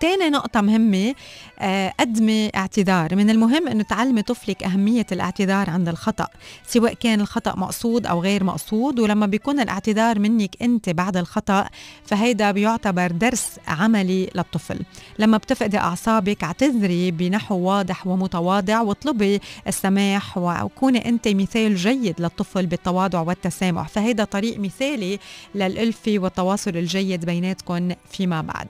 تاني 0.00 0.30
نقطة 0.30 0.60
مهمة 0.60 1.14
آه، 1.60 1.92
قدمي 2.00 2.50
اعتذار. 2.54 3.16
من 3.16 3.30
المهم 3.30 3.68
أنه 3.68 3.82
تعلمي 3.82 4.22
طفلك 4.22 4.62
أهمية 4.62 5.06
الاعتذار 5.12 5.70
عند 5.70 5.88
الخطأ 5.88 6.26
سواء 6.66 6.94
كان 6.94 7.20
الخطأ 7.20 7.56
مقصود 7.56 8.06
أو 8.06 8.22
غير 8.22 8.44
مقصود. 8.44 9.00
ولما 9.00 9.26
بيكون 9.26 9.60
الاعتذار 9.60 10.18
منك 10.18 10.62
أنت 10.62 10.90
بعد 10.90 11.16
الخطأ 11.16 11.68
فهيدا 12.04 12.50
بيعتبر 12.50 13.10
درس 13.10 13.50
عملي 13.68 14.30
للطفل. 14.34 14.78
لما 15.18 15.36
بتفقدي 15.36 15.78
أعصابك 15.78 16.44
اعتذري 16.44 17.10
بنحو 17.10 17.58
واضح 17.58 18.06
ومتواضع 18.06 18.80
واطلبي 18.80 19.40
السماح 19.66 20.38
وكوني 20.38 21.08
أنت 21.08 21.28
مثال 21.28 21.76
جيد 21.76 22.20
للطفل 22.20 22.66
بالتواضع 22.66 23.20
والتسامح. 23.20 23.88
فهيدا 23.88 24.24
طريق 24.24 24.58
مثالي 24.60 25.18
للألفة 25.54 26.14
والتواصل 26.18 26.70
الجيد 26.70 27.24
بيناتكم 27.24 27.88
فيما 28.10 28.40
بعد. 28.40 28.68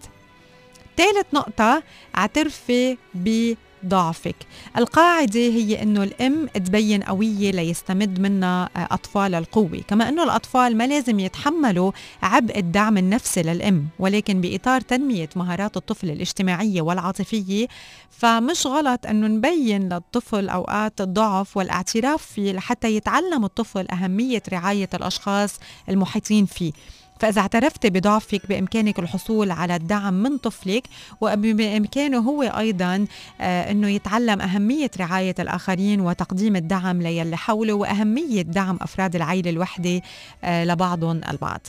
ثالث 0.98 1.26
نقطة 1.34 1.82
اعترفي 2.16 2.96
ضعفك 3.86 4.36
القاعدة 4.76 5.40
هي 5.40 5.82
أنه 5.82 6.02
الأم 6.02 6.46
تبين 6.46 7.02
قوية 7.02 7.50
ليستمد 7.50 8.20
منها 8.20 8.70
أطفال 8.76 9.34
القوة 9.34 9.80
كما 9.88 10.08
أنه 10.08 10.24
الأطفال 10.24 10.76
ما 10.76 10.86
لازم 10.86 11.20
يتحملوا 11.20 11.92
عبء 12.22 12.58
الدعم 12.58 12.98
النفسي 12.98 13.42
للأم 13.42 13.86
ولكن 13.98 14.40
بإطار 14.40 14.80
تنمية 14.80 15.28
مهارات 15.36 15.76
الطفل 15.76 16.10
الاجتماعية 16.10 16.82
والعاطفية. 16.82 17.66
فمش 18.10 18.66
غلط 18.66 19.06
أنه 19.06 19.26
نبين 19.26 19.88
للطفل 19.88 20.48
أوقات 20.48 21.00
الضعف 21.00 21.56
والاعتراف 21.56 22.22
فيه 22.26 22.52
لحتى 22.52 22.96
يتعلم 22.96 23.44
الطفل 23.44 23.86
أهمية 23.90 24.42
رعاية 24.52 24.88
الأشخاص 24.94 25.58
المحيطين 25.88 26.46
فيه. 26.46 26.72
فإذا 27.18 27.40
اعترفت 27.40 27.86
بضعفك 27.86 28.46
بإمكانك 28.46 28.98
الحصول 28.98 29.50
على 29.50 29.76
الدعم 29.76 30.14
من 30.14 30.38
طفلك 30.38 30.82
وبإمكانه 31.20 32.18
هو 32.18 32.42
أيضا 32.42 33.06
آه، 33.40 33.70
أنه 33.70 33.88
يتعلم 33.88 34.40
أهمية 34.40 34.90
رعاية 35.00 35.34
الآخرين 35.38 36.00
وتقديم 36.00 36.56
الدعم 36.56 37.02
ليلي 37.02 37.36
حوله 37.36 37.72
وأهمية 37.72 38.42
دعم 38.42 38.78
أفراد 38.80 39.16
العائلة 39.16 39.50
الوحدة 39.50 40.02
آه، 40.44 40.64
لبعضهم 40.64 41.20
البعض. 41.30 41.66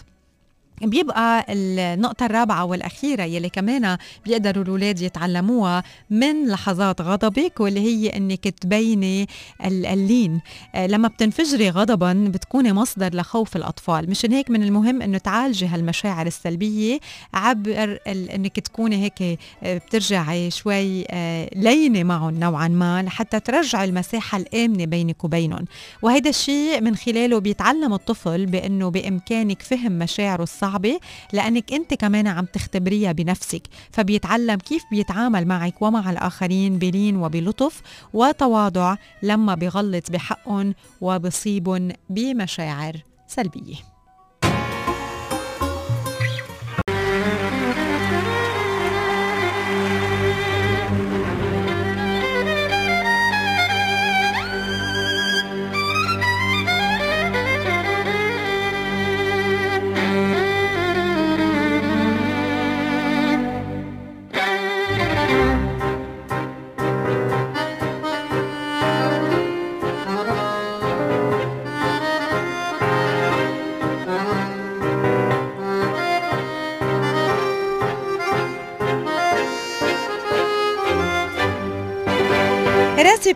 بيبقى 0.82 1.46
النقطة 1.50 2.26
الرابعة 2.26 2.66
والأخيرة 2.66 3.24
يلي 3.24 3.50
كمان 3.50 3.98
بيقدروا 4.26 4.64
الأولاد 4.64 5.02
يتعلموها 5.02 5.84
من 6.10 6.48
لحظات 6.48 7.02
غضبك 7.02 7.60
واللي 7.60 7.80
هي 7.80 8.10
إنك 8.10 8.48
تبيني 8.48 9.28
اللين. 9.66 10.42
آه، 10.76 10.88
لما 10.88 11.08
بتنفجري 11.08 11.70
غضبا 11.70 12.14
بتكوني 12.34 12.74
مصدر 12.74 13.16
لخوف 13.16 13.56
الأطفال. 13.56 14.10
مشان 14.10 14.32
هيك 14.32 14.50
من 14.50 14.64
المهم 14.64 15.02
إنه 15.02 15.18
تعالجي 15.18 15.66
هالمشاعر 15.68 16.28
السلبية 16.28 17.00
عبر 17.34 18.00
إنك 18.08 18.60
تكوني 18.60 19.04
هيك 19.04 19.40
آه، 19.64 19.78
بترجعي 19.78 20.52
شوي 20.52 21.06
آه، 21.10 21.50
لينة 21.56 22.04
معهم 22.04 22.40
نوعا 22.40 22.68
ما 22.68 23.04
لحتى 23.04 23.40
ترجعي 23.40 23.86
المساحة 23.86 24.38
الآمنة 24.38 24.86
بينك 24.86 25.24
وبينهم. 25.24 25.66
وهيدا 26.02 26.30
الشيء 26.30 26.82
من 26.82 26.96
خلاله 26.96 27.40
بيتعلم 27.40 27.94
الطفل 27.94 28.46
بأنه 28.46 28.90
بإمكانك 28.90 29.62
فهم 29.62 29.92
مشاعره 29.92 30.44
الصح 30.44 30.69
صعبة 30.70 31.00
لأنك 31.34 31.74
أنت 31.74 31.94
كمان 31.94 32.28
عم 32.28 32.46
تختبريها 32.46 33.12
بنفسك 33.12 33.62
فبيتعلم 33.92 34.56
كيف 34.56 34.84
بيتعامل 34.92 35.46
معك 35.48 35.82
ومع 35.82 36.10
الآخرين 36.10 36.78
بلين 36.78 37.16
وبلطف 37.16 37.82
وتواضع 38.14 38.96
لما 39.24 39.56
بغلط 39.56 40.12
بحقهم 40.12 40.74
وبصيبهم 41.02 41.92
بمشاعر 42.10 42.96
سلبية. 43.28 43.99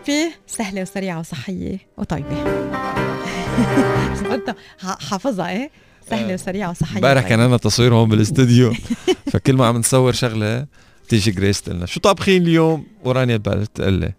ريسيبي 0.08 0.34
سهلة 0.46 0.82
وسريعة 0.82 1.18
وصحية 1.18 1.78
وطيبة. 1.98 2.44
قلت 4.30 4.56
حافظها 4.80 5.50
إيه؟ 5.50 5.70
سهلة 6.10 6.30
آه. 6.30 6.34
وسريعة 6.34 6.70
وصحية 6.70 6.96
امبارح 6.96 7.28
كان 7.28 7.40
عندنا 7.40 7.56
تصوير 7.56 7.94
هون 7.94 8.08
بالاستوديو. 8.08 8.74
فكل 9.32 9.52
ما 9.52 9.66
عم 9.66 9.76
نصور 9.76 10.12
شغلة 10.12 10.66
تيجي 11.08 11.30
جريس 11.30 11.62
تقول 11.62 11.88
شو 11.88 12.00
طابخين 12.00 12.42
اليوم؟ 12.42 12.86
ورانيا 13.04 13.36
تقول 13.36 13.92
لي 13.92 14.12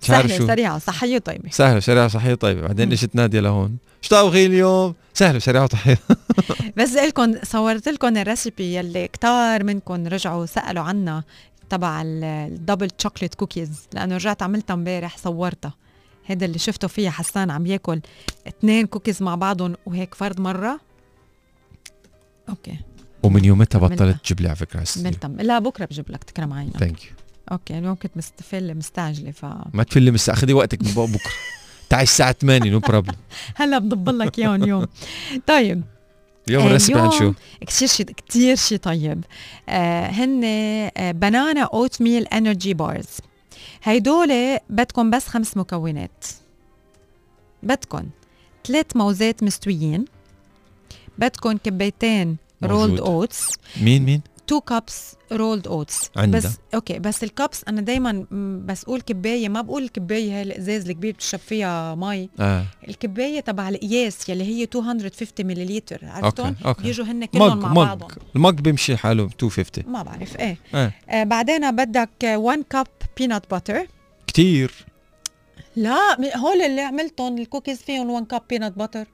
سهلة 0.00 0.46
سريعة 0.46 0.76
وصحية 0.76 1.16
وطيبة. 1.16 1.50
سهلة 1.50 1.80
سريعة 1.80 2.04
وصحية 2.04 2.32
وطيبة. 2.32 2.60
بعدين 2.60 2.92
اجت 2.92 3.14
نادية 3.14 3.40
لهون 3.40 3.76
شو 4.02 4.10
طابخين 4.10 4.50
اليوم؟ 4.50 4.94
سهلة 5.14 5.38
سريعة 5.38 5.62
وطحية 5.62 5.98
بس 6.76 6.92
لكم 6.92 7.34
صورت 7.42 7.88
لكم 7.88 8.16
الريسيبي 8.16 8.74
يلي 8.74 9.08
كتار 9.08 9.64
منكم 9.64 10.06
رجعوا 10.06 10.46
سألوا 10.46 10.84
عنها. 10.84 11.24
تبع 11.72 12.02
ال 12.04 12.16
double 12.16 12.90
chocolate 12.90 13.34
cookies 13.34 13.88
لأنه 13.94 14.14
رجعت 14.14 14.42
عملتها 14.42 14.74
امبارح 14.74 15.18
صورتها. 15.18 15.74
هذا 16.24 16.44
اللي 16.44 16.58
شفته 16.58 16.88
فيها 16.88 17.10
حسان 17.10 17.50
عم 17.50 17.66
ياكل 17.66 18.00
اثنين 18.48 18.86
كوكيز 18.86 19.22
مع 19.22 19.34
بعضهم 19.34 19.74
وهيك 19.86 20.14
فرد 20.14 20.40
مرة. 20.40 20.80
okay. 22.48 22.76
ومن 23.22 23.44
يومتها 23.44 23.78
بطلت 23.78 24.24
تجيب 24.24 24.40
لي 24.40 24.48
على 24.48 24.56
فكرة 24.56 24.86
لا 25.26 25.58
بكرة 25.58 25.84
بجيب 25.84 26.10
لك 26.10 26.24
تكرم 26.24 26.52
عينك. 26.52 26.76
thank 26.76 27.04
you 27.04 27.10
okay 27.52 27.80
ممكن 27.80 28.08
مستفله 28.16 28.74
مستعجلة 28.74 29.30
ف 29.30 29.44
ما 29.74 29.82
تفلي 29.82 30.10
مست... 30.10 30.30
خذي 30.30 30.52
وقتك 30.52 30.82
بكرة. 30.84 31.32
تعي 31.88 32.02
الساعة 32.02 32.32
8 32.32 32.70
no 32.70 32.78
problem 32.78 33.16
هلا 33.54 33.78
بضبط 33.78 34.14
لك 34.14 34.38
إياهم 34.38 34.64
يوم 34.68 34.86
طيب. 35.46 35.82
اليوم 36.48 36.66
ال 36.66 36.71
recipe 36.71 36.98
عن 36.98 37.10
شو؟ 37.10 37.32
كثير 37.66 37.88
شيء 37.88 38.06
كثير 38.06 38.56
شيء 38.56 38.78
طيب. 38.78 39.24
آه 39.68 40.06
هن 40.06 40.40
banana 40.96 41.62
oatmeal 41.62 42.26
energy 42.26 42.74
bars 42.74 43.06
هيدول 43.82 44.58
بدكم 44.70 45.10
بس 45.10 45.26
خمس 45.28 45.56
مكونات. 45.56 46.24
بدكم 47.62 48.08
ثلاث 48.66 48.96
موزات 48.96 49.42
مستويين. 49.42 50.04
بدكم 51.18 51.56
كبايتين 51.56 52.36
rolled. 52.64 53.00
oats 53.00 53.48
مين 53.80 54.02
مين؟ 54.02 54.22
two 54.46 54.60
cups 54.60 55.14
rolled 55.32 55.68
oats. 55.68 56.10
بس 56.18 56.46
okay 56.74 56.98
بس 56.98 57.24
ال 57.24 57.32
cups 57.32 57.64
أنا 57.68 57.80
دايما 57.80 58.26
بس 58.66 58.84
أقول 58.84 59.00
كباية 59.00 59.48
ما 59.48 59.60
بقول 59.60 59.82
الكبايه 59.82 60.32
هي 60.32 60.42
الإزاز 60.42 60.88
الكبير 60.88 61.12
بتشرب 61.14 61.40
فيها 61.40 61.94
مي. 61.94 62.28
آه. 62.40 62.64
الكباية 62.88 63.40
تبع 63.40 63.68
القياس 63.68 64.28
يلي 64.28 64.44
هي 64.44 64.60
250 64.60 65.46
مليلتر 65.46 66.00
عرفتهم 66.02 66.56
بيجوا 66.78 67.06
هن 67.06 67.24
كلهم 67.24 67.58
mug 67.58 67.62
مع 67.62 67.70
mug 67.70 67.76
بعضهم. 67.76 68.08
ال 68.36 68.42
mug 68.42 68.60
بيمشي 68.60 68.96
حاله 68.96 69.24
250 69.24 69.84
ما 69.86 70.02
بعرف 70.02 70.36
إيه. 70.40 70.58
إيه 70.74 70.92
آه 71.08 71.24
بعدين 71.24 71.70
بدك 71.76 72.10
1 72.24 72.64
cup 72.70 72.86
peanut 73.18 73.50
butter 73.50 73.86
كتير. 74.26 74.72
لا 75.76 76.36
هول 76.36 76.62
اللي 76.62 76.80
عملتهم 76.80 77.38
الكوكيز 77.38 77.78
فيهم 77.78 78.10
1 78.10 78.26
cup 78.26 78.42
peanut 78.50 78.72
butter 78.72 79.06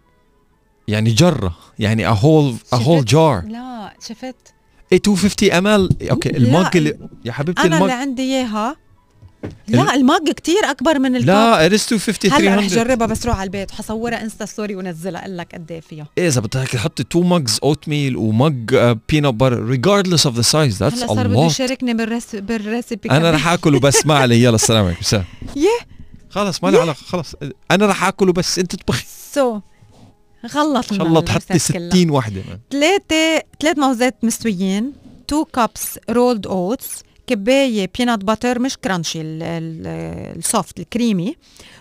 يعني 0.88 1.10
جرة 1.10 1.56
يعني 1.78 2.14
a 2.14 2.16
whole 2.16 2.74
a 2.74 2.78
whole 2.78 3.04
jar. 3.12 3.44
لا 3.50 3.94
شفت؟ 4.08 4.54
إيه 4.92 5.00
250 5.06 5.50
ml 5.50 6.10
okay. 6.10 6.36
ال 6.36 6.46
mug 6.46 6.76
اللي 6.76 6.98
يا 7.24 7.32
حبيبتي 7.32 7.62
أنا 7.62 7.78
اللي 7.78 7.92
عندي 7.92 8.22
إياها. 8.22 8.76
لا 9.68 9.94
ال 9.94 10.03
mug 10.03 10.30
كتير 10.30 10.64
أكبر 10.64 10.98
من 10.98 11.16
ال 11.16 11.19
cup 11.19 11.26
لا 11.28 11.68
is 11.68 11.92
250 11.92 12.32
هلا 12.32 12.54
رح 12.56 12.66
300 12.66 12.84
جربها 12.84 13.06
بس 13.06 13.26
روح 13.26 13.36
على 13.36 13.46
البيت. 13.46 13.70
وحصورها 13.72 14.22
insta 14.22 14.44
story 14.46 14.74
ونزلها 14.74 15.20
أقول 15.22 15.38
لك 15.38 15.54
قد 15.54 15.72
إيه 15.72 15.80
فيها. 15.80 16.06
إيه 16.18 16.28
إذا 16.28 16.40
بدك 16.40 16.68
تحطي 16.68 17.02
2 17.02 17.26
mugs 17.26 17.58
oatmeal 17.62 17.88
و 17.88 18.16
mug 18.16 18.76
peanut 19.08 19.34
butter 19.34 19.76
regardless 19.76 20.20
of 20.20 20.34
the 20.34 20.44
size 20.44 20.78
that's 20.78 20.82
هلا 20.82 21.06
a 21.06 21.08
صار 21.08 21.28
بده 21.28 21.44
يشاركني 21.46 21.94
بال 21.94 22.11
res 22.11 22.36
بال 22.36 22.55
recipe 22.55 23.10
أنا. 23.10 23.30
رح 23.30 23.48
آكل 23.48 23.74
وبس 23.74 24.06
ما 24.06 24.14
علي. 24.18 24.42
يلا 24.42 24.54
السلام 24.54 24.84
عليكم 24.84 25.00
يه 25.56 25.98
خلص 26.30 26.64
ما 26.64 26.68
لي 26.70 26.78
علاقة 26.78 26.98
خلص. 27.06 27.34
أنا 27.70 27.86
رح 27.86 28.04
آكل 28.04 28.28
وبس 28.28 28.58
أنت 28.58 28.74
اطبخي 28.74 29.04
so 29.34 29.60
غلط 30.46 30.92
إن 30.92 30.98
شاء 30.98 31.06
الله 31.06 31.20
تحطي 31.20 31.58
60 31.58 32.10
وحده 32.10 32.42
ثلاثة 32.70 33.42
ثلاث 33.60 33.78
موزات 33.78 34.24
مستويين 34.24 34.92
2 35.28 35.44
cups 35.52 35.98
rolled 36.10 36.46
oats 36.46 37.02
كباية 37.26 37.90
peanut 37.98 38.24
butter 38.24 38.58
مش 38.58 38.76
crunchy 38.76 39.20
ال- 39.20 39.42
ال- 39.42 40.36
ال 40.38 40.47
soft 40.47 40.80
ال 40.80 40.87
creamy. 40.87 41.36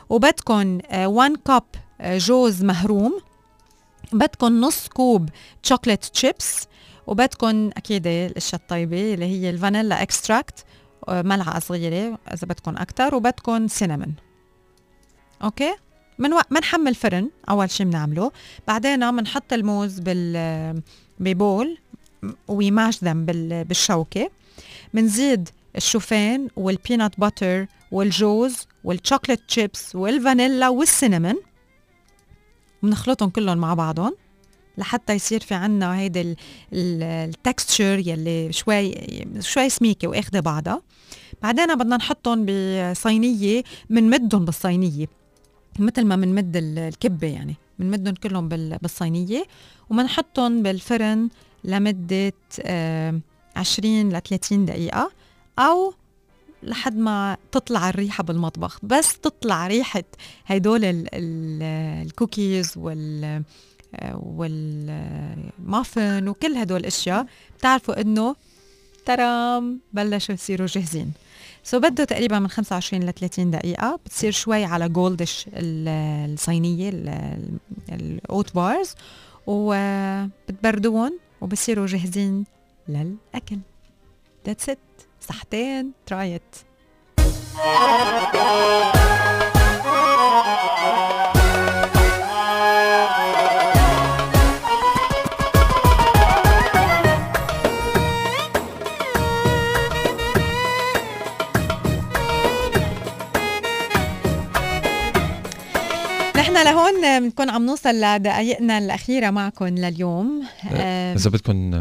وبدكن 0.10 0.82
1 0.93 1.38
cup 1.45 1.63
جوز 2.03 2.64
مهروم. 2.64 3.20
بدكن 4.14 4.62
نص 4.62 4.88
كوب 4.88 5.30
chocolate 5.63 6.05
chips 6.05 6.63
وبدكن 7.08 7.72
أكيد 7.78 8.08
الأشياء 8.08 8.62
الطيبة 8.62 9.14
اللي 9.14 9.26
هي 9.26 9.49
ال 9.49 9.56
vanilla 9.56 10.01
extract 10.01 10.65
ملعقة 11.10 11.60
صغيرة 11.60 12.20
إذا 12.34 12.47
بدكم 12.47 12.78
أكثر 12.78 13.16
وبدكن 13.16 13.68
cinnamon 13.67 14.13
okay؟ 15.43 15.75
من 16.20 16.34
وقت 16.34 16.51
منحمي 16.51 16.95
فرن 16.95 17.30
أول 17.49 17.72
شيء 17.72 17.86
بنعمله 17.86 18.32
بعدين 18.68 19.11
بنحط 19.11 19.53
الموز 19.53 19.99
بال 19.99 20.82
ب 21.19 21.31
bowl 21.31 21.78
و 22.47 22.59
mash 22.59 23.03
them 23.03 23.25
بال 23.26 23.63
بالشوكة. 23.65 24.30
بنزيد 24.93 25.49
الشوفان 25.76 26.47
وال 26.55 26.71
peanut 26.71 27.19
butter 27.19 27.67
والجوز 27.91 28.68
وال 28.84 28.94
chocolate 28.94 29.41
chips 29.47 29.95
والفانيلا 29.95 30.70
وال 30.69 30.82
cinnamon. 30.82 31.36
بنخلطهم 32.84 33.30
كلهم 33.30 33.57
مع 33.57 33.74
بعضهم 33.74 34.15
لحتى 34.78 35.13
يصير 35.13 35.39
في 35.39 35.53
عنا 35.53 35.99
هيدا 35.99 36.36
ال 36.73 36.89
texture 36.89 37.99
يلي 38.05 38.53
شوي 38.53 38.95
شوي 39.39 39.70
سميكة 39.70 40.07
واخده 40.07 40.39
بعضها. 40.39 40.82
بعدين 41.41 41.76
بدنا 41.76 41.97
نحطهم 41.97 42.45
بصينية 42.45 43.63
بنمدهم 43.89 44.45
بالصينية. 44.45 45.07
مثل 45.80 46.05
ما 46.05 46.15
بنمد 46.15 46.57
ال- 46.57 46.80
الكبة 46.80 47.28
يعني. 47.28 47.55
بنمدهم 47.80 48.13
كلهم 48.15 48.49
بال- 48.49 48.78
بالصينية 48.82 49.43
وبنحطهم 49.89 50.63
بالفرن 50.63 51.30
لمدة 51.63 52.34
آه، 52.61 53.19
20 53.55 54.09
ل 54.09 54.21
30 54.21 54.65
دقيقة 54.65 55.11
أو 55.59 55.93
لحد 56.63 56.97
ما 56.97 57.38
تطلع 57.51 57.89
الريحة 57.89 58.23
بالمطبخ. 58.23 58.80
بس 58.84 59.19
تطلع 59.19 59.67
ريحة 59.67 60.03
هدول 60.45 60.86
ال- 60.86 61.07
ال- 61.13 62.05
الكوكيز 62.07 62.73
وال 62.78 63.43
والمافن 64.13 66.28
وكل 66.28 66.55
هدول 66.55 66.80
الاشياء 66.80 67.25
بتعرفوا 67.57 68.01
إنه 68.01 68.36
ترام 69.05 69.80
بلشوا 69.93 70.36
يصيروا 70.36 70.67
جاهزين. 70.67 71.11
so 71.67 71.80
بده 71.80 72.03
تقريبا 72.03 72.39
من 72.39 72.47
25 72.47 73.03
ل 73.03 73.13
30 73.13 73.51
دقيقة. 73.51 73.99
بتصير 74.05 74.32
شوي 74.32 74.63
على 74.65 74.89
goldish 74.89 75.45
ال- 75.53 76.34
الصينية 76.34 76.89
ال- 76.89 77.57
ال 77.91 78.07
oat 78.07 78.55
bars 78.55 78.95
وبتبردوهم 79.47 81.20
وبصيروا 81.41 81.86
جاهزين 81.86 82.45
للأكل. 82.89 83.57
that's 84.45 84.69
it 84.69 84.78
صحتين. 85.22 85.91
alright 86.05 86.55
نحن 87.57 89.16
لهون 107.01 107.19
بنكون 107.23 107.49
عم 107.49 107.65
نوصل 107.65 107.89
لدقائقنا 107.89 108.77
الأخيرة 108.77 109.29
معكم 109.29 109.65
لليوم. 109.65 110.43
آه، 110.71 111.13
إذا 111.15 111.29
بدكم 111.29 111.71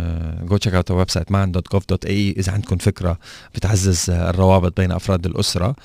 go 0.47 0.57
check 0.57 0.74
out 0.74 0.90
website 0.90 1.32
maan.gov.ae 1.32 2.07
إذا 2.10 2.52
عندكم 2.52 2.76
فكرة 2.76 3.18
بتعزز 3.54 4.10
آه، 4.10 4.30
الروابط 4.30 4.76
بين 4.80 4.92
أفراد 4.92 5.26
الأسرة 5.26 5.76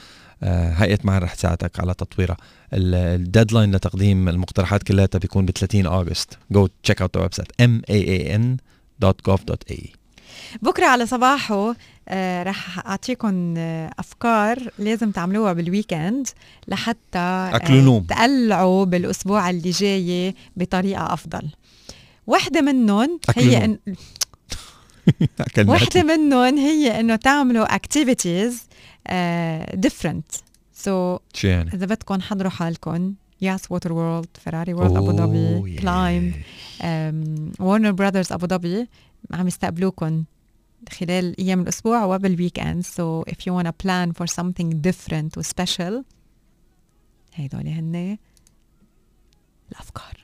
آه، 0.44 0.72
هيئة 0.74 1.00
معن 1.04 1.22
رح 1.22 1.34
تساعدك 1.34 1.80
على 1.80 1.94
تطويرها. 1.94 2.38
ال- 2.74 2.96
ال 3.22 3.28
deadline 3.28 3.76
لتقديم 3.76 4.30
المقترحات 4.30 4.84
كلها 4.84 5.08
بيكون 5.14 5.46
ب 5.46 5.52
30 5.52 5.86
أغسطس. 5.86 6.38
go 6.52 6.68
check 6.84 7.02
out 7.02 7.18
website 7.18 7.52
maan.gov.ae 7.62 9.88
بكرة 10.62 10.86
على 10.86 11.06
صباحو 11.06 11.76
آه، 12.08 12.44
رح 12.44 12.88
أعطيكم 12.88 13.54
آه، 13.58 13.92
أفكار 14.00 14.72
لازم 14.80 15.12
تعملوها 15.12 15.54
بال 15.54 15.70
weekend 15.70 16.28
لحتى 16.68 17.18
آه،. 17.18 17.58
تقلعوا 18.08 18.86
بالأسبوع 18.86 19.50
اللي 19.50 19.70
جاي 19.70 20.36
بطريقة 20.56 21.14
أفضل 21.14 21.50
واحدة 22.28 22.62
منهم 22.62 23.20
هي. 23.36 23.66
إن 23.66 23.78
واحدة 25.68 26.04
منهم 26.04 26.58
هي 26.58 27.00
إنه 27.00 27.16
تعملوا 27.16 27.66
so 30.82 31.20
شو 31.34 31.48
يعني؟ 31.48 31.74
إذا 31.74 31.86
بدكم 31.86 32.22
حضروا 32.22 32.52
حالكم 32.52 33.14
Yas 33.42 33.72
Waterworld 33.72 34.28
Ferrari 34.44 34.74
World 34.74 34.98
أبو 34.98 35.12
ظبي 35.12 35.76
CLYMB 35.76 36.34
Warner 37.60 37.92
Bros. 37.92 38.32
ابو 38.32 38.48
ظبي 38.48 38.88
عم 39.34 39.48
يستقبلوكم 39.48 40.24
خلال 41.00 41.40
أيام 41.40 41.62
الأسبوع 41.62 42.04
وبال 42.04 42.21
weekend 42.21 42.62
so 42.82 43.24
if 43.24 43.42
you 43.46 43.54
wanna 43.54 43.72
plan 43.84 44.12
for 44.12 44.28
something 44.28 44.74
different 44.88 45.38
و 45.38 45.42
special 45.42 46.04
هيدول 47.34 47.68
هن 47.68 48.18
الأفكار. 49.72 50.18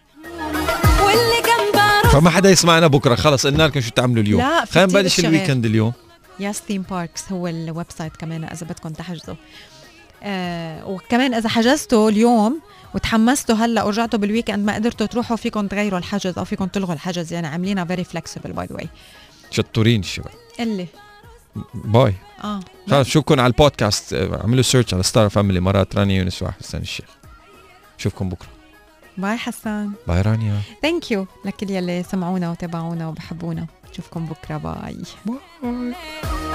واللي 1.06 1.42
كان 1.46 1.72
بعرف 1.74 2.16
فما 2.16 2.30
حدا 2.30 2.50
يسمعنا 2.50 2.88
بكرة. 2.88 3.16
خلص 3.16 3.48
قلنا 3.48 3.64
لكم 3.64 3.82
شو 3.82 3.90
تعملوا 3.90 4.24
اليوم. 4.24 4.42
لا، 4.42 4.66
خلينا 4.66 4.92
نبلش. 4.92 5.20
ال 5.20 5.25
weekend 5.25 5.66
اليوم. 5.66 5.94
Yas 6.40 6.62
Theme 6.68 6.82
Parks 6.82 7.32
هو 7.32 7.48
ال 7.48 7.86
website 7.90 8.16
كمان 8.16 8.44
إذا 8.44 8.66
بدكم 8.68 8.90
تحجزوا. 8.90 9.36
آه 10.24 10.88
وكمان 10.88 11.34
إذا 11.34 11.50
حجزتوا 11.50 12.10
اليوم 12.10 12.62
وتحمستوا 12.96 13.56
هلأ 13.56 13.84
ورجعتوا 13.84 14.20
بال 14.20 14.30
weekend 14.30 14.66
ما 14.66 14.76
قدرتوا 14.76 15.08
تروحوا 15.08 15.38
فيكم 15.38 15.68
تغيروا 15.68 16.00
الحجز 16.00 16.38
أو 16.38 16.46
فيكم 16.46 16.66
تلغوا 16.66 16.94
الحجز. 16.94 17.34
يعني 17.34 17.48
عاملينها 17.48 17.86
very 17.86 18.04
flexible 18.04 18.54
by 18.54 18.66
the 18.66 18.76
way 18.76 18.90
شطورين 19.52 20.00
الشباب. 20.00 20.32
يلا 20.60 20.88
bye. 21.74 22.14
آه. 22.44 22.60
خلص 22.90 23.08
شوفكم 23.08 23.40
على 23.40 23.48
البودكاست. 23.48 24.14
اعملوا 24.14 24.62
سيرش 24.62 24.94
على 24.94 25.04
ستار 25.04 25.30
فاميلي 25.30 25.60
مرات 25.60 25.96
رانيا 25.96 26.18
يونس 26.18 26.42
واحد 26.44 26.62
حسين 26.62 26.82
الشيخ. 26.82 27.06
شوفكم 27.98 28.30
بكرة. 28.30 28.48
باي 29.18 29.38
حسان. 29.38 29.92
باي 30.08 30.22
رانيا. 30.22 30.62
ثانك 30.82 31.12
يو 31.12 31.28
لكل 31.46 31.70
يلي 31.70 32.04
سمعونا 32.04 32.52
وتابعونا 32.52 33.08
وبحبونا. 33.08 33.68
نشوفكم 33.92 34.26
بكرة. 34.26 34.58
باي. 34.58 34.98
باي. 35.26 36.48